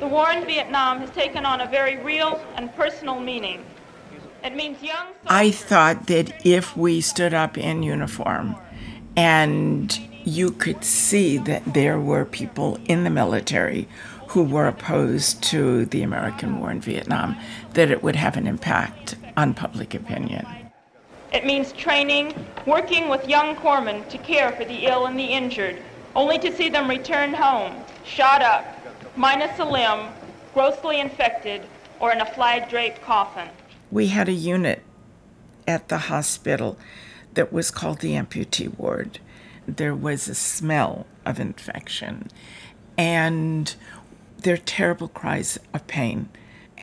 the 0.00 0.06
war 0.06 0.30
in 0.32 0.44
Vietnam 0.44 0.98
has 1.00 1.10
taken 1.10 1.46
on 1.46 1.60
a 1.60 1.66
very 1.66 1.96
real 1.98 2.44
and 2.56 2.74
personal 2.74 3.20
meaning. 3.20 3.64
It 4.44 4.56
means 4.56 4.82
young. 4.82 5.06
I 5.26 5.50
thought 5.50 6.08
that 6.08 6.44
if 6.44 6.76
we 6.76 7.00
stood 7.00 7.32
up 7.32 7.56
in 7.56 7.82
uniform, 7.82 8.56
and 9.16 9.98
you 10.24 10.50
could 10.50 10.84
see 10.84 11.38
that 11.38 11.74
there 11.74 11.98
were 11.98 12.24
people 12.24 12.78
in 12.86 13.04
the 13.04 13.10
military 13.10 13.88
who 14.28 14.42
were 14.42 14.66
opposed 14.66 15.42
to 15.42 15.84
the 15.86 16.02
American 16.02 16.58
war 16.58 16.70
in 16.70 16.80
Vietnam, 16.80 17.36
that 17.74 17.90
it 17.90 18.02
would 18.02 18.16
have 18.16 18.36
an 18.36 18.46
impact 18.46 19.16
on 19.36 19.52
public 19.52 19.94
opinion. 19.94 20.46
It 21.32 21.44
means 21.44 21.72
training, 21.72 22.34
working 22.66 23.08
with 23.08 23.28
young 23.28 23.56
corpsmen 23.56 24.08
to 24.08 24.18
care 24.18 24.52
for 24.52 24.64
the 24.64 24.86
ill 24.86 25.06
and 25.06 25.18
the 25.18 25.24
injured, 25.24 25.82
only 26.14 26.38
to 26.38 26.54
see 26.54 26.68
them 26.68 26.88
return 26.88 27.34
home, 27.34 27.74
shot 28.04 28.42
up, 28.42 28.64
minus 29.16 29.58
a 29.58 29.64
limb, 29.64 30.08
grossly 30.54 31.00
infected, 31.00 31.62
or 32.00 32.12
in 32.12 32.20
a 32.20 32.26
flag 32.34 32.68
draped 32.68 33.02
coffin. 33.02 33.48
We 33.90 34.08
had 34.08 34.28
a 34.28 34.32
unit 34.32 34.82
at 35.66 35.88
the 35.88 35.98
hospital 35.98 36.78
that 37.34 37.52
was 37.52 37.70
called 37.70 38.00
the 38.00 38.12
amputee 38.12 38.76
ward. 38.78 39.18
There 39.66 39.94
was 39.94 40.28
a 40.28 40.34
smell 40.34 41.06
of 41.24 41.38
infection 41.38 42.28
and 42.98 43.74
their 44.38 44.56
terrible 44.56 45.08
cries 45.08 45.58
of 45.72 45.86
pain. 45.86 46.28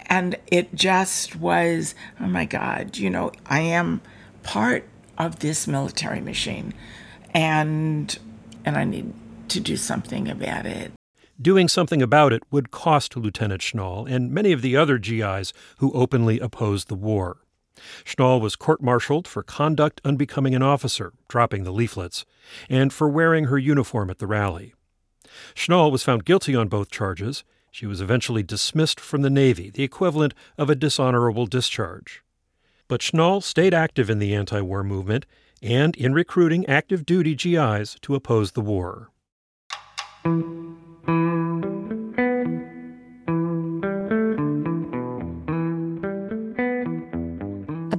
And 0.08 0.38
it 0.48 0.74
just 0.74 1.36
was, 1.36 1.94
oh 2.20 2.28
my 2.28 2.46
God, 2.46 2.98
you 2.98 3.10
know, 3.10 3.32
I 3.46 3.60
am 3.60 4.02
part 4.44 4.88
of 5.18 5.40
this 5.40 5.68
military 5.68 6.22
machine 6.22 6.74
and 7.34 8.18
and 8.66 8.78
I 8.78 8.84
need 8.84 9.14
to 9.50 9.60
do 9.60 9.78
something 9.78 10.28
about 10.28 10.66
it. 10.66 10.92
Doing 11.42 11.68
something 11.68 12.02
about 12.02 12.34
it 12.34 12.44
would 12.52 12.72
cost 12.72 13.16
Lieutenant 13.16 13.62
Schnall 13.62 14.10
and 14.10 14.32
many 14.32 14.52
of 14.52 14.62
the 14.62 14.76
other 14.76 14.98
GIs 14.98 15.54
who 15.78 15.92
openly 15.94 16.40
opposed 16.40 16.88
the 16.88 16.96
war. 16.96 17.38
Schnall 18.04 18.42
was 18.42 18.56
court 18.56 18.82
martialed 18.82 19.28
for 19.28 19.44
conduct 19.44 20.02
unbecoming 20.04 20.56
an 20.56 20.62
officer, 20.62 21.14
dropping 21.28 21.64
the 21.64 21.72
leaflets, 21.72 22.26
and 22.70 22.92
for 22.92 23.08
wearing 23.08 23.46
her 23.46 23.58
uniform 23.58 24.10
at 24.10 24.20
the 24.20 24.28
rally. 24.28 24.74
Schnall 25.56 25.92
was 25.92 26.04
found 26.04 26.26
guilty 26.26 26.56
on 26.56 26.68
both 26.68 26.90
charges. 26.90 27.44
She 27.72 27.86
was 27.86 28.02
eventually 28.02 28.44
dismissed 28.44 29.00
from 29.00 29.22
the 29.22 29.30
Navy, 29.30 29.70
the 29.70 29.84
equivalent 29.84 30.34
of 30.58 30.70
a 30.70 30.76
dishonorable 30.76 31.46
discharge. 31.46 32.24
But 32.88 33.02
Schnall 33.02 33.44
stayed 33.44 33.74
active 33.74 34.10
in 34.10 34.20
the 34.20 34.34
anti 34.34 34.62
war 34.62 34.84
movement 34.84 35.26
and 35.62 35.96
in 35.96 36.14
recruiting 36.14 36.66
active 36.68 37.06
duty 37.06 37.36
GIs 37.36 37.98
to 38.02 38.16
oppose 38.16 38.54
the 38.54 38.62
war. 38.62 39.12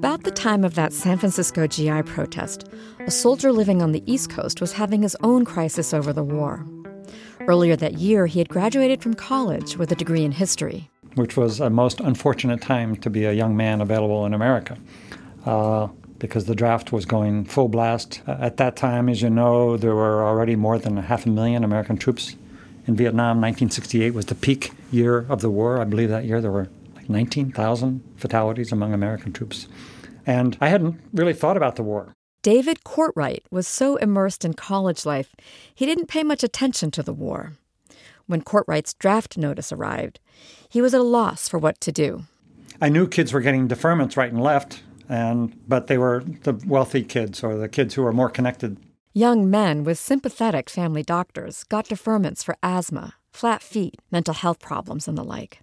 About 0.00 0.24
the 0.24 0.30
time 0.30 0.64
of 0.64 0.76
that 0.76 0.94
San 0.94 1.18
Francisco 1.18 1.66
GI 1.66 2.04
protest, 2.04 2.70
a 3.00 3.10
soldier 3.10 3.52
living 3.52 3.82
on 3.82 3.92
the 3.92 4.02
East 4.10 4.30
Coast 4.30 4.58
was 4.58 4.72
having 4.72 5.02
his 5.02 5.14
own 5.22 5.44
crisis 5.44 5.92
over 5.92 6.10
the 6.10 6.24
war. 6.24 6.64
Earlier 7.40 7.76
that 7.76 7.98
year, 7.98 8.26
he 8.26 8.38
had 8.38 8.48
graduated 8.48 9.02
from 9.02 9.12
college 9.12 9.76
with 9.76 9.92
a 9.92 9.94
degree 9.94 10.24
in 10.24 10.32
history. 10.32 10.88
Which 11.16 11.36
was 11.36 11.60
a 11.60 11.68
most 11.68 12.00
unfortunate 12.00 12.62
time 12.62 12.96
to 12.96 13.10
be 13.10 13.26
a 13.26 13.34
young 13.34 13.54
man 13.58 13.82
available 13.82 14.24
in 14.24 14.32
America. 14.32 14.78
Uh, 15.44 15.88
because 16.18 16.46
the 16.46 16.54
draft 16.54 16.92
was 16.92 17.04
going 17.04 17.44
full 17.44 17.68
blast. 17.68 18.22
Uh, 18.26 18.38
at 18.40 18.56
that 18.56 18.76
time, 18.76 19.06
as 19.06 19.20
you 19.20 19.28
know, 19.28 19.76
there 19.76 19.94
were 19.94 20.24
already 20.24 20.56
more 20.56 20.78
than 20.78 20.96
a 20.96 21.02
half 21.02 21.26
a 21.26 21.28
million 21.28 21.62
American 21.62 21.98
troops 21.98 22.36
in 22.86 22.96
Vietnam. 22.96 23.36
1968 23.36 24.14
was 24.14 24.24
the 24.24 24.34
peak 24.34 24.72
year 24.90 25.26
of 25.28 25.42
the 25.42 25.50
war. 25.50 25.78
I 25.78 25.84
believe 25.84 26.08
that 26.08 26.24
year 26.24 26.40
there 26.40 26.50
were 26.50 26.70
19,000 27.10 28.02
fatalities 28.16 28.72
among 28.72 28.94
American 28.94 29.32
troops. 29.32 29.68
And 30.26 30.56
I 30.60 30.68
hadn't 30.68 31.00
really 31.12 31.34
thought 31.34 31.56
about 31.56 31.76
the 31.76 31.82
war. 31.82 32.14
David 32.42 32.84
Courtwright 32.84 33.44
was 33.50 33.68
so 33.68 33.96
immersed 33.96 34.46
in 34.46 34.54
college 34.54 35.04
life, 35.04 35.34
he 35.74 35.84
didn't 35.84 36.06
pay 36.06 36.22
much 36.22 36.42
attention 36.42 36.90
to 36.92 37.02
the 37.02 37.12
war. 37.12 37.52
When 38.26 38.40
Courtwright's 38.40 38.94
draft 38.94 39.36
notice 39.36 39.72
arrived, 39.72 40.20
he 40.68 40.80
was 40.80 40.94
at 40.94 41.00
a 41.00 41.04
loss 41.04 41.48
for 41.48 41.58
what 41.58 41.80
to 41.82 41.92
do. 41.92 42.24
I 42.80 42.88
knew 42.88 43.06
kids 43.06 43.32
were 43.32 43.42
getting 43.42 43.68
deferments 43.68 44.16
right 44.16 44.32
and 44.32 44.40
left, 44.40 44.82
and 45.08 45.54
but 45.68 45.88
they 45.88 45.98
were 45.98 46.24
the 46.44 46.54
wealthy 46.66 47.02
kids 47.02 47.42
or 47.44 47.58
the 47.58 47.68
kids 47.68 47.94
who 47.94 48.02
were 48.02 48.12
more 48.12 48.30
connected. 48.30 48.78
Young 49.12 49.50
men 49.50 49.84
with 49.84 49.98
sympathetic 49.98 50.70
family 50.70 51.02
doctors 51.02 51.64
got 51.64 51.88
deferments 51.88 52.44
for 52.44 52.56
asthma, 52.62 53.14
flat 53.32 53.62
feet, 53.62 53.96
mental 54.10 54.34
health 54.34 54.60
problems, 54.60 55.08
and 55.08 55.18
the 55.18 55.24
like. 55.24 55.60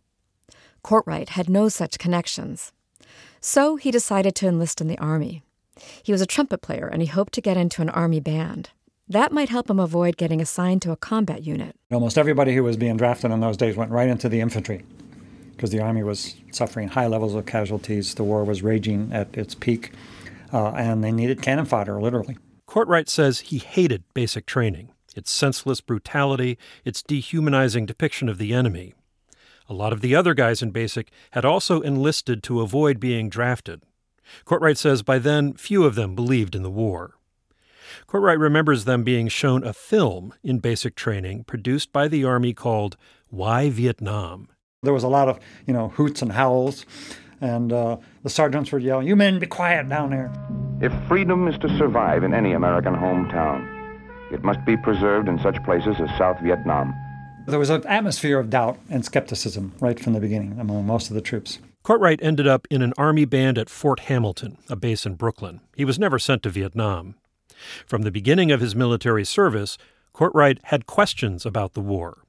Courtwright 0.88 1.32
had 1.32 1.50
no 1.50 1.68
such 1.68 2.00
connections. 2.00 2.72
So 3.42 3.76
he 3.76 3.92
decided 3.92 4.36
to 4.36 4.48
enlist 4.48 4.80
in 4.80 4.88
the 4.88 4.98
Army. 5.00 5.44
He 6.02 6.14
was 6.14 6.22
a 6.22 6.26
trumpet 6.26 6.62
player 6.62 6.88
and 6.88 7.02
he 7.02 7.10
hoped 7.10 7.34
to 7.34 7.42
get 7.42 7.58
into 7.58 7.82
an 7.82 7.90
Army 7.90 8.22
band. 8.22 8.70
That 9.10 9.34
might 9.34 9.50
help 9.50 9.70
him 9.70 9.82
avoid 9.82 10.16
getting 10.16 10.40
assigned 10.40 10.82
to 10.84 10.94
a 10.94 10.96
combat 10.96 11.44
unit. 11.44 11.76
Almost 11.92 12.18
everybody 12.18 12.56
who 12.56 12.64
was 12.64 12.78
being 12.78 12.96
drafted 12.96 13.32
in 13.32 13.42
those 13.42 13.58
days 13.58 13.76
went 13.76 13.92
right 13.92 14.08
into 14.08 14.30
the 14.30 14.40
infantry 14.40 14.86
because 15.52 15.72
the 15.72 15.82
Army 15.82 16.04
was 16.04 16.36
suffering 16.52 16.88
high 16.88 17.08
levels 17.08 17.36
of 17.36 17.46
casualties. 17.46 18.16
The 18.16 18.24
war 18.24 18.46
was 18.46 18.64
raging 18.64 19.12
at 19.12 19.36
its 19.36 19.56
peak, 19.56 19.92
uh, 20.54 20.70
and 20.70 21.04
they 21.04 21.12
needed 21.12 21.42
cannon 21.42 21.66
fodder, 21.66 22.00
literally. 22.00 22.38
Courtwright 22.66 23.10
says 23.10 23.42
he 23.42 23.58
hated 23.58 24.06
basic 24.14 24.46
training 24.46 24.94
its 25.18 25.32
senseless 25.32 25.82
brutality, 25.82 26.58
its 26.86 27.02
dehumanizing 27.02 27.88
depiction 27.88 28.30
of 28.30 28.38
the 28.38 28.54
enemy. 28.54 28.94
A 29.70 29.74
lot 29.74 29.92
of 29.94 30.02
the 30.02 30.16
other 30.16 30.34
guys 30.34 30.62
in 30.62 30.72
basic 30.72 31.12
had 31.32 31.44
also 31.44 31.82
enlisted 31.82 32.42
to 32.44 32.62
avoid 32.62 33.00
being 33.00 33.30
drafted. 33.30 33.82
Courtwright 34.46 34.78
says 34.78 35.04
by 35.04 35.20
then 35.20 35.54
few 35.54 35.84
of 35.84 35.96
them 35.96 36.16
believed 36.16 36.56
in 36.56 36.64
the 36.64 36.70
war. 36.70 37.16
Courtwright 38.06 38.40
remembers 38.40 38.86
them 38.86 39.04
being 39.04 39.28
shown 39.28 39.64
a 39.64 39.74
film 39.74 40.34
in 40.44 40.60
basic 40.60 40.96
training 40.96 41.44
produced 41.44 41.92
by 41.92 42.08
the 42.08 42.24
Army 42.24 42.54
called 42.54 42.98
Why 43.30 43.70
Vietnam. 43.70 44.50
There 44.84 44.94
was 44.94 45.04
a 45.04 45.10
lot 45.10 45.28
of, 45.28 45.40
you 45.66 45.74
know, 45.74 45.90
hoots 45.90 46.22
and 46.22 46.32
howls, 46.32 46.86
and 47.42 47.74
uh, 47.74 47.98
the 48.24 48.30
sergeants 48.30 48.72
were 48.72 48.80
yelling, 48.80 49.08
You 49.08 49.16
men 49.16 49.40
be 49.40 49.48
quiet 49.48 49.90
down 49.90 50.12
there. 50.12 50.32
If 50.82 50.94
freedom 51.08 51.48
is 51.48 51.58
to 51.60 51.78
survive 51.78 52.24
in 52.24 52.34
any 52.34 52.54
American 52.54 52.94
hometown, 52.94 53.74
it 54.32 54.44
must 54.44 54.64
be 54.66 54.78
preserved 54.78 55.28
in 55.28 55.40
such 55.40 55.62
places 55.64 55.96
as 56.00 56.10
South 56.18 56.40
Vietnam. 56.42 56.94
There 57.48 57.60
was 57.60 57.70
an 57.70 57.88
atmosphere 57.88 58.40
of 58.40 58.50
doubt 58.50 58.78
and 58.90 59.06
skepticism 59.06 59.72
right 59.80 59.98
from 59.98 60.12
the 60.12 60.20
beginning 60.20 60.60
among 60.60 60.86
most 60.86 61.10
of 61.10 61.16
the 61.16 61.22
troops. 61.22 61.60
Courtwright 61.82 62.20
ended 62.22 62.46
up 62.46 62.68
in 62.70 62.82
an 62.82 62.94
Army 62.98 63.24
band 63.24 63.58
at 63.58 63.70
Fort 63.70 64.02
Hamilton, 64.02 64.58
a 64.70 64.76
base 64.76 65.06
in 65.06 65.14
Brooklyn. 65.14 65.62
He 65.74 65.86
was 65.86 65.98
never 65.98 66.20
sent 66.20 66.44
to 66.44 66.50
Vietnam. 66.50 67.16
From 67.86 68.02
the 68.02 68.12
beginning 68.12 68.52
of 68.52 68.60
his 68.60 68.76
military 68.76 69.24
service, 69.24 69.78
Courtwright 70.12 70.60
had 70.64 70.88
questions 70.88 71.46
about 71.46 71.74
the 71.74 71.80
war. 71.80 72.24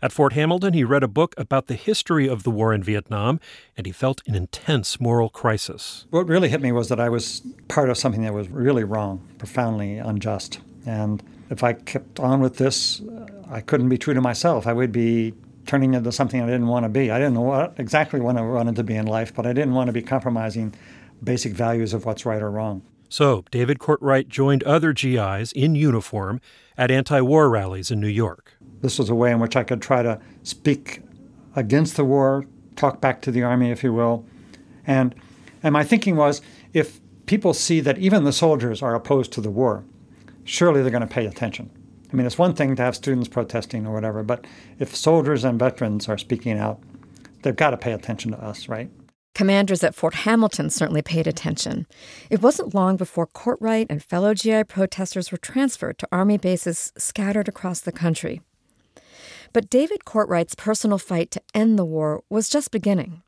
At 0.00 0.12
Fort 0.12 0.32
Hamilton, 0.32 0.72
he 0.72 0.82
read 0.82 1.02
a 1.02 1.08
book 1.08 1.34
about 1.36 1.66
the 1.66 1.74
history 1.74 2.26
of 2.26 2.42
the 2.42 2.50
war 2.50 2.72
in 2.72 2.82
Vietnam, 2.82 3.40
and 3.76 3.84
he 3.84 3.92
felt 3.92 4.22
an 4.26 4.34
intense 4.34 4.98
moral 4.98 5.28
crisis. 5.28 6.06
What 6.08 6.26
really 6.26 6.48
hit 6.48 6.62
me 6.62 6.72
was 6.72 6.88
that 6.88 6.98
I 6.98 7.10
was 7.10 7.42
part 7.68 7.90
of 7.90 7.98
something 7.98 8.22
that 8.22 8.32
was 8.32 8.48
really 8.48 8.82
wrong, 8.82 9.28
profoundly 9.36 9.98
unjust. 9.98 10.60
And 10.86 11.22
if 11.50 11.62
I 11.62 11.74
kept 11.74 12.18
on 12.18 12.40
with 12.40 12.56
this, 12.56 13.02
I 13.50 13.60
couldn't 13.60 13.88
be 13.88 13.98
true 13.98 14.14
to 14.14 14.20
myself. 14.20 14.66
I 14.66 14.72
would 14.72 14.92
be 14.92 15.34
turning 15.66 15.94
into 15.94 16.12
something 16.12 16.40
I 16.40 16.46
didn't 16.46 16.66
want 16.66 16.84
to 16.84 16.88
be. 16.88 17.10
I 17.10 17.18
didn't 17.18 17.34
know 17.34 17.42
what 17.42 17.74
exactly 17.78 18.20
what 18.20 18.36
I 18.36 18.42
wanted 18.42 18.76
to 18.76 18.84
be 18.84 18.94
in 18.94 19.06
life, 19.06 19.34
but 19.34 19.46
I 19.46 19.52
didn't 19.52 19.74
want 19.74 19.88
to 19.88 19.92
be 19.92 20.02
compromising 20.02 20.74
basic 21.22 21.52
values 21.52 21.94
of 21.94 22.04
what's 22.04 22.26
right 22.26 22.42
or 22.42 22.50
wrong. 22.50 22.82
So, 23.08 23.44
David 23.50 23.78
Courtwright 23.78 24.28
joined 24.28 24.62
other 24.64 24.92
GIs 24.92 25.52
in 25.52 25.74
uniform 25.74 26.40
at 26.76 26.90
anti 26.90 27.20
war 27.20 27.48
rallies 27.48 27.90
in 27.90 28.00
New 28.00 28.08
York. 28.08 28.56
This 28.80 28.98
was 28.98 29.08
a 29.08 29.14
way 29.14 29.30
in 29.30 29.40
which 29.40 29.56
I 29.56 29.62
could 29.62 29.80
try 29.80 30.02
to 30.02 30.20
speak 30.42 31.00
against 31.54 31.96
the 31.96 32.04
war, 32.04 32.44
talk 32.76 33.00
back 33.00 33.22
to 33.22 33.30
the 33.30 33.42
Army, 33.42 33.70
if 33.70 33.84
you 33.84 33.92
will. 33.92 34.26
And, 34.86 35.14
and 35.62 35.72
my 35.72 35.84
thinking 35.84 36.16
was 36.16 36.42
if 36.72 37.00
people 37.26 37.54
see 37.54 37.80
that 37.80 37.98
even 37.98 38.24
the 38.24 38.32
soldiers 38.32 38.82
are 38.82 38.94
opposed 38.94 39.32
to 39.32 39.40
the 39.40 39.50
war, 39.50 39.84
surely 40.44 40.82
they're 40.82 40.90
going 40.90 41.00
to 41.00 41.06
pay 41.06 41.26
attention. 41.26 41.70
I 42.14 42.16
mean, 42.16 42.26
it's 42.26 42.38
one 42.38 42.54
thing 42.54 42.76
to 42.76 42.82
have 42.84 42.94
students 42.94 43.26
protesting 43.26 43.88
or 43.88 43.92
whatever, 43.92 44.22
but 44.22 44.46
if 44.78 44.94
soldiers 44.94 45.42
and 45.42 45.58
veterans 45.58 46.08
are 46.08 46.16
speaking 46.16 46.56
out, 46.56 46.78
they've 47.42 47.56
got 47.56 47.70
to 47.70 47.76
pay 47.76 47.90
attention 47.90 48.30
to 48.30 48.38
us, 48.40 48.68
right? 48.68 48.88
Commanders 49.34 49.82
at 49.82 49.96
Fort 49.96 50.14
Hamilton 50.14 50.70
certainly 50.70 51.02
paid 51.02 51.26
attention. 51.26 51.88
It 52.30 52.40
wasn't 52.40 52.72
long 52.72 52.96
before 52.96 53.26
Courtwright 53.26 53.88
and 53.90 54.00
fellow 54.00 54.32
GI 54.32 54.62
protesters 54.62 55.32
were 55.32 55.38
transferred 55.38 55.98
to 55.98 56.08
Army 56.12 56.38
bases 56.38 56.92
scattered 56.96 57.48
across 57.48 57.80
the 57.80 57.90
country. 57.90 58.40
But 59.52 59.68
David 59.68 60.04
Courtwright's 60.04 60.54
personal 60.54 60.98
fight 60.98 61.32
to 61.32 61.42
end 61.52 61.76
the 61.76 61.84
war 61.84 62.22
was 62.30 62.48
just 62.48 62.70
beginning. 62.70 63.24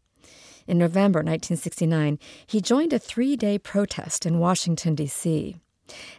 In 0.68 0.78
November 0.78 1.24
1969, 1.24 2.20
he 2.46 2.60
joined 2.60 2.92
a 2.92 3.00
three 3.00 3.34
day 3.34 3.58
protest 3.58 4.24
in 4.24 4.38
Washington, 4.38 4.94
D.C. 4.94 5.56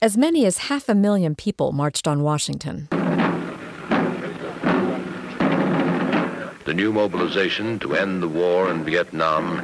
As 0.02 0.18
many 0.18 0.46
as 0.46 0.58
half 0.70 0.90
a 0.90 0.96
million 0.96 1.36
people 1.36 1.72
marched 1.72 2.08
on 2.08 2.24
Washington. 2.24 2.88
The 6.66 6.74
new 6.74 6.92
mobilization 6.92 7.80
to 7.80 7.96
end 7.96 8.22
the 8.22 8.28
war 8.28 8.70
in 8.70 8.84
Vietnam 8.84 9.62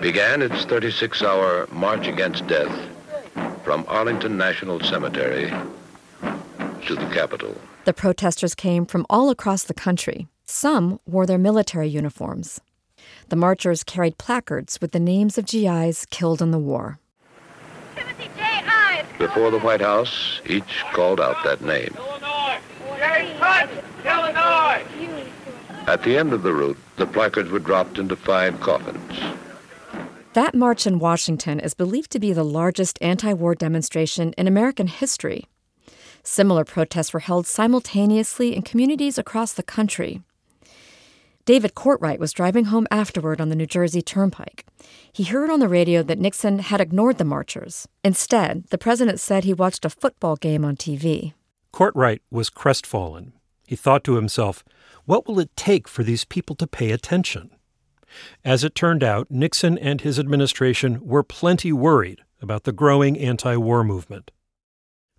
began 0.00 0.42
its 0.42 0.64
36 0.66 1.22
hour 1.22 1.66
march 1.72 2.06
against 2.06 2.46
death 2.46 2.74
from 3.64 3.84
Arlington 3.88 4.36
National 4.36 4.78
Cemetery 4.80 5.50
to 6.86 6.94
the 6.94 7.08
Capitol. 7.12 7.56
The 7.84 7.92
protesters 7.92 8.54
came 8.54 8.86
from 8.86 9.06
all 9.08 9.30
across 9.30 9.64
the 9.64 9.74
country. 9.74 10.28
Some 10.44 11.00
wore 11.06 11.26
their 11.26 11.38
military 11.38 11.88
uniforms. 11.88 12.60
The 13.28 13.36
marchers 13.36 13.82
carried 13.82 14.18
placards 14.18 14.80
with 14.80 14.92
the 14.92 15.00
names 15.00 15.38
of 15.38 15.46
GIs 15.46 16.06
killed 16.10 16.42
in 16.42 16.50
the 16.50 16.58
war. 16.58 17.00
Before 19.18 19.50
the 19.50 19.58
White 19.58 19.80
House, 19.80 20.40
each 20.46 20.84
called 20.92 21.20
out 21.20 21.42
that 21.44 21.62
name. 21.62 21.96
At 25.86 26.02
the 26.02 26.18
end 26.18 26.32
of 26.32 26.42
the 26.42 26.52
route, 26.52 26.78
the 26.96 27.06
placards 27.06 27.50
were 27.50 27.58
dropped 27.58 27.98
into 27.98 28.16
five 28.16 28.60
coffins. 28.60 29.20
That 30.34 30.54
march 30.54 30.86
in 30.86 30.98
Washington 30.98 31.60
is 31.60 31.72
believed 31.72 32.10
to 32.10 32.18
be 32.18 32.32
the 32.34 32.44
largest 32.44 32.98
anti 33.00 33.32
war 33.32 33.54
demonstration 33.54 34.34
in 34.36 34.46
American 34.46 34.86
history. 34.86 35.46
Similar 36.22 36.64
protests 36.64 37.14
were 37.14 37.20
held 37.20 37.46
simultaneously 37.46 38.54
in 38.54 38.62
communities 38.62 39.16
across 39.16 39.52
the 39.52 39.62
country. 39.62 40.20
David 41.46 41.76
Courtwright 41.76 42.18
was 42.18 42.32
driving 42.32 42.66
home 42.66 42.88
afterward 42.90 43.40
on 43.40 43.50
the 43.50 43.54
New 43.54 43.66
Jersey 43.66 44.02
Turnpike. 44.02 44.66
He 45.12 45.22
heard 45.22 45.48
on 45.48 45.60
the 45.60 45.68
radio 45.68 46.02
that 46.02 46.18
Nixon 46.18 46.58
had 46.58 46.80
ignored 46.80 47.18
the 47.18 47.24
marchers. 47.24 47.86
Instead, 48.02 48.64
the 48.70 48.78
president 48.78 49.20
said 49.20 49.44
he 49.44 49.54
watched 49.54 49.84
a 49.84 49.90
football 49.90 50.34
game 50.34 50.64
on 50.64 50.74
TV. 50.74 51.34
Courtwright 51.70 52.20
was 52.32 52.50
crestfallen. 52.50 53.32
He 53.64 53.76
thought 53.76 54.02
to 54.04 54.16
himself, 54.16 54.64
what 55.04 55.28
will 55.28 55.38
it 55.38 55.56
take 55.56 55.86
for 55.86 56.02
these 56.02 56.24
people 56.24 56.56
to 56.56 56.66
pay 56.66 56.90
attention? 56.90 57.50
As 58.44 58.64
it 58.64 58.74
turned 58.74 59.04
out, 59.04 59.30
Nixon 59.30 59.78
and 59.78 60.00
his 60.00 60.18
administration 60.18 60.98
were 61.00 61.22
plenty 61.22 61.72
worried 61.72 62.22
about 62.42 62.64
the 62.64 62.72
growing 62.72 63.16
anti 63.16 63.56
war 63.56 63.84
movement. 63.84 64.32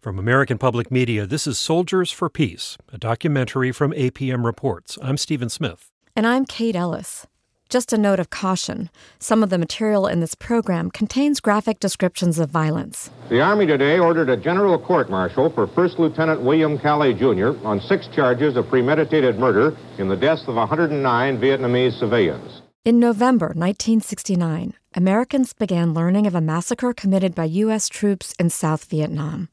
From 0.01 0.19
American 0.19 0.57
Public 0.57 0.91
Media, 0.91 1.25
this 1.25 1.47
is 1.47 1.57
Soldiers 1.57 2.11
for 2.11 2.29
Peace, 2.29 2.77
a 2.91 2.97
documentary 2.97 3.71
from 3.71 3.93
APM 3.93 4.43
Reports. 4.43 4.97
I'm 5.01 5.15
Stephen 5.15 5.47
Smith. 5.47 5.89
And 6.17 6.25
I'm 6.25 6.45
Kate 6.45 6.75
Ellis. 6.75 7.27
Just 7.69 7.93
a 7.93 7.97
note 7.97 8.19
of 8.19 8.31
caution 8.31 8.89
some 9.19 9.43
of 9.43 9.51
the 9.51 9.59
material 9.59 10.07
in 10.07 10.19
this 10.19 10.33
program 10.33 10.89
contains 10.89 11.39
graphic 11.39 11.79
descriptions 11.79 12.39
of 12.39 12.49
violence. 12.49 13.11
The 13.29 13.39
Army 13.39 13.67
today 13.67 13.99
ordered 13.99 14.27
a 14.27 14.35
general 14.35 14.79
court 14.79 15.11
martial 15.11 15.51
for 15.51 15.67
First 15.67 15.99
Lieutenant 15.99 16.41
William 16.41 16.79
Calley 16.79 17.13
Jr. 17.13 17.49
on 17.63 17.79
six 17.81 18.07
charges 18.07 18.57
of 18.57 18.67
premeditated 18.67 19.37
murder 19.37 19.77
in 19.99 20.07
the 20.09 20.15
deaths 20.15 20.41
of 20.47 20.55
109 20.55 21.37
Vietnamese 21.37 21.99
civilians. 21.99 22.63
In 22.83 22.99
November 22.99 23.49
1969, 23.49 24.73
Americans 24.95 25.53
began 25.53 25.93
learning 25.93 26.25
of 26.25 26.33
a 26.33 26.41
massacre 26.41 26.93
committed 26.93 27.35
by 27.35 27.43
U.S. 27.43 27.87
troops 27.87 28.33
in 28.39 28.49
South 28.49 28.85
Vietnam. 28.85 29.49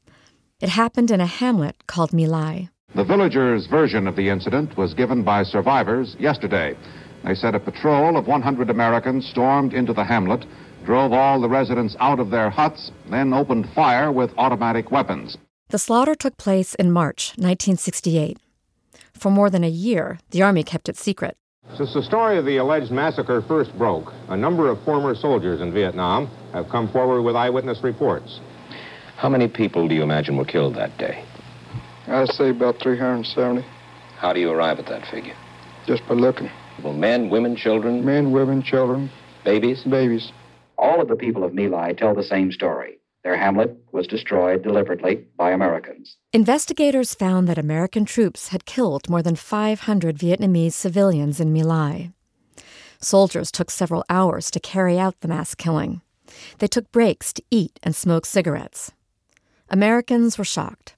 It 0.59 0.69
happened 0.69 1.11
in 1.11 1.21
a 1.21 1.27
hamlet 1.27 1.85
called 1.85 2.11
My 2.11 2.25
Lai. 2.25 2.69
The 2.95 3.03
villagers' 3.03 3.67
version 3.67 4.07
of 4.07 4.15
the 4.15 4.29
incident 4.29 4.77
was 4.77 4.93
given 4.93 5.21
by 5.21 5.43
survivors 5.43 6.15
yesterday. 6.17 6.77
They 7.25 7.35
said 7.35 7.53
a 7.53 7.59
patrol 7.59 8.15
of 8.15 8.25
100 8.25 8.69
Americans 8.69 9.27
stormed 9.27 9.73
into 9.73 9.91
the 9.91 10.05
hamlet, 10.05 10.45
drove 10.85 11.11
all 11.11 11.41
the 11.41 11.49
residents 11.49 11.97
out 11.99 12.21
of 12.21 12.29
their 12.29 12.49
huts, 12.49 12.91
then 13.11 13.33
opened 13.33 13.67
fire 13.75 14.13
with 14.13 14.31
automatic 14.37 14.91
weapons. 14.91 15.35
The 15.69 15.77
slaughter 15.77 16.15
took 16.15 16.37
place 16.37 16.73
in 16.75 16.89
March 16.89 17.33
1968. 17.35 18.37
For 19.13 19.29
more 19.29 19.49
than 19.49 19.65
a 19.65 19.69
year, 19.69 20.19
the 20.31 20.43
Army 20.43 20.63
kept 20.63 20.87
it 20.87 20.95
secret. 20.95 21.35
Since 21.75 21.93
the 21.93 22.03
story 22.03 22.37
of 22.37 22.45
the 22.45 22.57
alleged 22.57 22.91
massacre 22.91 23.41
first 23.41 23.77
broke, 23.77 24.13
a 24.29 24.37
number 24.37 24.69
of 24.69 24.81
former 24.85 25.15
soldiers 25.15 25.59
in 25.59 25.73
Vietnam 25.73 26.27
have 26.53 26.69
come 26.69 26.87
forward 26.87 27.23
with 27.23 27.35
eyewitness 27.35 27.83
reports. 27.83 28.39
How 29.17 29.27
many 29.27 29.49
people 29.49 29.89
do 29.89 29.95
you 29.95 30.03
imagine 30.03 30.37
were 30.37 30.45
killed 30.45 30.75
that 30.75 30.97
day? 30.97 31.25
I'd 32.07 32.29
say 32.29 32.49
about 32.49 32.79
370. 32.81 33.65
How 34.17 34.33
do 34.33 34.39
you 34.39 34.51
arrive 34.51 34.79
at 34.79 34.87
that 34.87 35.07
figure? 35.07 35.35
Just 35.87 36.07
by 36.07 36.13
looking. 36.15 36.49
Well, 36.83 36.93
men, 36.93 37.29
women, 37.29 37.55
children? 37.55 38.05
Men, 38.05 38.31
women, 38.31 38.61
children. 38.61 39.09
Babies? 39.43 39.83
Babies. 39.83 40.31
All 40.77 41.01
of 41.01 41.07
the 41.07 41.15
people 41.15 41.43
of 41.43 41.53
My 41.53 41.93
tell 41.93 42.13
the 42.13 42.23
same 42.23 42.51
story. 42.51 42.99
Their 43.23 43.37
hamlet 43.37 43.75
was 43.91 44.05
destroyed 44.05 44.61
deliberately 44.61 45.25
by 45.35 45.51
Americans. 45.51 46.17
Investigators 46.31 47.15
found 47.15 47.47
that 47.47 47.57
American 47.57 48.05
troops 48.05 48.49
had 48.49 48.65
killed 48.65 49.09
more 49.09 49.23
than 49.23 49.35
500 49.35 50.17
Vietnamese 50.17 50.73
civilians 50.73 51.39
in 51.39 51.51
My 51.51 51.61
Lai. 51.61 52.11
Soldiers 53.01 53.51
took 53.51 53.71
several 53.71 54.03
hours 54.09 54.51
to 54.51 54.59
carry 54.59 54.99
out 54.99 55.19
the 55.21 55.27
mass 55.27 55.55
killing. 55.55 56.01
They 56.59 56.67
took 56.67 56.91
breaks 56.91 57.33
to 57.33 57.43
eat 57.49 57.79
and 57.81 57.95
smoke 57.95 58.25
cigarettes. 58.25 58.91
Americans 59.69 60.37
were 60.37 60.43
shocked. 60.43 60.94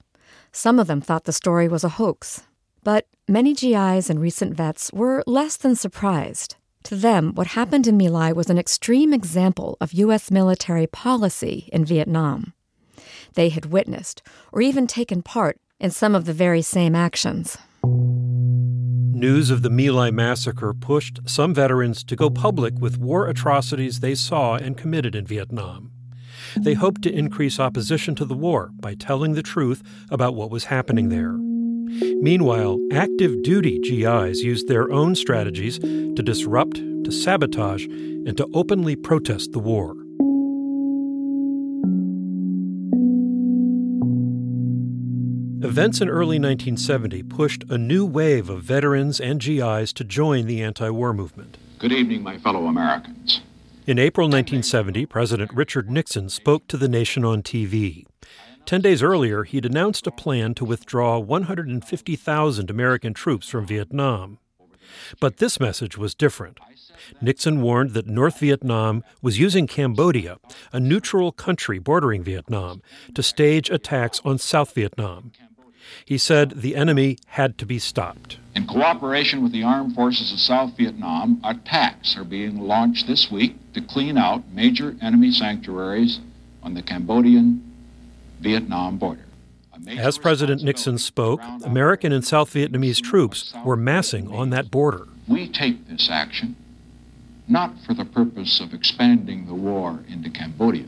Some 0.58 0.80
of 0.80 0.88
them 0.88 1.00
thought 1.00 1.22
the 1.22 1.32
story 1.32 1.68
was 1.68 1.84
a 1.84 1.88
hoax. 2.00 2.42
But 2.82 3.06
many 3.28 3.54
GIs 3.54 4.10
and 4.10 4.20
recent 4.20 4.56
vets 4.56 4.92
were 4.92 5.22
less 5.24 5.56
than 5.56 5.76
surprised. 5.76 6.56
To 6.82 6.96
them, 6.96 7.32
what 7.36 7.54
happened 7.58 7.86
in 7.86 7.96
My 7.96 8.08
Lai 8.08 8.32
was 8.32 8.50
an 8.50 8.58
extreme 8.58 9.12
example 9.14 9.76
of 9.80 9.92
U.S. 9.92 10.32
military 10.32 10.88
policy 10.88 11.68
in 11.72 11.84
Vietnam. 11.84 12.54
They 13.34 13.50
had 13.50 13.66
witnessed 13.66 14.20
or 14.50 14.60
even 14.60 14.88
taken 14.88 15.22
part 15.22 15.60
in 15.78 15.92
some 15.92 16.16
of 16.16 16.24
the 16.24 16.32
very 16.32 16.62
same 16.62 16.96
actions. 16.96 17.56
News 17.84 19.50
of 19.50 19.62
the 19.62 19.70
My 19.70 19.90
Lai 19.90 20.10
massacre 20.10 20.74
pushed 20.74 21.20
some 21.24 21.54
veterans 21.54 22.02
to 22.02 22.16
go 22.16 22.30
public 22.30 22.74
with 22.80 22.98
war 22.98 23.28
atrocities 23.28 24.00
they 24.00 24.16
saw 24.16 24.56
and 24.56 24.76
committed 24.76 25.14
in 25.14 25.24
Vietnam. 25.24 25.92
They 26.56 26.74
hoped 26.74 27.02
to 27.02 27.12
increase 27.12 27.60
opposition 27.60 28.14
to 28.16 28.24
the 28.24 28.34
war 28.34 28.70
by 28.80 28.94
telling 28.94 29.34
the 29.34 29.42
truth 29.42 29.82
about 30.10 30.34
what 30.34 30.50
was 30.50 30.64
happening 30.64 31.08
there. 31.08 31.32
Meanwhile, 32.20 32.78
active 32.92 33.42
duty 33.42 33.78
GIs 33.78 34.42
used 34.42 34.68
their 34.68 34.90
own 34.92 35.14
strategies 35.14 35.78
to 35.78 36.22
disrupt, 36.22 36.76
to 36.76 37.10
sabotage, 37.10 37.86
and 37.86 38.36
to 38.36 38.46
openly 38.52 38.94
protest 38.96 39.52
the 39.52 39.58
war. 39.58 39.96
Events 45.60 46.00
in 46.00 46.08
early 46.08 46.38
1970 46.38 47.24
pushed 47.24 47.64
a 47.68 47.76
new 47.76 48.06
wave 48.06 48.48
of 48.48 48.62
veterans 48.62 49.20
and 49.20 49.40
GIs 49.40 49.92
to 49.94 50.04
join 50.04 50.46
the 50.46 50.62
anti 50.62 50.88
war 50.90 51.12
movement. 51.12 51.58
Good 51.78 51.92
evening, 51.92 52.22
my 52.22 52.38
fellow 52.38 52.66
Americans. 52.66 53.40
In 53.88 53.98
April 53.98 54.26
1970, 54.26 55.06
President 55.06 55.50
Richard 55.54 55.90
Nixon 55.90 56.28
spoke 56.28 56.68
to 56.68 56.76
the 56.76 56.90
nation 56.90 57.24
on 57.24 57.42
TV. 57.42 58.04
Ten 58.66 58.82
days 58.82 59.02
earlier, 59.02 59.44
he'd 59.44 59.64
announced 59.64 60.06
a 60.06 60.10
plan 60.10 60.52
to 60.56 60.66
withdraw 60.66 61.18
150,000 61.18 62.68
American 62.68 63.14
troops 63.14 63.48
from 63.48 63.66
Vietnam. 63.66 64.40
But 65.20 65.38
this 65.38 65.58
message 65.58 65.96
was 65.96 66.14
different. 66.14 66.60
Nixon 67.22 67.62
warned 67.62 67.92
that 67.92 68.06
North 68.06 68.40
Vietnam 68.40 69.04
was 69.22 69.38
using 69.38 69.66
Cambodia, 69.66 70.36
a 70.70 70.78
neutral 70.78 71.32
country 71.32 71.78
bordering 71.78 72.22
Vietnam, 72.22 72.82
to 73.14 73.22
stage 73.22 73.70
attacks 73.70 74.20
on 74.22 74.36
South 74.36 74.74
Vietnam. 74.74 75.32
He 76.04 76.18
said 76.18 76.62
the 76.62 76.76
enemy 76.76 77.18
had 77.26 77.58
to 77.58 77.66
be 77.66 77.78
stopped. 77.78 78.38
In 78.54 78.66
cooperation 78.66 79.42
with 79.42 79.52
the 79.52 79.62
armed 79.62 79.94
forces 79.94 80.32
of 80.32 80.40
South 80.40 80.76
Vietnam, 80.76 81.40
attacks 81.44 82.16
are 82.16 82.24
being 82.24 82.60
launched 82.60 83.06
this 83.06 83.30
week 83.30 83.56
to 83.74 83.80
clean 83.80 84.18
out 84.18 84.42
major 84.52 84.96
enemy 85.00 85.30
sanctuaries 85.30 86.20
on 86.62 86.74
the 86.74 86.82
Cambodian 86.82 87.62
Vietnam 88.40 88.98
border. 88.98 89.24
As 89.86 90.18
President 90.18 90.62
Nixon 90.62 90.98
spoke, 90.98 91.40
American 91.64 92.12
and 92.12 92.24
South 92.24 92.52
Vietnamese 92.52 93.00
troops 93.00 93.54
were 93.64 93.76
massing 93.76 94.28
on 94.30 94.50
that 94.50 94.70
border. 94.70 95.06
We 95.28 95.48
take 95.48 95.88
this 95.88 96.08
action 96.10 96.56
not 97.48 97.72
for 97.86 97.94
the 97.94 98.04
purpose 98.04 98.60
of 98.60 98.74
expanding 98.74 99.46
the 99.46 99.54
war 99.54 100.00
into 100.08 100.28
Cambodia, 100.30 100.86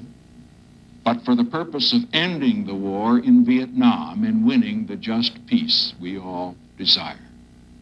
but 1.04 1.24
for 1.24 1.34
the 1.34 1.44
purpose 1.44 1.92
of 1.92 2.02
ending 2.12 2.66
the 2.66 2.74
war 2.74 3.18
in 3.18 3.44
Vietnam 3.44 4.24
and 4.24 4.46
winning 4.46 4.86
the 4.86 4.96
just 4.96 5.44
peace 5.46 5.94
we 6.00 6.18
all 6.18 6.56
desire. 6.76 7.18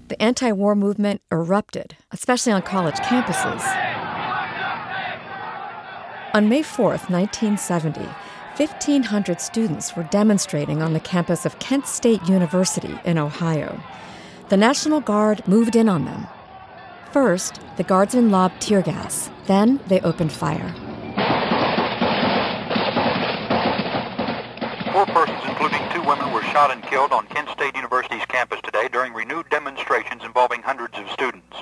The 0.09 0.21
anti 0.23 0.53
war 0.53 0.75
movement 0.75 1.21
erupted, 1.31 1.97
especially 2.13 2.53
on 2.53 2.63
college 2.63 2.97
campuses. 2.97 3.63
On 6.35 6.49
May 6.49 6.63
4th, 6.63 7.11
1970, 7.11 8.01
1,500 8.57 9.41
students 9.41 9.95
were 9.95 10.03
demonstrating 10.05 10.83
on 10.83 10.93
the 10.93 11.01
campus 11.01 11.47
of 11.47 11.59
Kent 11.59 11.87
State 11.87 12.27
University 12.29 12.99
in 13.05 13.19
Ohio. 13.19 13.81
The 14.49 14.57
National 14.57 15.01
Guard 15.01 15.47
moved 15.47 15.77
in 15.77 15.89
on 15.89 16.05
them. 16.05 16.27
First, 17.13 17.61
the 17.77 17.85
guardsmen 17.85 18.31
lobbed 18.31 18.61
tear 18.61 18.83
gas. 18.83 19.31
Then 19.47 19.81
they 19.89 20.01
opened 20.01 20.33
fire. 20.33 20.75
Four 24.99 25.07
persons, 25.15 25.39
including 25.47 25.79
two 25.93 26.03
women, 26.03 26.33
were 26.33 26.43
shot 26.43 26.73
and 26.73 26.83
killed 26.83 27.13
on 27.13 27.25
Kent 27.29 27.51
State 27.51 27.77
University's 27.77 28.25
campus 28.27 28.59
today 28.65 28.89
during 28.89 29.15
renewed 29.15 29.49
demonstrations 29.49 30.25
involving 30.25 30.61
hundreds 30.61 30.99
of 30.99 31.09
students. 31.13 31.57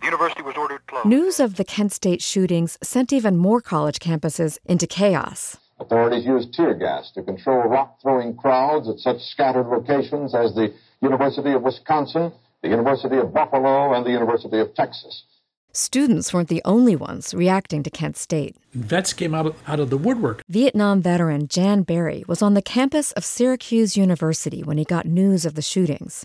The 0.00 0.06
university 0.06 0.40
was 0.40 0.56
ordered 0.56 0.86
closed. 0.86 1.04
News 1.04 1.38
of 1.38 1.56
the 1.56 1.64
Kent 1.64 1.92
State 1.92 2.22
shootings 2.22 2.78
sent 2.82 3.12
even 3.12 3.36
more 3.36 3.60
college 3.60 3.98
campuses 3.98 4.56
into 4.64 4.86
chaos. 4.86 5.58
Authorities 5.78 6.24
used 6.24 6.54
tear 6.54 6.72
gas 6.72 7.10
to 7.12 7.22
control 7.22 7.68
rock 7.68 7.98
throwing 8.00 8.34
crowds 8.34 8.88
at 8.88 9.00
such 9.00 9.20
scattered 9.20 9.66
locations 9.66 10.34
as 10.34 10.54
the 10.54 10.72
University 11.02 11.52
of 11.52 11.60
Wisconsin, 11.60 12.32
the 12.62 12.70
University 12.70 13.18
of 13.18 13.34
Buffalo, 13.34 13.92
and 13.92 14.06
the 14.06 14.12
University 14.12 14.60
of 14.60 14.74
Texas. 14.74 15.24
Students 15.72 16.32
weren't 16.32 16.48
the 16.48 16.62
only 16.64 16.96
ones 16.96 17.34
reacting 17.34 17.82
to 17.82 17.90
Kent 17.90 18.16
State. 18.16 18.56
Vets 18.72 19.12
came 19.12 19.34
out 19.34 19.46
of, 19.46 19.56
out 19.68 19.78
of 19.78 19.90
the 19.90 19.98
woodwork. 19.98 20.42
Vietnam 20.48 21.02
veteran 21.02 21.46
Jan 21.46 21.82
Barry 21.82 22.24
was 22.26 22.40
on 22.40 22.54
the 22.54 22.62
campus 22.62 23.12
of 23.12 23.24
Syracuse 23.24 23.96
University 23.96 24.62
when 24.62 24.78
he 24.78 24.84
got 24.84 25.06
news 25.06 25.44
of 25.44 25.54
the 25.54 25.62
shootings. 25.62 26.24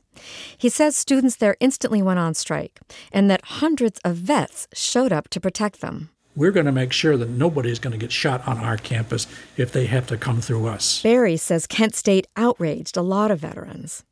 He 0.57 0.69
says 0.69 0.95
students 0.95 1.35
there 1.35 1.57
instantly 1.59 2.01
went 2.01 2.19
on 2.19 2.33
strike 2.33 2.79
and 3.11 3.29
that 3.29 3.45
hundreds 3.45 3.99
of 4.05 4.15
vets 4.15 4.67
showed 4.73 5.11
up 5.11 5.27
to 5.29 5.41
protect 5.41 5.81
them. 5.81 6.09
We're 6.35 6.51
going 6.51 6.65
to 6.65 6.71
make 6.71 6.93
sure 6.93 7.15
that 7.17 7.29
nobody 7.29 7.69
is 7.69 7.79
going 7.79 7.91
to 7.91 7.99
get 7.99 8.11
shot 8.11 8.47
on 8.47 8.57
our 8.57 8.77
campus 8.77 9.27
if 9.55 9.71
they 9.71 9.85
have 9.85 10.07
to 10.07 10.17
come 10.17 10.41
through 10.41 10.67
us. 10.67 11.03
Barry 11.03 11.37
says 11.37 11.67
Kent 11.67 11.95
State 11.95 12.27
outraged 12.35 12.97
a 12.97 13.03
lot 13.03 13.29
of 13.29 13.41
veterans. 13.41 14.03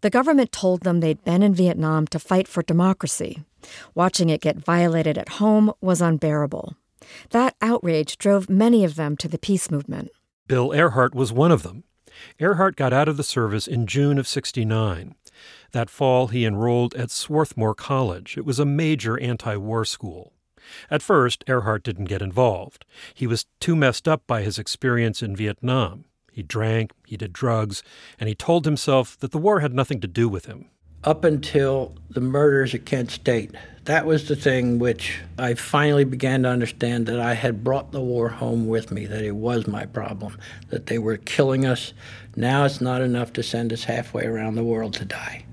The 0.00 0.10
government 0.10 0.52
told 0.52 0.82
them 0.82 1.00
they'd 1.00 1.24
been 1.24 1.42
in 1.42 1.54
Vietnam 1.54 2.06
to 2.08 2.18
fight 2.18 2.46
for 2.48 2.62
democracy. 2.62 3.42
Watching 3.94 4.28
it 4.28 4.40
get 4.40 4.56
violated 4.56 5.18
at 5.18 5.40
home 5.40 5.72
was 5.80 6.00
unbearable. 6.00 6.76
That 7.30 7.54
outrage 7.60 8.18
drove 8.18 8.48
many 8.48 8.84
of 8.84 8.96
them 8.96 9.16
to 9.18 9.28
the 9.28 9.38
peace 9.38 9.70
movement. 9.70 10.10
Bill 10.46 10.72
Ehrhart 10.72 11.14
was 11.14 11.32
one 11.32 11.52
of 11.52 11.62
them. 11.62 11.84
Ehrhart 12.38 12.76
got 12.76 12.92
out 12.92 13.08
of 13.08 13.16
the 13.16 13.24
service 13.24 13.66
in 13.66 13.86
June 13.86 14.18
of 14.18 14.28
69. 14.28 15.14
That 15.72 15.90
fall, 15.90 16.28
he 16.28 16.44
enrolled 16.44 16.94
at 16.94 17.10
Swarthmore 17.10 17.74
College. 17.74 18.36
It 18.38 18.44
was 18.44 18.58
a 18.58 18.64
major 18.64 19.18
anti 19.20 19.56
war 19.56 19.84
school. 19.84 20.32
At 20.90 21.02
first, 21.02 21.44
Ehrhart 21.46 21.82
didn't 21.82 22.06
get 22.06 22.22
involved. 22.22 22.84
He 23.12 23.26
was 23.26 23.46
too 23.60 23.76
messed 23.76 24.08
up 24.08 24.26
by 24.26 24.42
his 24.42 24.58
experience 24.58 25.22
in 25.22 25.36
Vietnam. 25.36 26.04
He 26.32 26.42
drank, 26.42 26.92
he 27.06 27.16
did 27.16 27.32
drugs, 27.32 27.82
and 28.18 28.28
he 28.28 28.34
told 28.34 28.64
himself 28.64 29.18
that 29.18 29.30
the 29.30 29.38
war 29.38 29.60
had 29.60 29.74
nothing 29.74 30.00
to 30.00 30.08
do 30.08 30.28
with 30.28 30.46
him. 30.46 30.70
Up 31.04 31.22
until 31.22 31.94
the 32.08 32.22
murders 32.22 32.74
at 32.74 32.86
Kent 32.86 33.10
State, 33.10 33.50
that 33.84 34.06
was 34.06 34.26
the 34.26 34.36
thing 34.36 34.78
which 34.78 35.20
I 35.38 35.52
finally 35.52 36.04
began 36.04 36.44
to 36.44 36.48
understand 36.48 37.06
that 37.06 37.20
I 37.20 37.34
had 37.34 37.62
brought 37.62 37.92
the 37.92 38.00
war 38.00 38.30
home 38.30 38.66
with 38.66 38.90
me, 38.90 39.04
that 39.04 39.22
it 39.22 39.36
was 39.36 39.66
my 39.66 39.84
problem, 39.84 40.38
that 40.70 40.86
they 40.86 40.98
were 40.98 41.18
killing 41.18 41.66
us. 41.66 41.92
Now 42.36 42.64
it's 42.64 42.80
not 42.80 43.02
enough 43.02 43.34
to 43.34 43.42
send 43.42 43.70
us 43.70 43.84
halfway 43.84 44.24
around 44.24 44.54
the 44.54 44.64
world 44.64 44.94
to 44.94 45.04
die. 45.04 45.44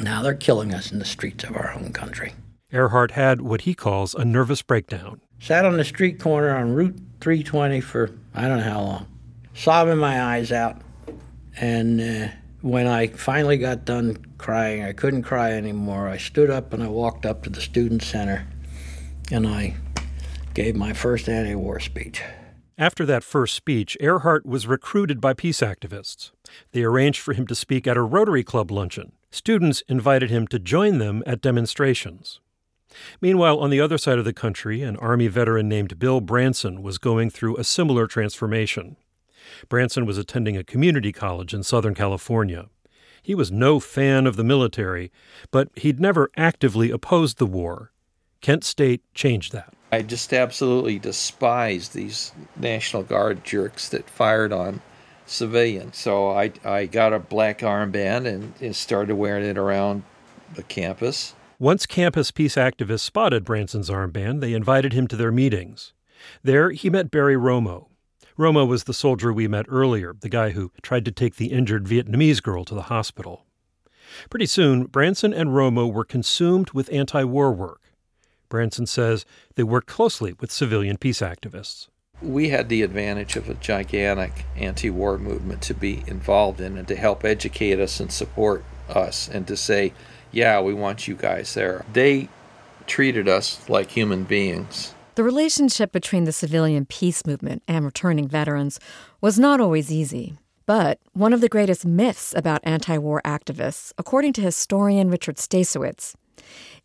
Now 0.00 0.22
they're 0.22 0.34
killing 0.34 0.74
us 0.74 0.90
in 0.90 0.98
the 0.98 1.04
streets 1.04 1.44
of 1.44 1.54
our 1.54 1.72
own 1.72 1.92
country. 1.92 2.32
Ehrhart 2.72 3.12
had 3.12 3.42
what 3.42 3.62
he 3.62 3.74
calls 3.74 4.14
a 4.14 4.24
nervous 4.24 4.62
breakdown. 4.62 5.20
Sat 5.38 5.64
on 5.64 5.76
the 5.76 5.84
street 5.84 6.18
corner 6.18 6.56
on 6.56 6.74
Route 6.74 6.98
320 7.20 7.80
for 7.80 8.10
I 8.34 8.48
don't 8.48 8.58
know 8.58 8.64
how 8.64 8.80
long, 8.80 9.06
sobbing 9.54 9.98
my 9.98 10.20
eyes 10.20 10.50
out. 10.50 10.78
And 11.56 12.00
uh, 12.00 12.32
when 12.62 12.86
I 12.86 13.08
finally 13.08 13.56
got 13.58 13.84
done 13.84 14.24
crying, 14.38 14.82
I 14.82 14.92
couldn't 14.92 15.22
cry 15.22 15.52
anymore. 15.52 16.08
I 16.08 16.18
stood 16.18 16.50
up 16.50 16.72
and 16.72 16.82
I 16.82 16.88
walked 16.88 17.24
up 17.24 17.42
to 17.44 17.50
the 17.50 17.60
Student 17.60 18.02
Center 18.02 18.46
and 19.30 19.46
I 19.46 19.76
gave 20.54 20.76
my 20.76 20.92
first 20.92 21.28
anti 21.28 21.54
war 21.54 21.80
speech. 21.80 22.22
After 22.76 23.04
that 23.06 23.22
first 23.22 23.54
speech, 23.54 23.96
Ehrhart 24.00 24.46
was 24.46 24.66
recruited 24.66 25.20
by 25.20 25.34
peace 25.34 25.60
activists. 25.60 26.30
They 26.72 26.82
arranged 26.82 27.20
for 27.20 27.34
him 27.34 27.46
to 27.48 27.54
speak 27.54 27.86
at 27.86 27.96
a 27.96 28.02
Rotary 28.02 28.42
Club 28.42 28.70
luncheon. 28.70 29.12
Students 29.30 29.82
invited 29.86 30.30
him 30.30 30.46
to 30.48 30.58
join 30.58 30.98
them 30.98 31.22
at 31.26 31.42
demonstrations. 31.42 32.40
Meanwhile, 33.20 33.58
on 33.58 33.70
the 33.70 33.80
other 33.80 33.98
side 33.98 34.18
of 34.18 34.24
the 34.24 34.32
country, 34.32 34.82
an 34.82 34.96
Army 34.96 35.28
veteran 35.28 35.68
named 35.68 35.98
Bill 35.98 36.20
Branson 36.20 36.82
was 36.82 36.98
going 36.98 37.30
through 37.30 37.56
a 37.56 37.64
similar 37.64 38.06
transformation. 38.06 38.96
Branson 39.68 40.06
was 40.06 40.18
attending 40.18 40.56
a 40.56 40.64
community 40.64 41.12
college 41.12 41.54
in 41.54 41.62
Southern 41.62 41.94
California. 41.94 42.66
He 43.22 43.34
was 43.34 43.52
no 43.52 43.80
fan 43.80 44.26
of 44.26 44.36
the 44.36 44.44
military, 44.44 45.12
but 45.50 45.68
he'd 45.76 46.00
never 46.00 46.30
actively 46.36 46.90
opposed 46.90 47.38
the 47.38 47.46
war. 47.46 47.92
Kent 48.40 48.64
State 48.64 49.02
changed 49.14 49.52
that. 49.52 49.74
I 49.92 50.02
just 50.02 50.32
absolutely 50.32 50.98
despise 50.98 51.90
these 51.90 52.32
National 52.56 53.02
Guard 53.02 53.44
jerks 53.44 53.88
that 53.90 54.08
fired 54.08 54.52
on 54.52 54.80
civilians. 55.26 55.96
So 55.96 56.30
I, 56.30 56.52
I 56.64 56.86
got 56.86 57.12
a 57.12 57.18
black 57.18 57.58
armband 57.58 58.26
and, 58.26 58.54
and 58.60 58.74
started 58.74 59.16
wearing 59.16 59.44
it 59.44 59.58
around 59.58 60.02
the 60.54 60.62
campus. 60.62 61.34
Once 61.58 61.86
campus 61.86 62.30
peace 62.30 62.54
activists 62.54 63.00
spotted 63.00 63.44
Branson's 63.44 63.90
armband, 63.90 64.40
they 64.40 64.54
invited 64.54 64.92
him 64.92 65.06
to 65.08 65.16
their 65.16 65.30
meetings. 65.30 65.92
There, 66.42 66.70
he 66.70 66.88
met 66.88 67.10
Barry 67.10 67.36
Romo. 67.36 67.89
Romo 68.40 68.66
was 68.66 68.84
the 68.84 68.94
soldier 68.94 69.34
we 69.34 69.46
met 69.46 69.66
earlier, 69.68 70.16
the 70.18 70.30
guy 70.30 70.50
who 70.50 70.72
tried 70.80 71.04
to 71.04 71.12
take 71.12 71.36
the 71.36 71.52
injured 71.52 71.84
Vietnamese 71.84 72.42
girl 72.42 72.64
to 72.64 72.74
the 72.74 72.84
hospital. 72.84 73.44
Pretty 74.30 74.46
soon, 74.46 74.84
Branson 74.84 75.34
and 75.34 75.50
Romo 75.50 75.92
were 75.92 76.06
consumed 76.06 76.70
with 76.70 76.90
anti 76.90 77.22
war 77.22 77.52
work. 77.52 77.92
Branson 78.48 78.86
says 78.86 79.26
they 79.56 79.62
worked 79.62 79.88
closely 79.88 80.32
with 80.40 80.50
civilian 80.50 80.96
peace 80.96 81.20
activists. 81.20 81.88
We 82.22 82.48
had 82.48 82.70
the 82.70 82.80
advantage 82.80 83.36
of 83.36 83.50
a 83.50 83.54
gigantic 83.54 84.46
anti 84.56 84.88
war 84.88 85.18
movement 85.18 85.60
to 85.64 85.74
be 85.74 86.02
involved 86.06 86.62
in 86.62 86.78
and 86.78 86.88
to 86.88 86.96
help 86.96 87.26
educate 87.26 87.78
us 87.78 88.00
and 88.00 88.10
support 88.10 88.64
us 88.88 89.28
and 89.28 89.46
to 89.48 89.56
say, 89.56 89.92
yeah, 90.32 90.62
we 90.62 90.72
want 90.72 91.06
you 91.06 91.14
guys 91.14 91.52
there. 91.52 91.84
They 91.92 92.30
treated 92.86 93.28
us 93.28 93.68
like 93.68 93.90
human 93.90 94.24
beings. 94.24 94.94
The 95.16 95.24
relationship 95.24 95.90
between 95.90 96.24
the 96.24 96.32
civilian 96.32 96.86
peace 96.86 97.26
movement 97.26 97.64
and 97.66 97.84
returning 97.84 98.28
veterans 98.28 98.78
was 99.20 99.40
not 99.40 99.60
always 99.60 99.90
easy. 99.90 100.36
But 100.66 101.00
one 101.14 101.32
of 101.32 101.40
the 101.40 101.48
greatest 101.48 101.84
myths 101.84 102.32
about 102.36 102.60
anti 102.62 102.96
war 102.96 103.20
activists, 103.24 103.92
according 103.98 104.34
to 104.34 104.40
historian 104.40 105.10
Richard 105.10 105.36
Stacewicz, 105.36 106.14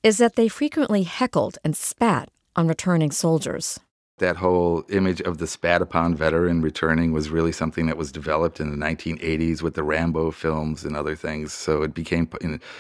is 0.01 0.17
that 0.17 0.35
they 0.35 0.47
frequently 0.47 1.03
heckled 1.03 1.59
and 1.63 1.77
spat 1.77 2.29
on 2.55 2.67
returning 2.67 3.11
soldiers. 3.11 3.79
That 4.17 4.37
whole 4.37 4.83
image 4.89 5.21
of 5.21 5.37
the 5.37 5.45
spat 5.45 5.83
upon 5.83 6.15
veteran 6.15 6.61
returning 6.61 7.11
was 7.11 7.29
really 7.29 7.51
something 7.51 7.85
that 7.85 7.97
was 7.97 8.11
developed 8.11 8.59
in 8.59 8.71
the 8.71 8.85
1980s 8.85 9.61
with 9.61 9.75
the 9.75 9.83
Rambo 9.83 10.31
films 10.31 10.83
and 10.83 10.95
other 10.95 11.15
things. 11.15 11.53
So 11.53 11.83
it 11.83 11.93
became, 11.93 12.27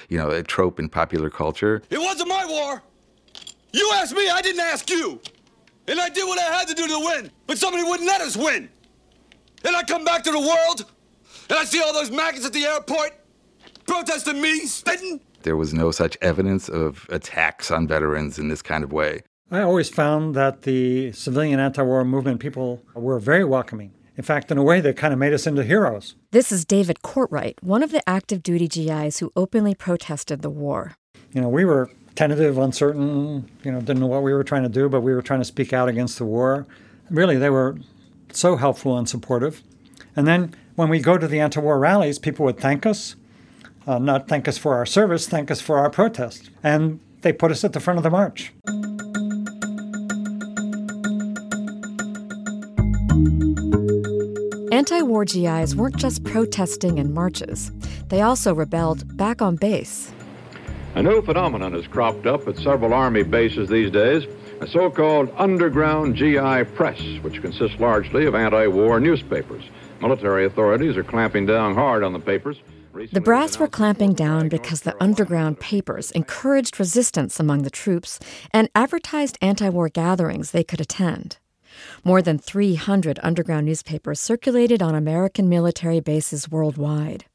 you 0.09 0.17
know, 0.17 0.31
a 0.31 0.41
trope 0.41 0.79
in 0.79 0.89
popular 0.89 1.29
culture. 1.29 1.83
It 1.91 1.99
wasn't 1.99 2.29
my 2.29 2.45
war. 2.45 2.81
You 3.73 3.91
asked 3.95 4.15
me, 4.15 4.27
I 4.29 4.41
didn't 4.41 4.61
ask 4.61 4.89
you. 4.89 5.19
And 5.87 5.99
I 5.99 6.09
did 6.09 6.27
what 6.27 6.39
I 6.39 6.43
had 6.43 6.67
to 6.67 6.73
do 6.73 6.87
to 6.87 6.99
win, 6.99 7.31
but 7.47 7.57
somebody 7.57 7.83
wouldn't 7.83 8.07
let 8.07 8.21
us 8.21 8.35
win. 8.35 8.69
And 9.63 9.75
I 9.75 9.83
come 9.83 10.03
back 10.03 10.23
to 10.23 10.31
the 10.31 10.39
world, 10.39 10.91
and 11.49 11.59
I 11.59 11.65
see 11.65 11.81
all 11.81 11.93
those 11.93 12.11
maggots 12.11 12.45
at 12.45 12.53
the 12.53 12.65
airport 12.65 13.13
protesting 13.85 14.41
me, 14.41 14.65
spitting. 14.65 15.21
There 15.43 15.55
was 15.55 15.73
no 15.73 15.91
such 15.91 16.17
evidence 16.21 16.69
of 16.69 17.05
attacks 17.09 17.69
on 17.69 17.87
veterans 17.87 18.39
in 18.39 18.47
this 18.47 18.61
kind 18.61 18.83
of 18.83 18.91
way. 18.91 19.21
I 19.51 19.61
always 19.61 19.89
found 19.89 20.35
that 20.35 20.63
the 20.63 21.11
civilian 21.11 21.59
anti 21.59 21.83
war 21.83 22.03
movement 22.03 22.39
people 22.39 22.81
were 22.95 23.19
very 23.19 23.45
welcoming. 23.45 23.91
In 24.17 24.23
fact, 24.23 24.49
in 24.49 24.57
a 24.57 24.63
way, 24.63 24.81
they 24.81 24.93
kind 24.93 25.13
of 25.13 25.19
made 25.19 25.33
us 25.33 25.45
into 25.45 25.63
heroes. 25.63 26.15
This 26.31 26.51
is 26.51 26.65
David 26.65 26.99
Cortright, 27.03 27.61
one 27.61 27.83
of 27.83 27.91
the 27.91 28.07
active 28.09 28.41
duty 28.41 28.67
GIs 28.67 29.19
who 29.19 29.31
openly 29.35 29.75
protested 29.75 30.41
the 30.41 30.49
war. 30.49 30.95
You 31.31 31.41
know, 31.41 31.49
we 31.49 31.65
were 31.65 31.91
tentative, 32.15 32.57
uncertain, 32.57 33.49
you 33.63 33.71
know, 33.71 33.79
didn't 33.79 33.99
know 33.99 34.07
what 34.07 34.23
we 34.23 34.33
were 34.33 34.43
trying 34.43 34.63
to 34.63 34.69
do, 34.69 34.89
but 34.89 35.01
we 35.01 35.13
were 35.13 35.21
trying 35.21 35.41
to 35.41 35.45
speak 35.45 35.73
out 35.73 35.89
against 35.89 36.17
the 36.17 36.25
war. 36.25 36.65
Really, 37.09 37.37
they 37.37 37.49
were 37.49 37.77
so 38.31 38.55
helpful 38.55 38.97
and 38.97 39.07
supportive. 39.07 39.61
And 40.15 40.27
then 40.27 40.55
when 40.75 40.89
we 40.89 40.99
go 40.99 41.17
to 41.17 41.27
the 41.27 41.39
anti 41.39 41.59
war 41.59 41.77
rallies, 41.77 42.19
people 42.19 42.45
would 42.45 42.57
thank 42.57 42.85
us, 42.85 43.15
uh, 43.85 43.99
not 43.99 44.27
thank 44.27 44.47
us 44.47 44.57
for 44.57 44.75
our 44.75 44.85
service, 44.85 45.27
thank 45.27 45.51
us 45.51 45.61
for 45.61 45.77
our 45.77 45.89
protest. 45.89 46.49
And 46.63 46.99
they 47.21 47.33
put 47.33 47.51
us 47.51 47.63
at 47.63 47.73
the 47.73 47.79
front 47.79 47.97
of 47.97 48.03
the 48.03 48.09
march. 48.09 48.53
Anti 54.71 55.01
war 55.01 55.25
GIs 55.25 55.75
weren't 55.75 55.97
just 55.97 56.23
protesting 56.23 56.97
in 56.97 57.13
marches, 57.13 57.71
they 58.09 58.21
also 58.21 58.53
rebelled 58.53 59.17
back 59.17 59.41
on 59.41 59.55
base. 59.55 60.11
A 60.95 61.03
new 61.03 61.21
phenomenon 61.21 61.73
has 61.73 61.87
cropped 61.87 62.25
up 62.25 62.47
at 62.47 62.57
several 62.57 62.93
Army 62.93 63.23
bases 63.23 63.67
these 63.67 63.91
days 63.91 64.25
a 64.61 64.67
so 64.67 64.89
called 64.89 65.29
underground 65.35 66.15
GI 66.15 66.63
press, 66.75 66.97
which 67.21 67.41
consists 67.41 67.77
largely 67.81 68.25
of 68.25 68.33
anti 68.33 68.67
war 68.67 69.01
newspapers. 69.01 69.65
Military 70.01 70.45
authorities 70.45 70.95
are 70.95 71.03
clamping 71.03 71.45
down 71.45 71.75
hard 71.75 72.01
on 72.01 72.13
the 72.13 72.19
papers. 72.19 72.57
The 73.11 73.19
brass 73.19 73.59
were 73.59 73.67
clamping 73.67 74.13
down 74.13 74.47
because 74.47 74.81
the 74.83 74.95
underground 75.03 75.59
papers 75.59 76.11
encouraged 76.11 76.79
resistance 76.79 77.41
among 77.41 77.63
the 77.63 77.69
troops 77.69 78.17
and 78.51 78.69
advertised 78.73 79.37
anti 79.41 79.67
war 79.67 79.89
gatherings 79.89 80.51
they 80.51 80.63
could 80.63 80.79
attend. 80.79 81.39
More 82.05 82.21
than 82.21 82.37
300 82.37 83.19
underground 83.21 83.65
newspapers 83.65 84.21
circulated 84.21 84.81
on 84.81 84.95
American 84.95 85.49
military 85.49 85.99
bases 85.99 86.49
worldwide. 86.49 87.25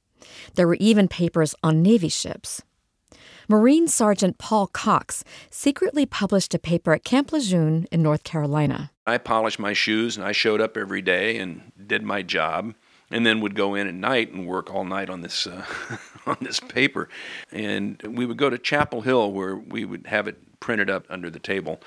There 0.54 0.66
were 0.66 0.78
even 0.80 1.08
papers 1.08 1.54
on 1.62 1.82
Navy 1.82 2.08
ships. 2.08 2.62
Marine 3.50 3.88
Sergeant 3.88 4.38
Paul 4.38 4.68
Cox 4.68 5.24
secretly 5.50 6.06
published 6.06 6.54
a 6.54 6.58
paper 6.60 6.92
at 6.92 7.02
Camp 7.02 7.32
Lejeune 7.32 7.84
in 7.90 8.00
North 8.00 8.22
Carolina. 8.22 8.92
I 9.08 9.18
polished 9.18 9.58
my 9.58 9.72
shoes 9.72 10.16
and 10.16 10.24
I 10.24 10.30
showed 10.30 10.60
up 10.60 10.76
every 10.76 11.02
day 11.02 11.36
and 11.36 11.72
did 11.84 12.04
my 12.04 12.22
job 12.22 12.74
and 13.10 13.26
then 13.26 13.40
would 13.40 13.56
go 13.56 13.74
in 13.74 13.88
at 13.88 13.94
night 13.94 14.32
and 14.32 14.46
work 14.46 14.72
all 14.72 14.84
night 14.84 15.10
on 15.10 15.22
this 15.22 15.48
uh, 15.48 15.66
on 16.26 16.36
this 16.40 16.60
paper. 16.60 17.08
And 17.50 18.00
we 18.06 18.24
would 18.24 18.36
go 18.36 18.50
to 18.50 18.56
Chapel 18.56 19.00
Hill 19.00 19.32
where 19.32 19.56
we 19.56 19.84
would 19.84 20.06
have 20.06 20.28
it 20.28 20.60
printed 20.60 20.88
up 20.88 21.04
under 21.10 21.28
the 21.28 21.40
table, 21.40 21.80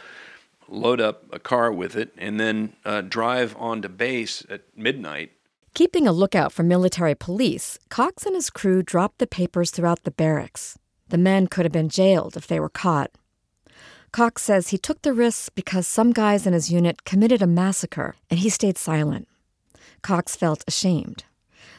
load 0.68 0.99
up 0.99 1.24
a 1.32 1.39
car 1.39 1.72
with 1.72 1.95
it, 1.95 2.11
and 2.18 2.41
then 2.41 2.74
uh, 2.84 2.99
drive 2.99 3.55
on 3.57 3.82
to 3.84 3.88
base 3.88 4.45
at 4.49 4.64
midnight. 4.76 5.32
Keeping 5.74 6.07
a 6.07 6.11
lookout 6.11 6.51
for 6.51 6.64
military 6.64 7.16
police, 7.16 7.80
Cox 7.88 8.26
and 8.26 8.36
his 8.36 8.49
crew 8.49 8.84
dropped 8.84 9.20
the 9.20 9.26
papers 9.26 9.72
throughout 9.72 10.03
the 10.03 10.11
barracks. 10.11 10.78
The 11.10 11.18
men 11.18 11.47
could 11.47 11.66
have 11.66 11.72
been 11.72 11.89
jailed 11.89 12.36
if 12.38 12.47
they 12.47 12.60
were 12.60 12.70
caught. 12.70 13.12
Cox 14.12 14.43
says 14.43 14.70
he 14.70 14.78
took 14.78 15.01
the 15.01 15.14
risks 15.14 15.49
because 15.49 15.88
some 15.88 16.14
guys 16.14 16.45
in 16.45 16.54
his 16.54 16.72
unit 16.72 17.04
committed 17.04 17.41
a 17.41 17.47
massacre 17.47 18.16
and 18.30 18.39
he 18.39 18.49
stayed 18.49 18.78
silent. 18.78 19.28
Cox 20.04 20.36
felt 20.36 20.64
ashamed. 20.68 21.24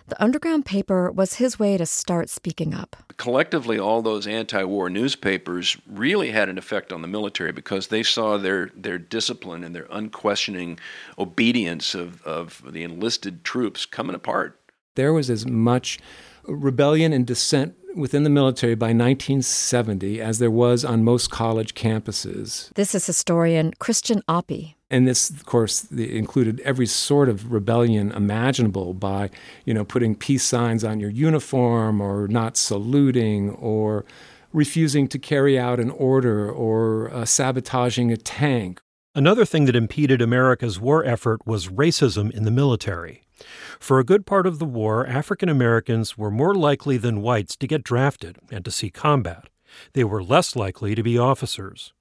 The 0.07 0.22
underground 0.22 0.66
paper 0.66 1.11
was 1.11 1.35
his 1.35 1.59
way 1.59 1.79
to 1.79 1.87
start 1.87 2.29
speaking 2.29 2.75
up. 2.75 2.97
Collectively, 3.16 3.79
all 3.79 4.03
those 4.03 4.27
anti 4.27 4.62
war 4.64 4.91
newspapers 4.91 5.79
really 5.87 6.31
had 6.31 6.49
an 6.49 6.59
effect 6.59 6.93
on 6.93 7.01
the 7.01 7.09
military 7.09 7.53
because 7.53 7.87
they 7.87 8.03
saw 8.03 8.37
their, 8.37 8.70
their 8.75 8.99
discipline 8.99 9.64
and 9.64 9.75
their 9.75 9.87
unquestioning 9.91 10.79
obedience 11.18 11.95
of, 11.95 12.22
of 12.22 12.62
the 12.68 12.83
enlisted 12.83 13.45
troops 13.45 13.87
coming 13.87 14.14
apart. 14.14 14.61
There 14.95 15.12
was 15.12 15.31
as 15.31 15.47
much 15.47 15.99
rebellion 16.47 17.12
and 17.12 17.27
dissent 17.27 17.75
within 17.95 18.24
the 18.24 18.30
military 18.30 18.74
by 18.74 18.88
1970 18.88 20.20
as 20.20 20.38
there 20.38 20.51
was 20.51 20.84
on 20.84 21.05
most 21.05 21.30
college 21.30 21.74
campuses. 21.74 22.72
This 22.74 22.95
is 22.95 23.07
historian 23.07 23.72
Christian 23.78 24.22
Appy. 24.28 24.76
And 24.90 25.09
this, 25.09 25.30
of 25.30 25.45
course, 25.47 25.90
included 25.90 26.61
every 26.61 26.86
sort 26.86 27.28
of 27.28 27.51
rebellion 27.53 28.12
imaginable 28.12 28.95
by, 28.95 29.30
you 29.64 29.74
know, 29.74 29.84
putting 29.84 30.14
peace 30.14 30.45
signs 30.45 30.84
on 30.84 31.01
your 31.01 31.11
uniform 31.11 32.01
or 32.01 32.28
not 32.28 32.57
saluting 32.57 33.51
or 33.51 34.05
refusing 34.53 35.09
to 35.09 35.18
carry 35.18 35.59
out 35.59 35.80
an 35.80 35.90
order 35.90 36.49
or 36.49 37.11
uh, 37.12 37.24
sabotaging 37.24 38.12
a 38.12 38.16
tank. 38.16 38.80
Another 39.16 39.45
thing 39.45 39.64
that 39.64 39.76
impeded 39.76 40.22
America's 40.22 40.80
war 40.80 41.05
effort 41.05 41.47
was 41.47 41.68
racism 41.68 42.30
in 42.30 42.45
the 42.45 42.51
military. 42.51 43.24
For 43.79 43.99
a 43.99 44.05
good 44.05 44.27
part 44.27 44.47
of 44.47 44.59
the 44.59 44.64
war, 44.64 45.07
African 45.07 45.49
Americans 45.49 46.16
were 46.16 46.31
more 46.31 46.55
likely 46.55 46.97
than 46.97 47.22
whites 47.22 47.57
to 47.57 47.66
get 47.66 47.85
drafted 47.85 48.39
and 48.51 48.64
to 48.64 48.70
see 48.70 48.91
combat. 48.91 49.49
They 49.93 50.05
were 50.05 50.22
less 50.22 50.55
likely 50.55 50.95
to 50.95 51.03
be 51.03 51.18
officers. 51.18 51.93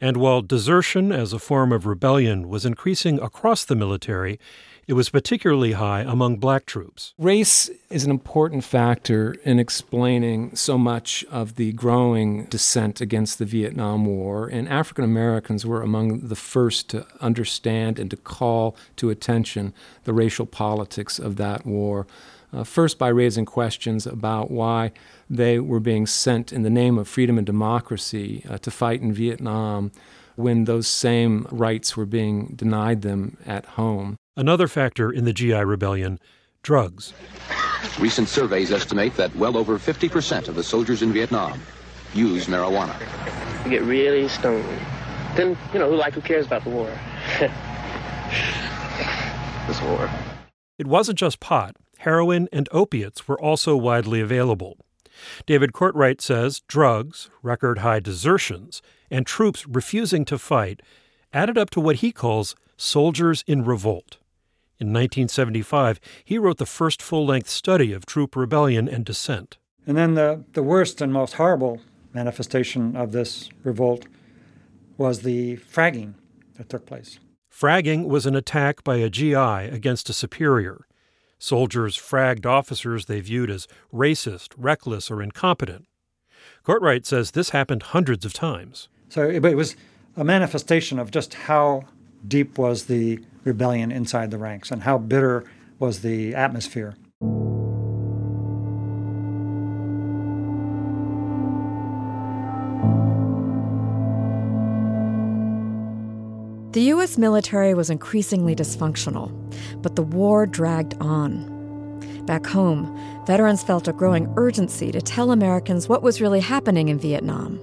And 0.00 0.16
while 0.16 0.42
desertion 0.42 1.12
as 1.12 1.32
a 1.32 1.38
form 1.38 1.72
of 1.72 1.86
rebellion 1.86 2.48
was 2.48 2.64
increasing 2.64 3.20
across 3.20 3.64
the 3.64 3.76
military, 3.76 4.38
it 4.90 4.94
was 4.94 5.08
particularly 5.08 5.72
high 5.72 6.00
among 6.00 6.38
black 6.38 6.66
troops. 6.66 7.14
Race 7.16 7.70
is 7.90 8.04
an 8.04 8.10
important 8.10 8.64
factor 8.64 9.36
in 9.44 9.60
explaining 9.60 10.56
so 10.56 10.76
much 10.76 11.24
of 11.30 11.54
the 11.54 11.70
growing 11.72 12.46
dissent 12.46 13.00
against 13.00 13.38
the 13.38 13.44
Vietnam 13.44 14.04
War, 14.04 14.48
and 14.48 14.68
African 14.68 15.04
Americans 15.04 15.64
were 15.64 15.80
among 15.80 16.26
the 16.26 16.34
first 16.34 16.88
to 16.88 17.06
understand 17.20 18.00
and 18.00 18.10
to 18.10 18.16
call 18.16 18.74
to 18.96 19.10
attention 19.10 19.72
the 20.02 20.12
racial 20.12 20.44
politics 20.44 21.20
of 21.20 21.36
that 21.36 21.64
war. 21.64 22.08
Uh, 22.52 22.64
first, 22.64 22.98
by 22.98 23.06
raising 23.06 23.44
questions 23.44 24.08
about 24.08 24.50
why 24.50 24.90
they 25.30 25.60
were 25.60 25.80
being 25.80 26.06
sent 26.06 26.52
in 26.52 26.62
the 26.62 26.70
name 26.70 26.98
of 26.98 27.06
freedom 27.06 27.38
and 27.38 27.46
democracy 27.46 28.44
uh, 28.50 28.58
to 28.58 28.70
fight 28.70 29.00
in 29.00 29.12
Vietnam 29.12 29.92
when 30.34 30.64
those 30.64 30.88
same 30.88 31.46
rights 31.50 31.96
were 31.96 32.06
being 32.06 32.52
denied 32.56 33.02
them 33.02 33.36
at 33.46 33.64
home. 33.64 34.16
Another 34.36 34.66
factor 34.66 35.12
in 35.12 35.24
the 35.24 35.32
GI 35.32 35.64
rebellion 35.64 36.18
drugs. 36.62 37.12
Recent 37.98 38.28
surveys 38.28 38.72
estimate 38.72 39.14
that 39.16 39.34
well 39.36 39.56
over 39.56 39.78
50% 39.78 40.48
of 40.48 40.56
the 40.56 40.64
soldiers 40.64 41.02
in 41.02 41.12
Vietnam 41.12 41.60
use 42.12 42.46
marijuana. 42.46 42.98
You 43.64 43.70
get 43.70 43.82
really 43.82 44.26
stoned. 44.28 44.64
Then, 45.36 45.56
you 45.72 45.78
know, 45.78 45.88
who 45.88 45.96
like 45.96 46.14
who 46.14 46.20
cares 46.20 46.46
about 46.46 46.64
the 46.64 46.70
war? 46.70 46.90
this 49.68 49.80
war. 49.82 50.10
It 50.76 50.88
wasn't 50.88 51.18
just 51.18 51.38
pot. 51.38 51.76
Heroin 51.98 52.48
and 52.52 52.68
opiates 52.72 53.28
were 53.28 53.40
also 53.40 53.76
widely 53.76 54.20
available. 54.20 54.78
David 55.46 55.72
Cortright 55.72 56.20
says 56.20 56.60
drugs, 56.68 57.30
record 57.42 57.78
high 57.78 58.00
desertions, 58.00 58.82
and 59.10 59.26
troops 59.26 59.66
refusing 59.66 60.24
to 60.26 60.38
fight 60.38 60.80
added 61.32 61.56
up 61.56 61.70
to 61.70 61.80
what 61.80 61.96
he 61.96 62.12
calls 62.12 62.54
soldiers 62.76 63.44
in 63.46 63.64
revolt. 63.64 64.18
In 64.78 64.88
1975, 64.88 66.00
he 66.24 66.38
wrote 66.38 66.56
the 66.56 66.66
first 66.66 67.02
full 67.02 67.26
length 67.26 67.50
study 67.50 67.92
of 67.92 68.06
troop 68.06 68.34
rebellion 68.34 68.88
and 68.88 69.04
dissent. 69.04 69.58
And 69.86 69.96
then 69.96 70.14
the, 70.14 70.44
the 70.54 70.62
worst 70.62 71.00
and 71.00 71.12
most 71.12 71.34
horrible 71.34 71.80
manifestation 72.14 72.96
of 72.96 73.12
this 73.12 73.50
revolt 73.62 74.06
was 74.96 75.22
the 75.22 75.56
fragging 75.58 76.14
that 76.56 76.68
took 76.68 76.86
place. 76.86 77.18
Fragging 77.52 78.06
was 78.06 78.26
an 78.26 78.34
attack 78.34 78.82
by 78.84 78.96
a 78.96 79.10
GI 79.10 79.34
against 79.34 80.08
a 80.08 80.12
superior. 80.12 80.86
Soldiers 81.42 81.96
fragged 81.96 82.44
officers 82.44 83.06
they 83.06 83.20
viewed 83.20 83.50
as 83.50 83.66
racist, 83.92 84.50
reckless, 84.58 85.10
or 85.10 85.22
incompetent. 85.22 85.86
Cortright 86.66 87.06
says 87.06 87.30
this 87.30 87.50
happened 87.50 87.82
hundreds 87.82 88.26
of 88.26 88.34
times. 88.34 88.88
So 89.08 89.26
it, 89.28 89.42
it 89.42 89.56
was 89.56 89.74
a 90.18 90.22
manifestation 90.22 90.98
of 90.98 91.10
just 91.10 91.32
how 91.32 91.84
deep 92.28 92.58
was 92.58 92.84
the 92.84 93.20
rebellion 93.42 93.90
inside 93.90 94.30
the 94.30 94.36
ranks 94.36 94.70
and 94.70 94.82
how 94.82 94.98
bitter 94.98 95.44
was 95.78 96.02
the 96.02 96.34
atmosphere. 96.34 96.94
The 106.72 106.82
U.S. 106.82 107.18
military 107.18 107.74
was 107.74 107.90
increasingly 107.90 108.54
dysfunctional, 108.54 109.32
but 109.82 109.96
the 109.96 110.04
war 110.04 110.46
dragged 110.46 110.94
on. 111.00 111.98
Back 112.26 112.46
home, 112.46 112.96
veterans 113.26 113.64
felt 113.64 113.88
a 113.88 113.92
growing 113.92 114.32
urgency 114.36 114.92
to 114.92 115.02
tell 115.02 115.32
Americans 115.32 115.88
what 115.88 116.04
was 116.04 116.20
really 116.20 116.38
happening 116.38 116.88
in 116.88 116.96
Vietnam. 116.96 117.58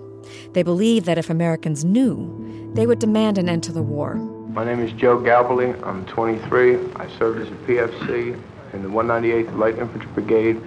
They 0.52 0.62
believed 0.62 1.06
that 1.06 1.18
if 1.18 1.30
Americans 1.30 1.86
knew, 1.86 2.72
they 2.74 2.86
would 2.86 3.00
demand 3.00 3.38
an 3.38 3.48
end 3.48 3.64
to 3.64 3.72
the 3.72 3.82
war. 3.82 4.16
My 4.50 4.66
name 4.66 4.82
is 4.82 4.92
Joe 4.92 5.18
Galberly. 5.22 5.74
I'm 5.84 6.06
23. 6.08 6.76
I 6.98 7.08
served 7.18 7.40
as 7.40 7.48
a 7.48 7.56
PFC 7.66 8.38
in 8.74 8.84
the 8.84 8.90
198th 8.90 9.58
Light 9.58 9.78
Infantry 9.78 10.12
Brigade 10.16 10.62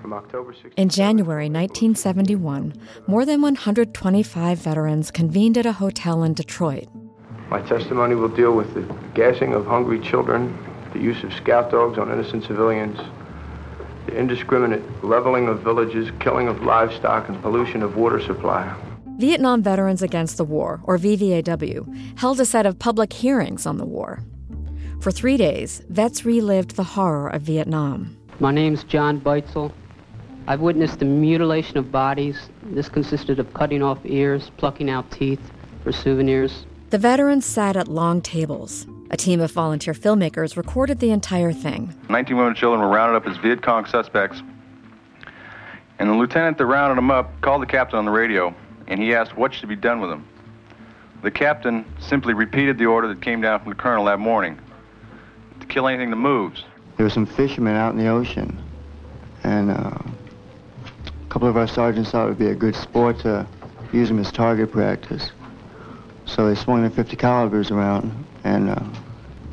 from 0.00 0.14
October 0.14 0.54
16. 0.54 0.72
In 0.78 0.88
January 0.88 1.50
1971, 1.50 2.72
more 3.06 3.26
than 3.26 3.42
125 3.42 4.58
veterans 4.58 5.10
convened 5.10 5.58
at 5.58 5.66
a 5.66 5.72
hotel 5.72 6.22
in 6.22 6.32
Detroit. 6.32 6.88
My 7.48 7.60
testimony 7.62 8.14
will 8.14 8.28
deal 8.28 8.54
with 8.54 8.74
the 8.74 8.82
gassing 9.14 9.54
of 9.54 9.66
hungry 9.66 10.00
children, 10.00 10.56
the 10.92 10.98
use 10.98 11.22
of 11.22 11.32
scout 11.32 11.70
dogs 11.70 11.98
on 11.98 12.10
innocent 12.10 12.44
civilians, 12.44 12.98
the 14.06 14.16
indiscriminate 14.16 15.04
leveling 15.04 15.48
of 15.48 15.60
villages, 15.60 16.10
killing 16.20 16.48
of 16.48 16.62
livestock, 16.62 17.28
and 17.28 17.40
pollution 17.42 17.82
of 17.82 17.96
water 17.96 18.20
supply. 18.20 18.74
Vietnam 19.18 19.62
Veterans 19.62 20.02
Against 20.02 20.36
the 20.36 20.44
War, 20.44 20.80
or 20.84 20.98
VVAW, 20.98 22.18
held 22.18 22.40
a 22.40 22.44
set 22.44 22.66
of 22.66 22.78
public 22.78 23.12
hearings 23.12 23.66
on 23.66 23.78
the 23.78 23.84
war. 23.84 24.20
For 25.00 25.12
three 25.12 25.36
days, 25.36 25.82
vets 25.88 26.24
relived 26.24 26.76
the 26.76 26.82
horror 26.82 27.28
of 27.28 27.42
Vietnam. 27.42 28.16
My 28.40 28.50
name's 28.50 28.82
John 28.84 29.20
Beitzel. 29.20 29.70
I've 30.46 30.60
witnessed 30.60 30.98
the 30.98 31.04
mutilation 31.04 31.78
of 31.78 31.92
bodies. 31.92 32.48
This 32.64 32.88
consisted 32.88 33.38
of 33.38 33.52
cutting 33.54 33.82
off 33.82 33.98
ears, 34.04 34.50
plucking 34.56 34.90
out 34.90 35.10
teeth 35.10 35.40
for 35.82 35.92
souvenirs. 35.92 36.66
The 36.94 36.98
veterans 36.98 37.44
sat 37.44 37.74
at 37.74 37.88
long 37.88 38.20
tables. 38.20 38.86
A 39.10 39.16
team 39.16 39.40
of 39.40 39.50
volunteer 39.50 39.94
filmmakers 39.94 40.56
recorded 40.56 41.00
the 41.00 41.10
entire 41.10 41.50
thing. 41.52 41.92
19 42.08 42.36
women 42.36 42.50
and 42.50 42.56
children 42.56 42.80
were 42.80 42.88
rounded 42.88 43.16
up 43.16 43.26
as 43.26 43.36
Viet 43.38 43.62
Cong 43.62 43.84
suspects. 43.84 44.44
And 45.98 46.08
the 46.08 46.14
lieutenant 46.14 46.56
that 46.56 46.66
rounded 46.66 46.96
them 46.96 47.10
up 47.10 47.40
called 47.40 47.62
the 47.62 47.66
captain 47.66 47.98
on 47.98 48.04
the 48.04 48.12
radio, 48.12 48.54
and 48.86 49.02
he 49.02 49.12
asked 49.12 49.36
what 49.36 49.52
should 49.52 49.68
be 49.68 49.74
done 49.74 50.00
with 50.00 50.08
them. 50.08 50.24
The 51.24 51.32
captain 51.32 51.84
simply 51.98 52.32
repeated 52.32 52.78
the 52.78 52.86
order 52.86 53.08
that 53.08 53.20
came 53.20 53.40
down 53.40 53.58
from 53.58 53.70
the 53.70 53.74
colonel 53.74 54.04
that 54.04 54.20
morning 54.20 54.56
to 55.58 55.66
kill 55.66 55.88
anything 55.88 56.10
that 56.10 56.16
moves. 56.16 56.62
There 56.96 57.06
were 57.06 57.10
some 57.10 57.26
fishermen 57.26 57.74
out 57.74 57.90
in 57.90 57.98
the 57.98 58.06
ocean, 58.06 58.56
and 59.42 59.72
uh, 59.72 59.98
a 59.98 61.28
couple 61.28 61.48
of 61.48 61.56
our 61.56 61.66
sergeants 61.66 62.12
thought 62.12 62.26
it 62.26 62.28
would 62.28 62.38
be 62.38 62.50
a 62.50 62.54
good 62.54 62.76
sport 62.76 63.18
to 63.22 63.44
use 63.92 64.06
them 64.06 64.20
as 64.20 64.30
target 64.30 64.70
practice. 64.70 65.32
So 66.26 66.48
they 66.48 66.54
swung 66.54 66.80
their 66.80 66.90
50 66.90 67.16
calibers 67.16 67.70
around 67.70 68.24
and 68.44 68.70
uh, 68.70 68.82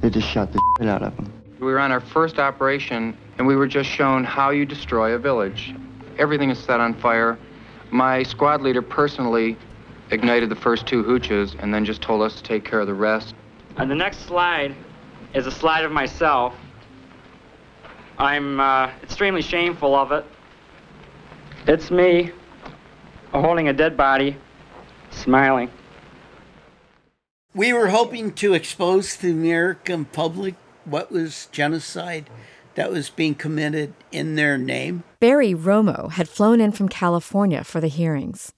they 0.01 0.09
just 0.09 0.27
shot 0.27 0.51
the 0.51 0.59
shit 0.77 0.87
out 0.87 1.03
of 1.03 1.15
them. 1.15 1.31
We 1.59 1.67
were 1.67 1.79
on 1.79 1.91
our 1.91 1.99
first 1.99 2.39
operation 2.39 3.17
and 3.37 3.45
we 3.45 3.55
were 3.55 3.67
just 3.67 3.89
shown 3.89 4.23
how 4.23 4.49
you 4.49 4.65
destroy 4.65 5.13
a 5.13 5.19
village. 5.19 5.73
Everything 6.17 6.49
is 6.49 6.59
set 6.59 6.79
on 6.79 6.93
fire. 6.95 7.37
My 7.91 8.23
squad 8.23 8.61
leader 8.61 8.81
personally 8.81 9.57
ignited 10.11 10.49
the 10.49 10.55
first 10.55 10.85
two 10.85 11.03
hooches 11.03 11.55
and 11.59 11.73
then 11.73 11.85
just 11.85 12.01
told 12.01 12.21
us 12.21 12.35
to 12.35 12.43
take 12.43 12.65
care 12.65 12.79
of 12.79 12.87
the 12.87 12.93
rest. 12.93 13.35
And 13.77 13.89
the 13.89 13.95
next 13.95 14.25
slide 14.25 14.75
is 15.33 15.47
a 15.47 15.51
slide 15.51 15.85
of 15.85 15.91
myself. 15.91 16.53
I'm 18.17 18.59
uh, 18.59 18.91
extremely 19.03 19.41
shameful 19.41 19.95
of 19.95 20.11
it. 20.11 20.25
It's 21.67 21.91
me 21.91 22.31
holding 23.31 23.69
a 23.69 23.73
dead 23.73 23.95
body, 23.95 24.35
smiling. 25.11 25.69
We 27.53 27.73
were 27.73 27.89
hoping 27.89 28.31
to 28.35 28.53
expose 28.53 29.17
to 29.17 29.23
the 29.23 29.31
American 29.31 30.05
public 30.05 30.55
what 30.85 31.11
was 31.11 31.49
genocide 31.51 32.29
that 32.75 32.91
was 32.91 33.09
being 33.09 33.35
committed 33.35 33.93
in 34.09 34.35
their 34.35 34.57
name. 34.57 35.03
Barry 35.19 35.53
Romo 35.53 36.11
had 36.11 36.29
flown 36.29 36.61
in 36.61 36.71
from 36.71 36.87
California 36.87 37.65
for 37.65 37.81
the 37.81 37.89
hearings. 37.89 38.53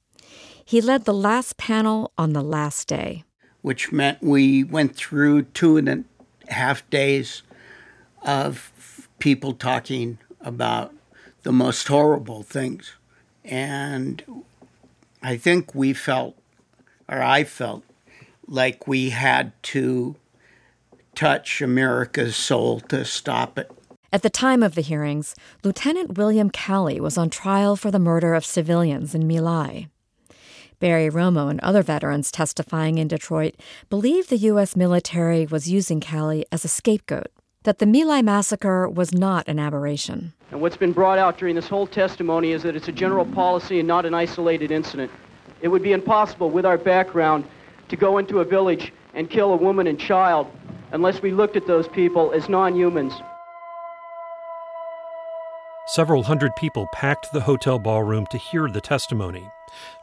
He 0.64 0.80
led 0.80 1.06
the 1.06 1.14
last 1.14 1.58
panel 1.58 2.12
on 2.20 2.34
the 2.34 2.44
last 2.44 2.88
day. 2.88 3.24
Which 3.64 3.92
meant 3.92 4.22
we 4.22 4.64
went 4.64 4.96
through 4.96 5.44
two 5.44 5.78
and 5.78 5.90
a 5.90 6.54
half 6.54 6.88
days 6.92 7.42
of 8.22 9.08
people 9.18 9.54
talking 9.54 10.20
about 10.40 10.94
the 11.42 11.52
most 11.52 11.88
horrible 11.88 12.44
things. 12.44 12.94
And 13.44 14.24
I 15.24 15.36
think 15.36 15.74
we 15.74 15.94
felt, 15.94 16.38
or 17.10 17.24
I 17.24 17.44
felt, 17.44 17.84
like 18.48 18.88
we 18.88 19.10
had 19.10 19.52
to 19.64 20.16
touch 21.16 21.62
America's 21.62 22.36
soul 22.36 22.80
to 22.82 23.06
stop 23.06 23.58
it. 23.58 23.72
At 24.12 24.22
the 24.22 24.30
time 24.30 24.62
of 24.62 24.76
the 24.76 24.82
hearings, 24.82 25.36
Lieutenant 25.64 26.18
William 26.18 26.50
Calley 26.50 27.00
was 27.00 27.18
on 27.18 27.30
trial 27.30 27.76
for 27.76 27.90
the 27.90 28.00
murder 28.00 28.34
of 28.36 28.46
civilians 28.46 29.16
in 29.16 29.28
My 29.28 29.40
Lai. 29.40 29.88
Barry 30.80 31.10
Romo 31.10 31.50
and 31.50 31.60
other 31.62 31.82
veterans 31.82 32.32
testifying 32.32 32.98
in 32.98 33.08
Detroit 33.08 33.56
believe 33.90 34.28
the 34.28 34.38
U.S. 34.38 34.76
military 34.76 35.46
was 35.46 35.72
using 35.72 36.00
Calley 36.00 36.46
as 36.52 36.66
a 36.66 36.68
scapegoat, 36.68 37.32
that 37.64 37.80
the 37.80 37.86
My 37.86 38.04
Lai 38.04 38.22
massacre 38.22 38.88
was 38.90 39.14
not 39.14 39.48
an 39.48 39.60
aberration. 39.60 40.34
And 40.52 40.62
what's 40.62 40.78
been 40.78 40.92
brought 40.92 41.18
out 41.18 41.38
during 41.38 41.56
this 41.56 41.68
whole 41.68 41.88
testimony 41.88 42.52
is 42.52 42.62
that 42.64 42.76
it's 42.76 42.90
a 42.90 42.92
general 42.92 43.26
policy 43.26 43.80
and 43.80 43.88
not 43.88 44.06
an 44.06 44.14
isolated 44.14 44.70
incident. 44.70 45.12
It 45.62 45.70
would 45.70 45.82
be 45.82 45.94
impossible 45.94 46.50
with 46.50 46.66
our 46.66 46.78
background 46.78 47.46
to 47.90 47.96
go 47.96 48.18
into 48.18 48.40
a 48.40 48.46
village 48.46 48.94
and 49.14 49.30
kill 49.30 49.54
a 49.54 49.58
woman 49.58 49.88
and 49.88 50.00
child 50.00 50.48
unless 50.92 51.22
we 51.22 51.32
looked 51.32 51.56
at 51.56 51.68
those 51.68 51.88
people 51.88 52.32
as 52.32 52.50
non 52.50 52.76
humans. 52.76 53.14
Several 55.88 56.24
hundred 56.24 56.56
people 56.56 56.88
packed 56.94 57.34
the 57.34 57.42
hotel 57.42 57.78
ballroom 57.78 58.26
to 58.32 58.38
hear 58.38 58.70
the 58.70 58.80
testimony, 58.80 59.50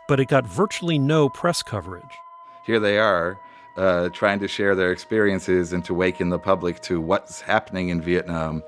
but 0.08 0.20
it 0.20 0.26
got 0.26 0.46
virtually 0.46 0.98
no 0.98 1.28
press 1.30 1.62
coverage. 1.62 2.18
Here 2.66 2.78
they 2.78 2.98
are, 2.98 3.40
uh, 3.76 4.10
trying 4.10 4.40
to 4.40 4.48
share 4.48 4.74
their 4.74 4.92
experiences 4.92 5.72
and 5.72 5.82
to 5.86 5.94
waken 5.94 6.28
the 6.28 6.38
public 6.38 6.80
to 6.82 7.00
what's 7.00 7.40
happening 7.40 7.88
in 7.88 8.02
Vietnam, 8.02 8.62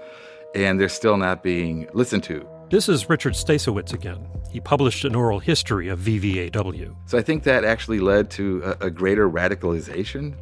and 0.55 0.81
they're 0.81 0.89
still 0.89 1.19
not 1.19 1.43
being 1.43 1.87
listened 1.93 2.25
to. 2.25 2.47
This 2.73 2.89
is 2.89 3.11
Richard 3.11 3.35
Stacewicz 3.35 3.93
again. 3.93 4.27
He 4.51 4.59
published 4.59 5.05
an 5.05 5.15
oral 5.15 5.39
history 5.39 5.89
of 5.89 6.01
VVAW. 6.01 6.97
So 7.05 7.19
I 7.19 7.21
think 7.21 7.43
that 7.43 7.67
actually 7.67 8.01
led 8.01 8.31
to 8.31 8.63
a, 8.81 8.87
a 8.87 8.91
greater 8.91 9.29
radicalization 9.29 10.33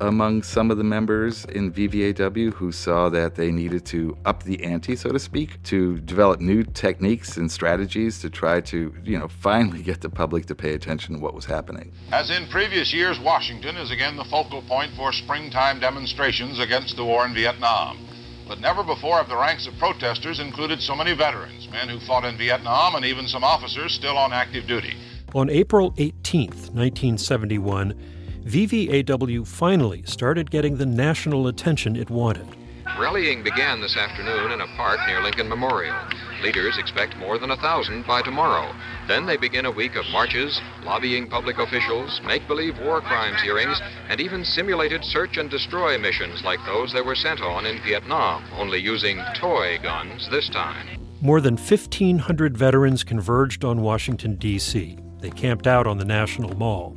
among 0.00 0.42
some 0.42 0.72
of 0.72 0.78
the 0.78 0.82
members 0.82 1.44
in 1.44 1.72
VVAW 1.72 2.52
who 2.54 2.72
saw 2.72 3.08
that 3.10 3.36
they 3.36 3.52
needed 3.52 3.86
to 3.86 4.18
up 4.24 4.42
the 4.42 4.64
ante, 4.64 4.96
so 4.96 5.10
to 5.10 5.18
speak, 5.20 5.62
to 5.62 6.00
develop 6.00 6.40
new 6.40 6.64
techniques 6.64 7.36
and 7.36 7.48
strategies 7.48 8.18
to 8.18 8.30
try 8.30 8.60
to, 8.62 8.92
you 9.04 9.16
know, 9.16 9.28
finally 9.28 9.80
get 9.80 10.00
the 10.00 10.10
public 10.10 10.46
to 10.46 10.56
pay 10.56 10.74
attention 10.74 11.14
to 11.14 11.20
what 11.20 11.34
was 11.34 11.44
happening. 11.44 11.92
As 12.10 12.30
in 12.30 12.48
previous 12.48 12.92
years, 12.92 13.20
Washington 13.20 13.76
is 13.76 13.92
again 13.92 14.16
the 14.16 14.24
focal 14.24 14.62
point 14.62 14.90
for 14.96 15.12
springtime 15.12 15.78
demonstrations 15.78 16.58
against 16.58 16.96
the 16.96 17.04
war 17.04 17.24
in 17.26 17.32
Vietnam. 17.32 18.09
But 18.50 18.60
never 18.60 18.82
before 18.82 19.18
have 19.18 19.28
the 19.28 19.36
ranks 19.36 19.68
of 19.68 19.78
protesters 19.78 20.40
included 20.40 20.82
so 20.82 20.96
many 20.96 21.14
veterans, 21.14 21.68
men 21.70 21.88
who 21.88 22.00
fought 22.00 22.24
in 22.24 22.36
Vietnam, 22.36 22.96
and 22.96 23.04
even 23.04 23.28
some 23.28 23.44
officers 23.44 23.94
still 23.94 24.18
on 24.18 24.32
active 24.32 24.66
duty. 24.66 24.96
On 25.36 25.48
April 25.48 25.94
18, 25.98 26.48
1971, 26.48 27.94
VVAW 28.42 29.46
finally 29.46 30.02
started 30.02 30.50
getting 30.50 30.78
the 30.78 30.84
national 30.84 31.46
attention 31.46 31.94
it 31.94 32.10
wanted. 32.10 32.48
Rallying 32.98 33.44
began 33.44 33.80
this 33.80 33.96
afternoon 33.96 34.50
in 34.50 34.60
a 34.60 34.66
park 34.76 34.98
near 35.06 35.22
Lincoln 35.22 35.48
Memorial. 35.48 35.94
Leaders 36.42 36.76
expect 36.76 37.16
more 37.18 37.38
than 37.38 37.52
a 37.52 37.56
thousand 37.58 38.04
by 38.04 38.20
tomorrow. 38.20 38.74
Then 39.10 39.26
they 39.26 39.36
begin 39.36 39.66
a 39.66 39.72
week 39.72 39.96
of 39.96 40.04
marches, 40.12 40.60
lobbying 40.84 41.28
public 41.28 41.58
officials, 41.58 42.20
make 42.24 42.46
believe 42.46 42.78
war 42.78 43.00
crimes 43.00 43.42
hearings, 43.42 43.76
and 44.08 44.20
even 44.20 44.44
simulated 44.44 45.04
search 45.04 45.36
and 45.36 45.50
destroy 45.50 45.98
missions 45.98 46.44
like 46.44 46.60
those 46.64 46.92
they 46.92 47.00
were 47.00 47.16
sent 47.16 47.40
on 47.40 47.66
in 47.66 47.82
Vietnam, 47.82 48.44
only 48.52 48.78
using 48.78 49.20
toy 49.34 49.80
guns 49.82 50.28
this 50.30 50.48
time. 50.50 50.86
More 51.20 51.40
than 51.40 51.56
1,500 51.56 52.56
veterans 52.56 53.02
converged 53.02 53.64
on 53.64 53.82
Washington, 53.82 54.36
D.C. 54.36 54.96
They 55.18 55.30
camped 55.30 55.66
out 55.66 55.88
on 55.88 55.98
the 55.98 56.04
National 56.04 56.56
Mall. 56.56 56.96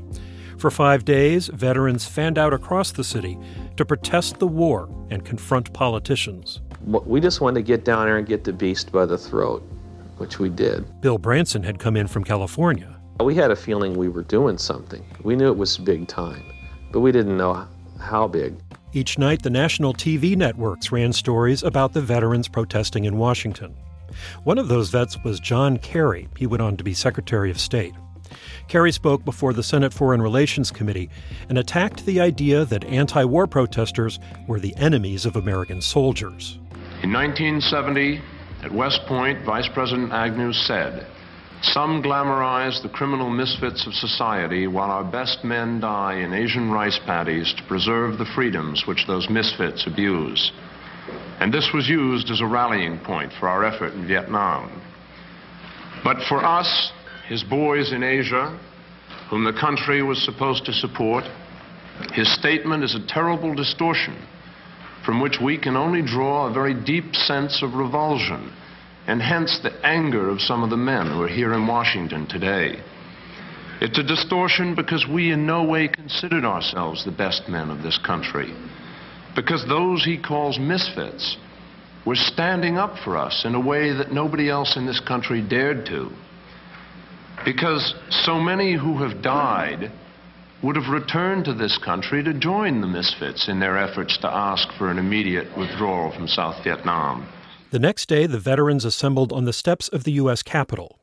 For 0.59 0.69
five 0.69 1.05
days, 1.05 1.47
veterans 1.47 2.05
fanned 2.05 2.37
out 2.37 2.53
across 2.53 2.91
the 2.91 3.03
city 3.03 3.39
to 3.75 3.85
protest 3.85 4.37
the 4.37 4.45
war 4.45 4.87
and 5.09 5.25
confront 5.25 5.73
politicians. 5.73 6.61
We 6.85 7.19
just 7.19 7.41
wanted 7.41 7.61
to 7.61 7.63
get 7.63 7.83
down 7.83 8.05
there 8.05 8.17
and 8.17 8.27
get 8.27 8.43
the 8.43 8.53
beast 8.53 8.91
by 8.91 9.07
the 9.07 9.17
throat, 9.17 9.67
which 10.23 10.39
we 10.39 10.47
did. 10.47 11.01
Bill 11.01 11.17
Branson 11.17 11.63
had 11.63 11.79
come 11.79 11.97
in 11.97 12.07
from 12.07 12.23
California. 12.23 12.97
We 13.19 13.35
had 13.35 13.51
a 13.51 13.57
feeling 13.57 13.97
we 13.97 14.07
were 14.07 14.23
doing 14.23 14.57
something. 14.57 15.05
We 15.21 15.35
knew 15.35 15.49
it 15.49 15.57
was 15.57 15.77
big 15.77 16.07
time, 16.07 16.45
but 16.93 17.01
we 17.01 17.11
didn't 17.11 17.35
know 17.35 17.67
how 17.99 18.29
big. 18.29 18.55
Each 18.93 19.19
night, 19.19 19.43
the 19.43 19.49
national 19.49 19.93
TV 19.93 20.37
networks 20.37 20.93
ran 20.93 21.11
stories 21.11 21.61
about 21.61 21.91
the 21.91 21.99
veterans 21.99 22.47
protesting 22.47 23.03
in 23.03 23.17
Washington. 23.17 23.75
One 24.45 24.57
of 24.57 24.69
those 24.69 24.91
vets 24.91 25.21
was 25.25 25.41
John 25.41 25.77
Kerry. 25.77 26.29
He 26.37 26.47
went 26.47 26.61
on 26.61 26.77
to 26.77 26.85
be 26.85 26.93
Secretary 26.93 27.51
of 27.51 27.59
State. 27.59 27.93
Kerry 28.69 28.93
spoke 28.93 29.25
before 29.25 29.51
the 29.51 29.61
Senate 29.61 29.91
Foreign 29.91 30.21
Relations 30.21 30.71
Committee 30.71 31.09
and 31.49 31.57
attacked 31.57 32.05
the 32.05 32.21
idea 32.21 32.63
that 32.63 32.85
anti 32.85 33.25
war 33.25 33.45
protesters 33.45 34.19
were 34.47 34.61
the 34.61 34.73
enemies 34.77 35.25
of 35.25 35.35
American 35.35 35.81
soldiers. 35.81 36.59
In 37.03 37.11
1970, 37.11 38.21
at 38.63 38.71
West 38.71 39.01
Point, 39.07 39.45
Vice 39.45 39.67
President 39.73 40.13
Agnew 40.13 40.53
said, 40.53 41.05
Some 41.61 42.01
glamorize 42.01 42.81
the 42.81 42.89
criminal 42.89 43.29
misfits 43.29 43.85
of 43.85 43.93
society 43.93 44.67
while 44.67 44.89
our 44.89 45.03
best 45.03 45.43
men 45.43 45.81
die 45.81 46.19
in 46.19 46.33
Asian 46.33 46.71
rice 46.71 46.99
paddies 47.05 47.53
to 47.57 47.63
preserve 47.67 48.17
the 48.17 48.29
freedoms 48.33 48.83
which 48.87 49.05
those 49.05 49.29
misfits 49.29 49.85
abuse. 49.85 50.53
And 51.41 51.53
this 51.53 51.71
was 51.73 51.89
used 51.89 52.31
as 52.31 52.39
a 52.39 52.45
rallying 52.45 52.99
point 52.99 53.33
for 53.37 53.49
our 53.49 53.65
effort 53.65 53.93
in 53.93 54.07
Vietnam. 54.07 54.81
But 56.03 56.23
for 56.29 56.43
us, 56.43 56.91
his 57.27 57.43
boys 57.43 57.91
in 57.91 58.01
Asia, 58.01 58.57
whom 59.29 59.43
the 59.43 59.59
country 59.59 60.01
was 60.03 60.23
supposed 60.23 60.65
to 60.65 60.73
support, 60.73 61.25
his 62.13 62.33
statement 62.33 62.85
is 62.85 62.95
a 62.95 63.05
terrible 63.07 63.53
distortion 63.53 64.15
from 65.05 65.21
which 65.21 65.39
we 65.41 65.57
can 65.57 65.75
only 65.75 66.01
draw 66.01 66.47
a 66.47 66.53
very 66.53 66.73
deep 66.73 67.15
sense 67.15 67.61
of 67.61 67.73
revulsion 67.73 68.51
and 69.07 69.21
hence 69.21 69.59
the 69.61 69.85
anger 69.85 70.29
of 70.29 70.41
some 70.41 70.63
of 70.63 70.69
the 70.69 70.77
men 70.77 71.07
who 71.07 71.21
are 71.21 71.27
here 71.27 71.53
in 71.53 71.67
Washington 71.67 72.25
today. 72.27 72.81
It's 73.81 73.99
a 73.99 74.03
distortion 74.03 74.75
because 74.75 75.05
we 75.05 75.31
in 75.31 75.45
no 75.45 75.63
way 75.63 75.89
considered 75.89 76.45
ourselves 76.45 77.03
the 77.03 77.11
best 77.11 77.49
men 77.49 77.69
of 77.69 77.83
this 77.83 77.97
country. 77.97 78.53
Because 79.35 79.65
those 79.67 80.05
he 80.05 80.17
calls 80.17 80.57
misfits 80.57 81.37
were 82.05 82.15
standing 82.15 82.77
up 82.77 82.97
for 83.03 83.17
us 83.17 83.43
in 83.45 83.55
a 83.55 83.59
way 83.59 83.91
that 83.91 84.11
nobody 84.11 84.49
else 84.49 84.77
in 84.77 84.85
this 84.85 85.01
country 85.01 85.41
dared 85.41 85.85
to. 85.87 86.09
Because 87.43 87.93
so 88.09 88.39
many 88.39 88.73
who 88.73 89.03
have 89.03 89.21
died 89.21 89.91
would 90.63 90.77
have 90.77 90.87
returned 90.87 91.45
to 91.45 91.53
this 91.53 91.77
country 91.83 92.23
to 92.23 92.33
join 92.33 92.79
the 92.79 92.87
misfits 92.87 93.49
in 93.49 93.59
their 93.59 93.77
efforts 93.77 94.17
to 94.17 94.27
ask 94.27 94.67
for 94.77 94.89
an 94.89 94.97
immediate 94.97 95.57
withdrawal 95.57 96.11
from 96.11 96.27
South 96.27 96.63
Vietnam. 96.63 97.27
The 97.71 97.79
next 97.79 98.07
day, 98.07 98.25
the 98.25 98.39
veterans 98.39 98.85
assembled 98.85 99.33
on 99.33 99.45
the 99.45 99.53
steps 99.53 99.89
of 99.89 100.05
the 100.05 100.13
U.S. 100.13 100.41
Capitol. 100.41 100.99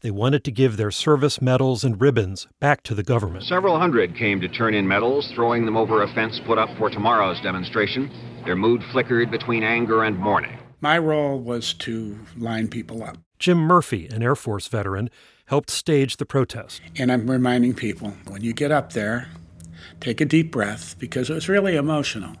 They 0.00 0.10
wanted 0.10 0.44
to 0.44 0.50
give 0.50 0.76
their 0.76 0.90
service 0.90 1.42
medals 1.42 1.84
and 1.84 2.00
ribbons 2.00 2.46
back 2.58 2.82
to 2.84 2.94
the 2.94 3.02
government. 3.02 3.44
Several 3.44 3.78
hundred 3.78 4.16
came 4.16 4.40
to 4.40 4.48
turn 4.48 4.74
in 4.74 4.88
medals, 4.88 5.30
throwing 5.34 5.66
them 5.66 5.76
over 5.76 6.02
a 6.02 6.14
fence 6.14 6.40
put 6.46 6.58
up 6.58 6.70
for 6.78 6.90
tomorrow's 6.90 7.40
demonstration. 7.42 8.10
Their 8.44 8.56
mood 8.56 8.82
flickered 8.92 9.30
between 9.30 9.62
anger 9.62 10.04
and 10.04 10.18
mourning. 10.18 10.58
My 10.80 10.98
role 10.98 11.38
was 11.38 11.74
to 11.74 12.18
line 12.36 12.68
people 12.68 13.04
up. 13.04 13.16
Jim 13.38 13.58
Murphy, 13.58 14.06
an 14.08 14.22
Air 14.22 14.34
Force 14.34 14.66
veteran, 14.66 15.10
helped 15.52 15.70
stage 15.70 16.16
the 16.16 16.24
protest. 16.24 16.80
And 16.96 17.12
I'm 17.12 17.30
reminding 17.30 17.74
people 17.74 18.14
when 18.26 18.40
you 18.40 18.54
get 18.54 18.72
up 18.72 18.94
there, 18.94 19.28
take 20.00 20.22
a 20.22 20.24
deep 20.24 20.50
breath 20.50 20.96
because 20.98 21.28
it 21.28 21.34
was 21.34 21.46
really 21.46 21.76
emotional. 21.76 22.34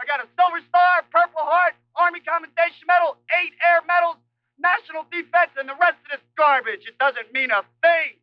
I 0.00 0.04
got 0.04 0.18
a 0.18 0.26
Silver 0.36 0.58
Star, 0.68 1.04
Purple 1.12 1.46
Heart, 1.46 1.74
Army 1.94 2.18
Commendation 2.26 2.82
Medal, 2.88 3.18
eight 3.40 3.52
Air 3.64 3.82
Medals, 3.86 4.16
National 4.58 5.04
Defense, 5.12 5.52
and 5.56 5.68
the 5.68 5.78
rest 5.80 5.94
of 6.10 6.18
this 6.18 6.26
garbage. 6.36 6.82
It 6.88 6.98
doesn't 6.98 7.32
mean 7.32 7.52
a 7.52 7.62
thing. 7.86 8.18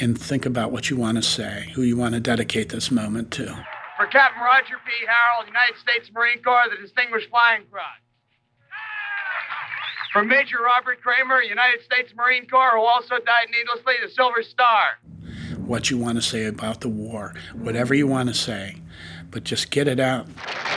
And 0.00 0.16
think 0.16 0.46
about 0.46 0.70
what 0.70 0.90
you 0.90 0.96
want 0.96 1.16
to 1.16 1.24
say, 1.24 1.72
who 1.74 1.82
you 1.82 1.96
want 1.96 2.14
to 2.14 2.20
dedicate 2.20 2.68
this 2.68 2.92
moment 2.92 3.32
to. 3.32 3.46
For 3.96 4.06
Captain 4.06 4.44
Roger 4.44 4.78
P. 4.86 4.92
Harrell, 5.10 5.44
United 5.44 5.76
States 5.82 6.08
Marine 6.14 6.40
Corps, 6.40 6.70
the 6.70 6.80
Distinguished 6.80 7.30
Flying 7.30 7.64
Cross. 7.68 7.98
For 10.12 10.22
Major 10.22 10.58
Robert 10.62 11.00
Kramer, 11.00 11.40
United 11.40 11.82
States 11.84 12.12
Marine 12.14 12.46
Corps, 12.46 12.72
who 12.72 12.82
also 12.82 13.14
died 13.16 13.46
needlessly, 13.50 13.94
the 14.04 14.10
Silver 14.10 14.42
Star. 14.42 14.98
what 15.66 15.90
you 15.90 15.96
want 15.96 16.16
to 16.16 16.22
say 16.22 16.46
about 16.46 16.80
the 16.80 16.88
war, 16.88 17.34
whatever 17.54 17.94
you 17.94 18.06
want 18.06 18.28
to 18.28 18.34
say, 18.34 18.76
but 19.30 19.44
just 19.44 19.70
get 19.70 19.88
it 19.88 20.00
out. 20.00 20.26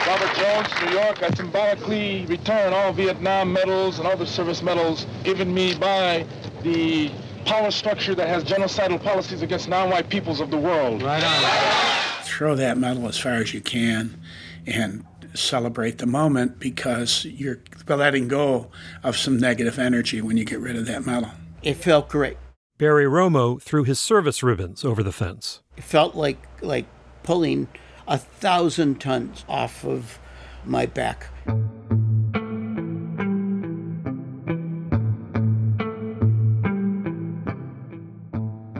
Robert 0.07 0.33
Jones, 0.35 0.67
New 0.85 0.97
York, 0.97 1.21
I 1.23 1.29
symbolically 1.35 2.25
return 2.27 2.71
all 2.71 2.93
Vietnam 2.93 3.51
medals 3.51 3.99
and 3.99 4.07
other 4.07 4.25
service 4.25 4.61
medals 4.61 5.05
given 5.23 5.53
me 5.53 5.75
by 5.75 6.25
the 6.63 7.11
power 7.45 7.71
structure 7.71 8.15
that 8.15 8.27
has 8.27 8.43
genocidal 8.43 9.01
policies 9.01 9.41
against 9.41 9.67
non-white 9.67 10.09
peoples 10.09 10.39
of 10.39 10.51
the 10.51 10.57
world. 10.57 11.01
Right 11.01 11.23
on. 11.23 12.23
Throw 12.23 12.55
that 12.55 12.77
medal 12.77 13.07
as 13.07 13.17
far 13.17 13.33
as 13.33 13.53
you 13.53 13.61
can 13.61 14.19
and 14.67 15.05
celebrate 15.37 15.97
the 15.97 16.05
moment 16.05 16.59
because 16.59 17.25
you're 17.25 17.59
letting 17.87 18.27
go 18.27 18.69
of 19.03 19.17
some 19.17 19.37
negative 19.37 19.79
energy 19.79 20.21
when 20.21 20.37
you 20.37 20.45
get 20.45 20.59
rid 20.59 20.75
of 20.75 20.85
that 20.87 21.05
medal. 21.05 21.31
It 21.61 21.75
felt 21.75 22.09
great. 22.09 22.37
Barry 22.77 23.05
Romo 23.05 23.61
threw 23.61 23.83
his 23.83 23.99
service 23.99 24.43
ribbons 24.43 24.83
over 24.83 25.01
the 25.01 25.11
fence. 25.11 25.61
It 25.77 25.83
felt 25.83 26.15
like 26.15 26.45
like 26.61 26.85
pulling 27.23 27.67
a 28.07 28.17
thousand 28.17 28.99
tons 28.99 29.45
off 29.47 29.85
of 29.85 30.19
my 30.65 30.85
back. 30.85 31.27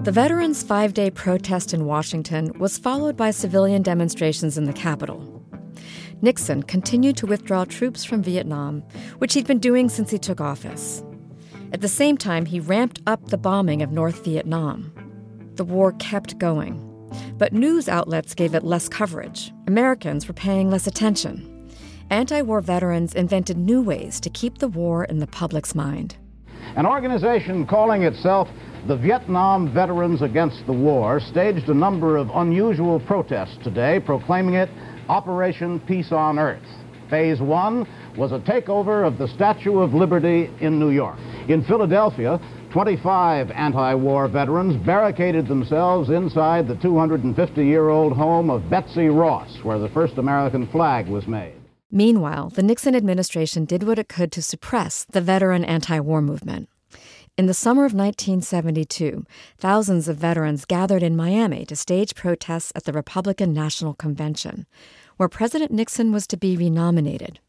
The 0.04 0.12
veterans' 0.12 0.62
five 0.62 0.94
day 0.94 1.10
protest 1.10 1.74
in 1.74 1.86
Washington 1.86 2.52
was 2.60 2.78
followed 2.78 3.18
by 3.18 3.32
civilian 3.32 3.82
demonstrations 3.82 4.56
in 4.56 4.66
the 4.66 4.74
Capitol. 4.74 5.35
Nixon 6.22 6.64
continued 6.64 7.18
to 7.18 7.28
withdraw 7.28 7.66
troops 7.66 8.04
from 8.04 8.24
Vietnam, 8.24 8.82
which 9.18 9.34
he'd 9.34 9.48
been 9.48 9.60
doing 9.60 9.90
since 9.90 10.12
he 10.12 10.18
took 10.18 10.42
office. 10.42 11.04
At 11.74 11.82
the 11.82 11.88
same 11.88 12.18
time, 12.18 12.46
he 12.46 12.60
ramped 12.60 13.02
up 13.06 13.28
the 13.28 13.38
bombing 13.38 13.82
of 13.82 13.92
North 13.92 14.24
Vietnam. 14.24 14.94
The 15.56 15.66
war 15.66 15.94
kept 15.94 16.38
going, 16.38 16.80
but 17.38 17.54
news 17.54 17.90
outlets 17.90 18.34
gave 18.34 18.56
it 18.56 18.64
less 18.64 18.88
coverage. 18.88 19.52
Americans 19.68 20.28
were 20.28 20.34
paying 20.34 20.70
less 20.70 20.88
attention. 20.88 21.70
Anti 22.10 22.42
war 22.44 22.62
veterans 22.62 23.16
invented 23.16 23.58
new 23.58 23.82
ways 23.82 24.20
to 24.22 24.30
keep 24.30 24.60
the 24.60 24.68
war 24.68 25.06
in 25.06 25.20
the 25.20 25.28
public's 25.28 25.74
mind. 25.74 26.18
An 26.76 26.86
organization 26.86 27.66
calling 27.66 28.04
itself 28.04 28.50
the 28.88 28.98
Vietnam 28.98 29.74
Veterans 29.74 30.22
Against 30.22 30.66
the 30.68 30.74
War 30.74 31.20
staged 31.20 31.70
a 31.70 31.74
number 31.74 32.18
of 32.18 32.30
unusual 32.36 33.00
protests 33.00 33.58
today, 33.64 34.00
proclaiming 34.00 34.56
it 34.56 34.70
Operation 35.10 35.80
Peace 35.82 36.12
on 36.12 36.40
Earth. 36.40 36.64
Phase 37.10 37.40
one 37.40 37.88
was 38.18 38.32
a 38.32 38.40
takeover 38.40 39.06
of 39.06 39.18
the 39.18 39.28
Statue 39.28 39.80
of 39.80 39.94
Liberty 39.94 40.50
in 40.60 40.80
New 40.80 40.90
York. 40.90 41.20
In 41.48 41.64
Philadelphia, 41.64 42.40
25 42.72 43.52
anti 43.52 43.94
war 43.94 44.28
veterans 44.28 44.76
barricaded 44.86 45.48
themselves 45.48 46.10
inside 46.10 46.68
the 46.68 46.76
250 46.76 47.66
year 47.66 47.90
old 47.90 48.14
home 48.14 48.50
of 48.50 48.70
Betsy 48.70 49.08
Ross, 49.08 49.58
where 49.64 49.80
the 49.80 49.90
first 49.90 50.18
American 50.18 50.68
flag 50.68 51.08
was 51.08 51.28
made. 51.28 51.54
Meanwhile, 51.92 52.50
the 52.50 52.64
Nixon 52.64 52.96
administration 52.96 53.66
did 53.66 53.84
what 53.84 54.00
it 54.00 54.10
could 54.10 54.32
to 54.34 54.42
suppress 54.42 55.06
the 55.06 55.22
veteran 55.22 55.64
anti 55.64 56.00
war 56.00 56.22
movement. 56.22 56.68
In 57.38 57.48
the 57.48 57.54
summer 57.54 57.84
of 57.84 57.94
1972, 57.94 59.26
thousands 59.58 60.08
of 60.08 60.16
veterans 60.16 60.64
gathered 60.64 61.04
in 61.04 61.18
Miami 61.18 61.66
to 61.66 61.76
stage 61.76 62.16
protests 62.16 62.72
at 62.76 62.86
the 62.86 62.94
Republican 62.94 63.52
National 63.52 63.94
Convention, 63.94 64.66
where 65.18 65.28
President 65.28 65.70
Nixon 65.70 66.14
was 66.14 66.28
to 66.28 66.38
be 66.38 66.56
renominated. 66.56 67.42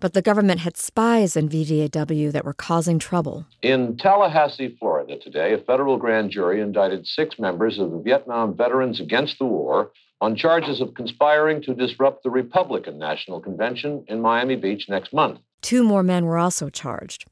But 0.00 0.14
the 0.14 0.22
government 0.22 0.62
had 0.62 0.76
spies 0.76 1.36
in 1.36 1.48
VVAW 1.48 2.32
that 2.32 2.44
were 2.44 2.52
causing 2.52 2.98
trouble. 2.98 3.46
In 3.62 3.96
Tallahassee, 3.96 4.76
Florida, 4.80 5.16
today, 5.20 5.54
a 5.54 5.58
federal 5.58 5.96
grand 5.96 6.32
jury 6.32 6.60
indicted 6.60 7.06
six 7.06 7.38
members 7.38 7.78
of 7.78 7.92
the 7.92 8.00
Vietnam 8.00 8.56
Veterans 8.56 8.98
Against 8.98 9.38
the 9.38 9.44
War 9.44 9.92
on 10.20 10.34
charges 10.34 10.80
of 10.80 10.94
conspiring 10.94 11.62
to 11.62 11.74
disrupt 11.74 12.24
the 12.24 12.30
Republican 12.30 12.98
National 12.98 13.40
Convention 13.40 14.04
in 14.08 14.20
Miami 14.20 14.56
Beach 14.56 14.88
next 14.88 15.12
month. 15.12 15.38
Two 15.62 15.84
more 15.84 16.02
men 16.02 16.24
were 16.24 16.36
also 16.36 16.68
charged. 16.68 17.26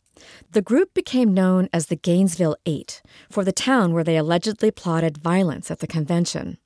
The 0.51 0.63
group 0.63 0.95
became 0.95 1.33
known 1.33 1.69
as 1.73 1.87
the 1.87 1.97
Gainesville 1.97 2.57
Eight 2.67 3.03
for 3.31 3.45
the 3.45 3.53
town 3.53 3.93
where 3.93 4.05
they 4.05 4.17
allegedly 4.17 4.71
plotted 4.71 5.19
violence 5.19 5.71
at 5.71 5.79
the 5.79 5.87
convention. 5.87 6.59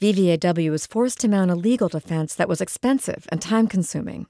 VVAW 0.00 0.70
was 0.70 0.86
forced 0.86 1.20
to 1.20 1.28
mount 1.28 1.50
a 1.50 1.56
legal 1.56 1.88
defense 1.88 2.34
that 2.34 2.48
was 2.48 2.60
expensive 2.60 3.26
and 3.30 3.42
time 3.42 3.66
consuming. 3.66 4.26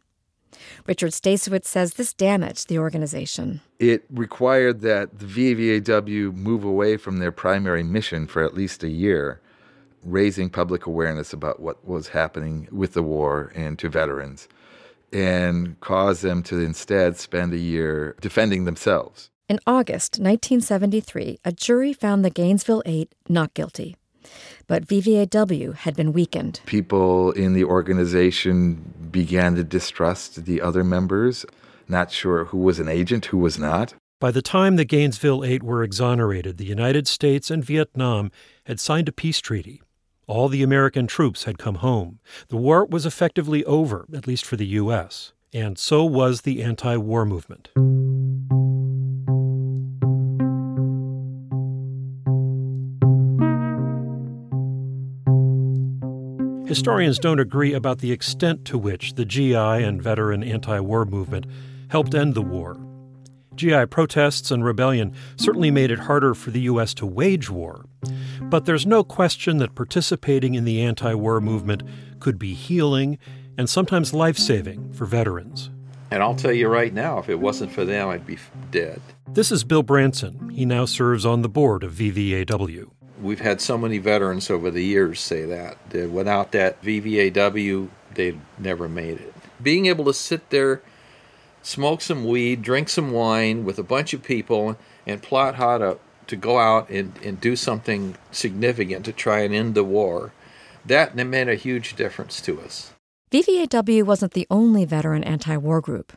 Richard 0.86 1.12
Stacewicz 1.12 1.66
says 1.66 1.94
this 1.94 2.14
damaged 2.14 2.68
the 2.68 2.78
organization. 2.78 3.60
It 3.78 4.04
required 4.10 4.80
that 4.80 5.18
the 5.18 5.26
VVAW 5.26 6.34
move 6.34 6.64
away 6.64 6.96
from 6.96 7.18
their 7.18 7.32
primary 7.32 7.82
mission 7.82 8.26
for 8.26 8.42
at 8.42 8.54
least 8.54 8.82
a 8.82 8.88
year, 8.88 9.40
raising 10.02 10.48
public 10.48 10.86
awareness 10.86 11.32
about 11.32 11.60
what 11.60 11.86
was 11.86 12.08
happening 12.08 12.68
with 12.72 12.94
the 12.94 13.02
war 13.02 13.52
and 13.54 13.78
to 13.78 13.88
veterans 13.88 14.48
and 15.12 15.78
cause 15.80 16.20
them 16.20 16.42
to 16.44 16.58
instead 16.58 17.16
spend 17.16 17.52
a 17.52 17.58
year 17.58 18.16
defending 18.20 18.64
themselves. 18.64 19.30
In 19.48 19.58
August 19.66 20.18
1973, 20.18 21.38
a 21.44 21.52
jury 21.52 21.92
found 21.92 22.24
the 22.24 22.30
Gainesville 22.30 22.82
Eight 22.84 23.14
not 23.28 23.54
guilty. 23.54 23.96
But 24.66 24.86
VVAW 24.86 25.74
had 25.74 25.96
been 25.96 26.12
weakened. 26.12 26.60
People 26.66 27.32
in 27.32 27.54
the 27.54 27.64
organization 27.64 29.08
began 29.10 29.54
to 29.54 29.64
distrust 29.64 30.44
the 30.44 30.60
other 30.60 30.84
members, 30.84 31.46
not 31.88 32.10
sure 32.10 32.44
who 32.46 32.58
was 32.58 32.78
an 32.78 32.88
agent, 32.88 33.26
who 33.26 33.38
was 33.38 33.58
not. 33.58 33.94
By 34.20 34.30
the 34.32 34.42
time 34.42 34.76
the 34.76 34.84
Gainesville 34.84 35.44
Eight 35.44 35.62
were 35.62 35.82
exonerated, 35.82 36.58
the 36.58 36.66
United 36.66 37.06
States 37.06 37.50
and 37.50 37.64
Vietnam 37.64 38.30
had 38.64 38.80
signed 38.80 39.08
a 39.08 39.12
peace 39.12 39.40
treaty. 39.40 39.80
All 40.28 40.50
the 40.50 40.62
American 40.62 41.06
troops 41.06 41.44
had 41.44 41.56
come 41.56 41.76
home. 41.76 42.18
The 42.48 42.58
war 42.58 42.84
was 42.84 43.06
effectively 43.06 43.64
over, 43.64 44.04
at 44.14 44.26
least 44.26 44.44
for 44.44 44.56
the 44.56 44.66
U.S., 44.66 45.32
and 45.54 45.78
so 45.78 46.04
was 46.04 46.42
the 46.42 46.62
anti 46.62 46.98
war 46.98 47.24
movement. 47.24 47.70
Historians 56.68 57.18
don't 57.18 57.40
agree 57.40 57.72
about 57.72 58.00
the 58.00 58.12
extent 58.12 58.66
to 58.66 58.76
which 58.76 59.14
the 59.14 59.24
GI 59.24 59.54
and 59.54 60.02
veteran 60.02 60.42
anti 60.42 60.78
war 60.78 61.06
movement 61.06 61.46
helped 61.88 62.14
end 62.14 62.34
the 62.34 62.42
war. 62.42 62.78
GI 63.58 63.86
protests 63.86 64.50
and 64.50 64.64
rebellion 64.64 65.12
certainly 65.36 65.70
made 65.70 65.90
it 65.90 65.98
harder 65.98 66.32
for 66.32 66.50
the 66.50 66.60
U.S. 66.60 66.94
to 66.94 67.06
wage 67.06 67.50
war. 67.50 67.84
But 68.40 68.64
there's 68.64 68.86
no 68.86 69.02
question 69.02 69.58
that 69.58 69.74
participating 69.74 70.54
in 70.54 70.64
the 70.64 70.80
anti 70.80 71.12
war 71.14 71.40
movement 71.40 71.82
could 72.20 72.38
be 72.38 72.54
healing 72.54 73.18
and 73.58 73.68
sometimes 73.68 74.14
life 74.14 74.38
saving 74.38 74.92
for 74.92 75.04
veterans. 75.04 75.70
And 76.10 76.22
I'll 76.22 76.36
tell 76.36 76.52
you 76.52 76.68
right 76.68 76.94
now, 76.94 77.18
if 77.18 77.28
it 77.28 77.40
wasn't 77.40 77.72
for 77.72 77.84
them, 77.84 78.08
I'd 78.08 78.26
be 78.26 78.38
dead. 78.70 79.02
This 79.26 79.52
is 79.52 79.64
Bill 79.64 79.82
Branson. 79.82 80.48
He 80.50 80.64
now 80.64 80.84
serves 80.84 81.26
on 81.26 81.42
the 81.42 81.48
board 81.48 81.82
of 81.82 81.92
VVAW. 81.92 82.88
We've 83.20 83.40
had 83.40 83.60
so 83.60 83.76
many 83.76 83.98
veterans 83.98 84.48
over 84.48 84.70
the 84.70 84.84
years 84.84 85.20
say 85.20 85.44
that. 85.44 85.76
that 85.90 86.10
without 86.10 86.52
that 86.52 86.80
VVAW, 86.82 87.88
they'd 88.14 88.40
never 88.58 88.88
made 88.88 89.20
it. 89.20 89.34
Being 89.60 89.86
able 89.86 90.04
to 90.04 90.14
sit 90.14 90.48
there 90.50 90.80
smoke 91.68 92.00
some 92.00 92.24
weed, 92.24 92.62
drink 92.62 92.88
some 92.88 93.12
wine 93.12 93.64
with 93.64 93.78
a 93.78 93.82
bunch 93.82 94.14
of 94.14 94.22
people, 94.22 94.76
and 95.06 95.22
plot 95.22 95.56
how 95.56 95.76
to, 95.78 95.98
to 96.26 96.34
go 96.34 96.58
out 96.58 96.88
and, 96.88 97.12
and 97.22 97.40
do 97.40 97.54
something 97.54 98.16
significant 98.32 99.04
to 99.04 99.12
try 99.12 99.40
and 99.40 99.54
end 99.54 99.74
the 99.74 99.84
war. 99.84 100.32
That 100.86 101.14
made 101.14 101.48
a 101.48 101.54
huge 101.54 101.94
difference 101.94 102.40
to 102.42 102.60
us. 102.62 102.92
VVAW 103.30 104.02
wasn't 104.04 104.32
the 104.32 104.46
only 104.50 104.86
veteran 104.86 105.22
anti 105.22 105.56
war 105.58 105.82
group. 105.82 106.16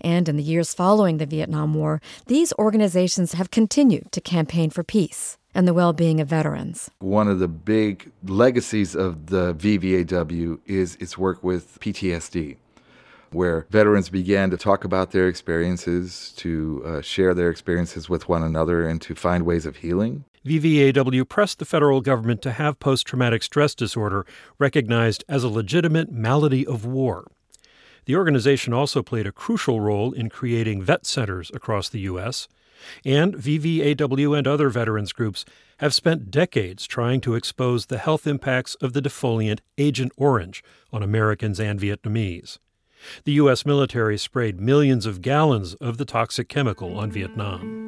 And 0.00 0.28
in 0.28 0.36
the 0.36 0.42
years 0.42 0.74
following 0.74 1.16
the 1.16 1.26
Vietnam 1.26 1.74
War, 1.74 2.02
these 2.26 2.52
organizations 2.58 3.34
have 3.34 3.50
continued 3.50 4.12
to 4.12 4.20
campaign 4.20 4.68
for 4.68 4.82
peace 4.82 5.38
and 5.54 5.66
the 5.66 5.72
well 5.72 5.92
being 5.92 6.20
of 6.20 6.28
veterans. 6.28 6.90
One 6.98 7.28
of 7.28 7.38
the 7.38 7.48
big 7.48 8.10
legacies 8.26 8.94
of 8.94 9.26
the 9.26 9.54
VVAW 9.54 10.58
is 10.66 10.96
its 10.96 11.16
work 11.16 11.42
with 11.42 11.80
PTSD 11.80 12.56
where 13.32 13.66
veterans 13.70 14.08
began 14.08 14.50
to 14.50 14.56
talk 14.56 14.84
about 14.84 15.10
their 15.10 15.28
experiences, 15.28 16.32
to 16.36 16.82
uh, 16.84 17.00
share 17.00 17.34
their 17.34 17.50
experiences 17.50 18.08
with 18.08 18.28
one 18.28 18.42
another, 18.42 18.86
and 18.86 19.00
to 19.02 19.14
find 19.14 19.46
ways 19.46 19.66
of 19.66 19.76
healing. 19.76 20.24
VVAW 20.44 21.28
pressed 21.28 21.58
the 21.58 21.66
federal 21.66 22.00
government 22.00 22.40
to 22.42 22.52
have 22.52 22.80
post 22.80 23.06
traumatic 23.06 23.42
stress 23.42 23.74
disorder 23.74 24.24
recognized 24.58 25.22
as 25.28 25.44
a 25.44 25.48
legitimate 25.48 26.10
malady 26.10 26.66
of 26.66 26.86
war. 26.86 27.30
The 28.06 28.16
organization 28.16 28.72
also 28.72 29.02
played 29.02 29.26
a 29.26 29.32
crucial 29.32 29.80
role 29.80 30.12
in 30.12 30.30
creating 30.30 30.82
vet 30.82 31.04
centers 31.04 31.50
across 31.54 31.88
the 31.88 32.00
U.S., 32.00 32.48
and 33.04 33.34
VVAW 33.34 34.38
and 34.38 34.46
other 34.46 34.70
veterans 34.70 35.12
groups 35.12 35.44
have 35.78 35.92
spent 35.92 36.30
decades 36.30 36.86
trying 36.86 37.20
to 37.20 37.34
expose 37.34 37.86
the 37.86 37.98
health 37.98 38.26
impacts 38.26 38.74
of 38.76 38.94
the 38.94 39.02
defoliant 39.02 39.60
Agent 39.76 40.12
Orange 40.16 40.64
on 40.90 41.02
Americans 41.02 41.60
and 41.60 41.78
Vietnamese. 41.78 42.58
The 43.24 43.32
U.S. 43.32 43.64
military 43.66 44.18
sprayed 44.18 44.60
millions 44.60 45.06
of 45.06 45.22
gallons 45.22 45.74
of 45.74 45.98
the 45.98 46.04
toxic 46.04 46.48
chemical 46.48 46.98
on 46.98 47.10
Vietnam. 47.10 47.80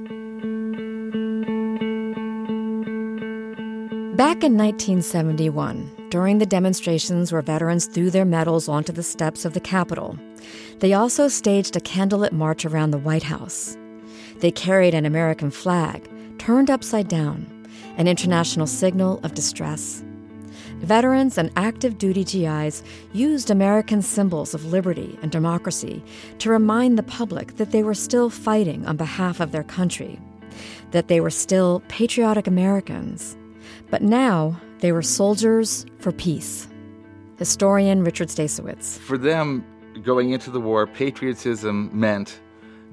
Back 4.16 4.44
in 4.44 4.56
1971, 4.56 6.08
during 6.10 6.38
the 6.38 6.46
demonstrations 6.46 7.32
where 7.32 7.42
veterans 7.42 7.86
threw 7.86 8.10
their 8.10 8.24
medals 8.24 8.68
onto 8.68 8.92
the 8.92 9.02
steps 9.02 9.44
of 9.44 9.54
the 9.54 9.60
Capitol, 9.60 10.18
they 10.80 10.92
also 10.92 11.28
staged 11.28 11.76
a 11.76 11.80
candlelit 11.80 12.32
march 12.32 12.64
around 12.64 12.90
the 12.90 12.98
White 12.98 13.22
House. 13.22 13.76
They 14.38 14.50
carried 14.50 14.94
an 14.94 15.06
American 15.06 15.50
flag 15.50 16.08
turned 16.38 16.70
upside 16.70 17.08
down, 17.08 17.46
an 17.96 18.06
international 18.06 18.66
signal 18.66 19.20
of 19.22 19.34
distress. 19.34 20.04
Veterans 20.82 21.38
and 21.38 21.50
active 21.54 21.96
duty 21.96 22.24
GIs 22.24 22.82
used 23.12 23.50
American 23.50 24.02
symbols 24.02 24.52
of 24.52 24.66
liberty 24.66 25.16
and 25.22 25.30
democracy 25.30 26.02
to 26.38 26.50
remind 26.50 26.98
the 26.98 27.04
public 27.04 27.56
that 27.56 27.70
they 27.70 27.84
were 27.84 27.94
still 27.94 28.28
fighting 28.28 28.84
on 28.86 28.96
behalf 28.96 29.38
of 29.38 29.52
their 29.52 29.62
country, 29.62 30.18
that 30.90 31.06
they 31.06 31.20
were 31.20 31.30
still 31.30 31.82
patriotic 31.86 32.48
Americans. 32.48 33.36
But 33.90 34.02
now 34.02 34.60
they 34.80 34.90
were 34.90 35.02
soldiers 35.02 35.86
for 35.98 36.10
peace. 36.10 36.66
Historian 37.38 38.02
Richard 38.02 38.28
Stacewicz. 38.28 38.98
For 38.98 39.16
them, 39.16 39.64
going 40.02 40.30
into 40.30 40.50
the 40.50 40.60
war, 40.60 40.86
patriotism 40.86 41.90
meant 41.92 42.40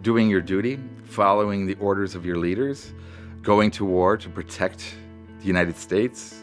doing 0.01 0.29
your 0.29 0.41
duty, 0.41 0.79
following 1.05 1.65
the 1.65 1.75
orders 1.75 2.13
of 2.13 2.25
your 2.25 2.37
leaders, 2.37 2.93
going 3.41 3.71
to 3.71 3.85
war 3.85 4.15
to 4.17 4.29
protect 4.29 4.95
the 5.39 5.45
United 5.45 5.75
States. 5.75 6.38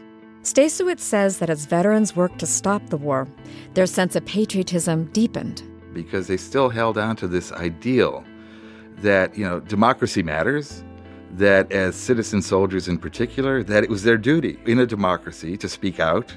Stacewicz 0.47 1.01
says 1.01 1.39
that 1.39 1.51
as 1.51 1.67
veterans 1.67 2.15
worked 2.15 2.39
to 2.39 2.47
stop 2.47 2.89
the 2.89 2.97
war, 2.97 3.27
their 3.75 3.85
sense 3.85 4.15
of 4.15 4.25
patriotism 4.27 5.07
deepened. 5.07 5.65
Because 5.93 6.29
they 6.29 6.37
still 6.37 6.69
held 6.69 6.97
on 6.97 7.17
to 7.17 7.27
this 7.27 7.51
ideal 7.51 8.23
that, 8.99 9.37
you 9.37 9.45
know, 9.45 9.59
democracy 9.59 10.23
matters, 10.23 10.85
that 11.33 11.73
as 11.73 11.97
citizen 11.97 12.41
soldiers 12.41 12.87
in 12.87 12.97
particular, 12.97 13.65
that 13.65 13.83
it 13.83 13.91
was 13.91 14.05
their 14.05 14.17
duty 14.17 14.57
in 14.67 14.79
a 14.79 14.87
democracy 14.87 15.57
to 15.57 15.69
speak 15.69 15.99
out, 15.99 16.33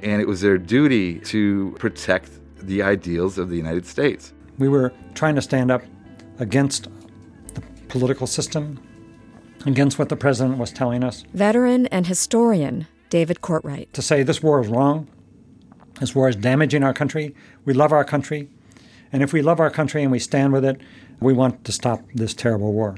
and 0.00 0.22
it 0.22 0.26
was 0.26 0.40
their 0.40 0.56
duty 0.56 1.18
to 1.18 1.76
protect 1.78 2.30
the 2.66 2.82
ideals 2.82 3.36
of 3.36 3.50
the 3.50 3.56
United 3.56 3.84
States. 3.84 4.32
We 4.56 4.70
were 4.70 4.90
trying 5.12 5.34
to 5.34 5.42
stand 5.42 5.70
up 5.70 5.82
against 6.38 6.88
the 7.52 7.60
political 7.88 8.26
system, 8.26 8.80
against 9.66 9.98
what 9.98 10.08
the 10.08 10.16
president 10.16 10.56
was 10.56 10.72
telling 10.72 11.04
us. 11.04 11.26
Veteran 11.34 11.88
and 11.88 12.06
historian 12.06 12.86
David 13.10 13.40
Cortright. 13.42 13.92
To 13.92 14.02
say 14.02 14.22
this 14.22 14.42
war 14.42 14.60
is 14.60 14.68
wrong, 14.68 15.08
this 15.98 16.14
war 16.14 16.28
is 16.28 16.36
damaging 16.36 16.84
our 16.84 16.94
country, 16.94 17.34
we 17.64 17.74
love 17.74 17.92
our 17.92 18.04
country, 18.04 18.48
and 19.12 19.22
if 19.22 19.32
we 19.32 19.42
love 19.42 19.60
our 19.60 19.70
country 19.70 20.02
and 20.02 20.12
we 20.12 20.20
stand 20.20 20.52
with 20.52 20.64
it, 20.64 20.80
we 21.20 21.32
want 21.32 21.64
to 21.64 21.72
stop 21.72 22.02
this 22.14 22.32
terrible 22.32 22.72
war. 22.72 22.96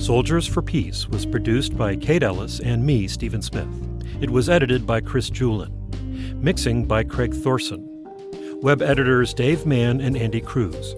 Soldiers 0.00 0.46
for 0.46 0.62
Peace 0.62 1.08
was 1.08 1.26
produced 1.26 1.76
by 1.76 1.96
Kate 1.96 2.22
Ellis 2.22 2.60
and 2.60 2.84
me, 2.84 3.08
Stephen 3.08 3.42
Smith. 3.42 3.68
It 4.22 4.30
was 4.30 4.48
edited 4.48 4.86
by 4.86 5.00
Chris 5.00 5.28
Julin. 5.30 5.72
Mixing 6.42 6.86
by 6.86 7.04
Craig 7.04 7.34
Thorson. 7.34 7.87
Web 8.60 8.82
editors 8.82 9.32
Dave 9.32 9.66
Mann 9.66 10.00
and 10.00 10.16
Andy 10.16 10.40
Cruz. 10.40 10.96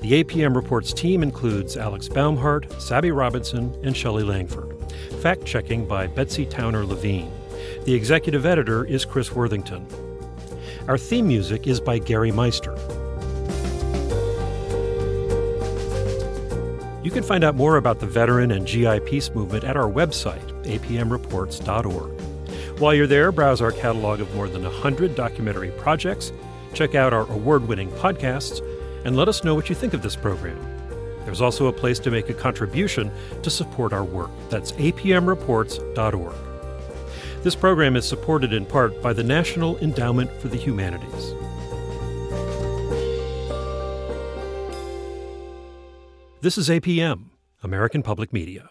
The 0.00 0.24
APM 0.24 0.56
Reports 0.56 0.94
team 0.94 1.22
includes 1.22 1.76
Alex 1.76 2.08
Baumhart, 2.08 2.80
Sabby 2.80 3.10
Robinson, 3.10 3.78
and 3.84 3.94
Shelley 3.94 4.22
Langford. 4.22 4.74
Fact 5.20 5.44
checking 5.44 5.84
by 5.86 6.06
Betsy 6.06 6.46
Towner 6.46 6.86
Levine. 6.86 7.30
The 7.84 7.92
executive 7.92 8.46
editor 8.46 8.86
is 8.86 9.04
Chris 9.04 9.30
Worthington. 9.30 9.86
Our 10.88 10.96
theme 10.96 11.28
music 11.28 11.66
is 11.66 11.80
by 11.80 11.98
Gary 11.98 12.32
Meister. 12.32 12.74
You 17.04 17.10
can 17.10 17.22
find 17.22 17.44
out 17.44 17.56
more 17.56 17.76
about 17.76 18.00
the 18.00 18.06
veteran 18.06 18.50
and 18.52 18.66
GI 18.66 19.00
peace 19.00 19.30
movement 19.34 19.64
at 19.64 19.76
our 19.76 19.90
website, 19.90 20.50
apmreports.org. 20.64 22.20
While 22.80 22.94
you're 22.94 23.06
there, 23.06 23.32
browse 23.32 23.60
our 23.60 23.72
catalog 23.72 24.20
of 24.20 24.34
more 24.34 24.48
than 24.48 24.62
100 24.62 25.14
documentary 25.14 25.72
projects, 25.72 26.32
check 26.76 26.94
out 26.94 27.12
our 27.12 27.28
award 27.32 27.66
winning 27.66 27.90
podcasts, 27.92 28.60
and 29.04 29.16
let 29.16 29.28
us 29.28 29.42
know 29.42 29.54
what 29.54 29.68
you 29.68 29.74
think 29.74 29.94
of 29.94 30.02
this 30.02 30.14
program. 30.14 30.58
There's 31.24 31.40
also 31.40 31.66
a 31.66 31.72
place 31.72 31.98
to 32.00 32.10
make 32.10 32.28
a 32.28 32.34
contribution 32.34 33.10
to 33.42 33.50
support 33.50 33.92
our 33.92 34.04
work. 34.04 34.30
That's 34.50 34.72
apmreports.org. 34.72 36.34
This 37.42 37.56
program 37.56 37.96
is 37.96 38.06
supported 38.06 38.52
in 38.52 38.66
part 38.66 39.00
by 39.02 39.12
the 39.12 39.24
National 39.24 39.78
Endowment 39.78 40.30
for 40.40 40.48
the 40.48 40.56
Humanities. 40.56 41.34
This 46.42 46.58
is 46.58 46.68
APM, 46.68 47.30
American 47.62 48.02
Public 48.02 48.32
Media. 48.32 48.70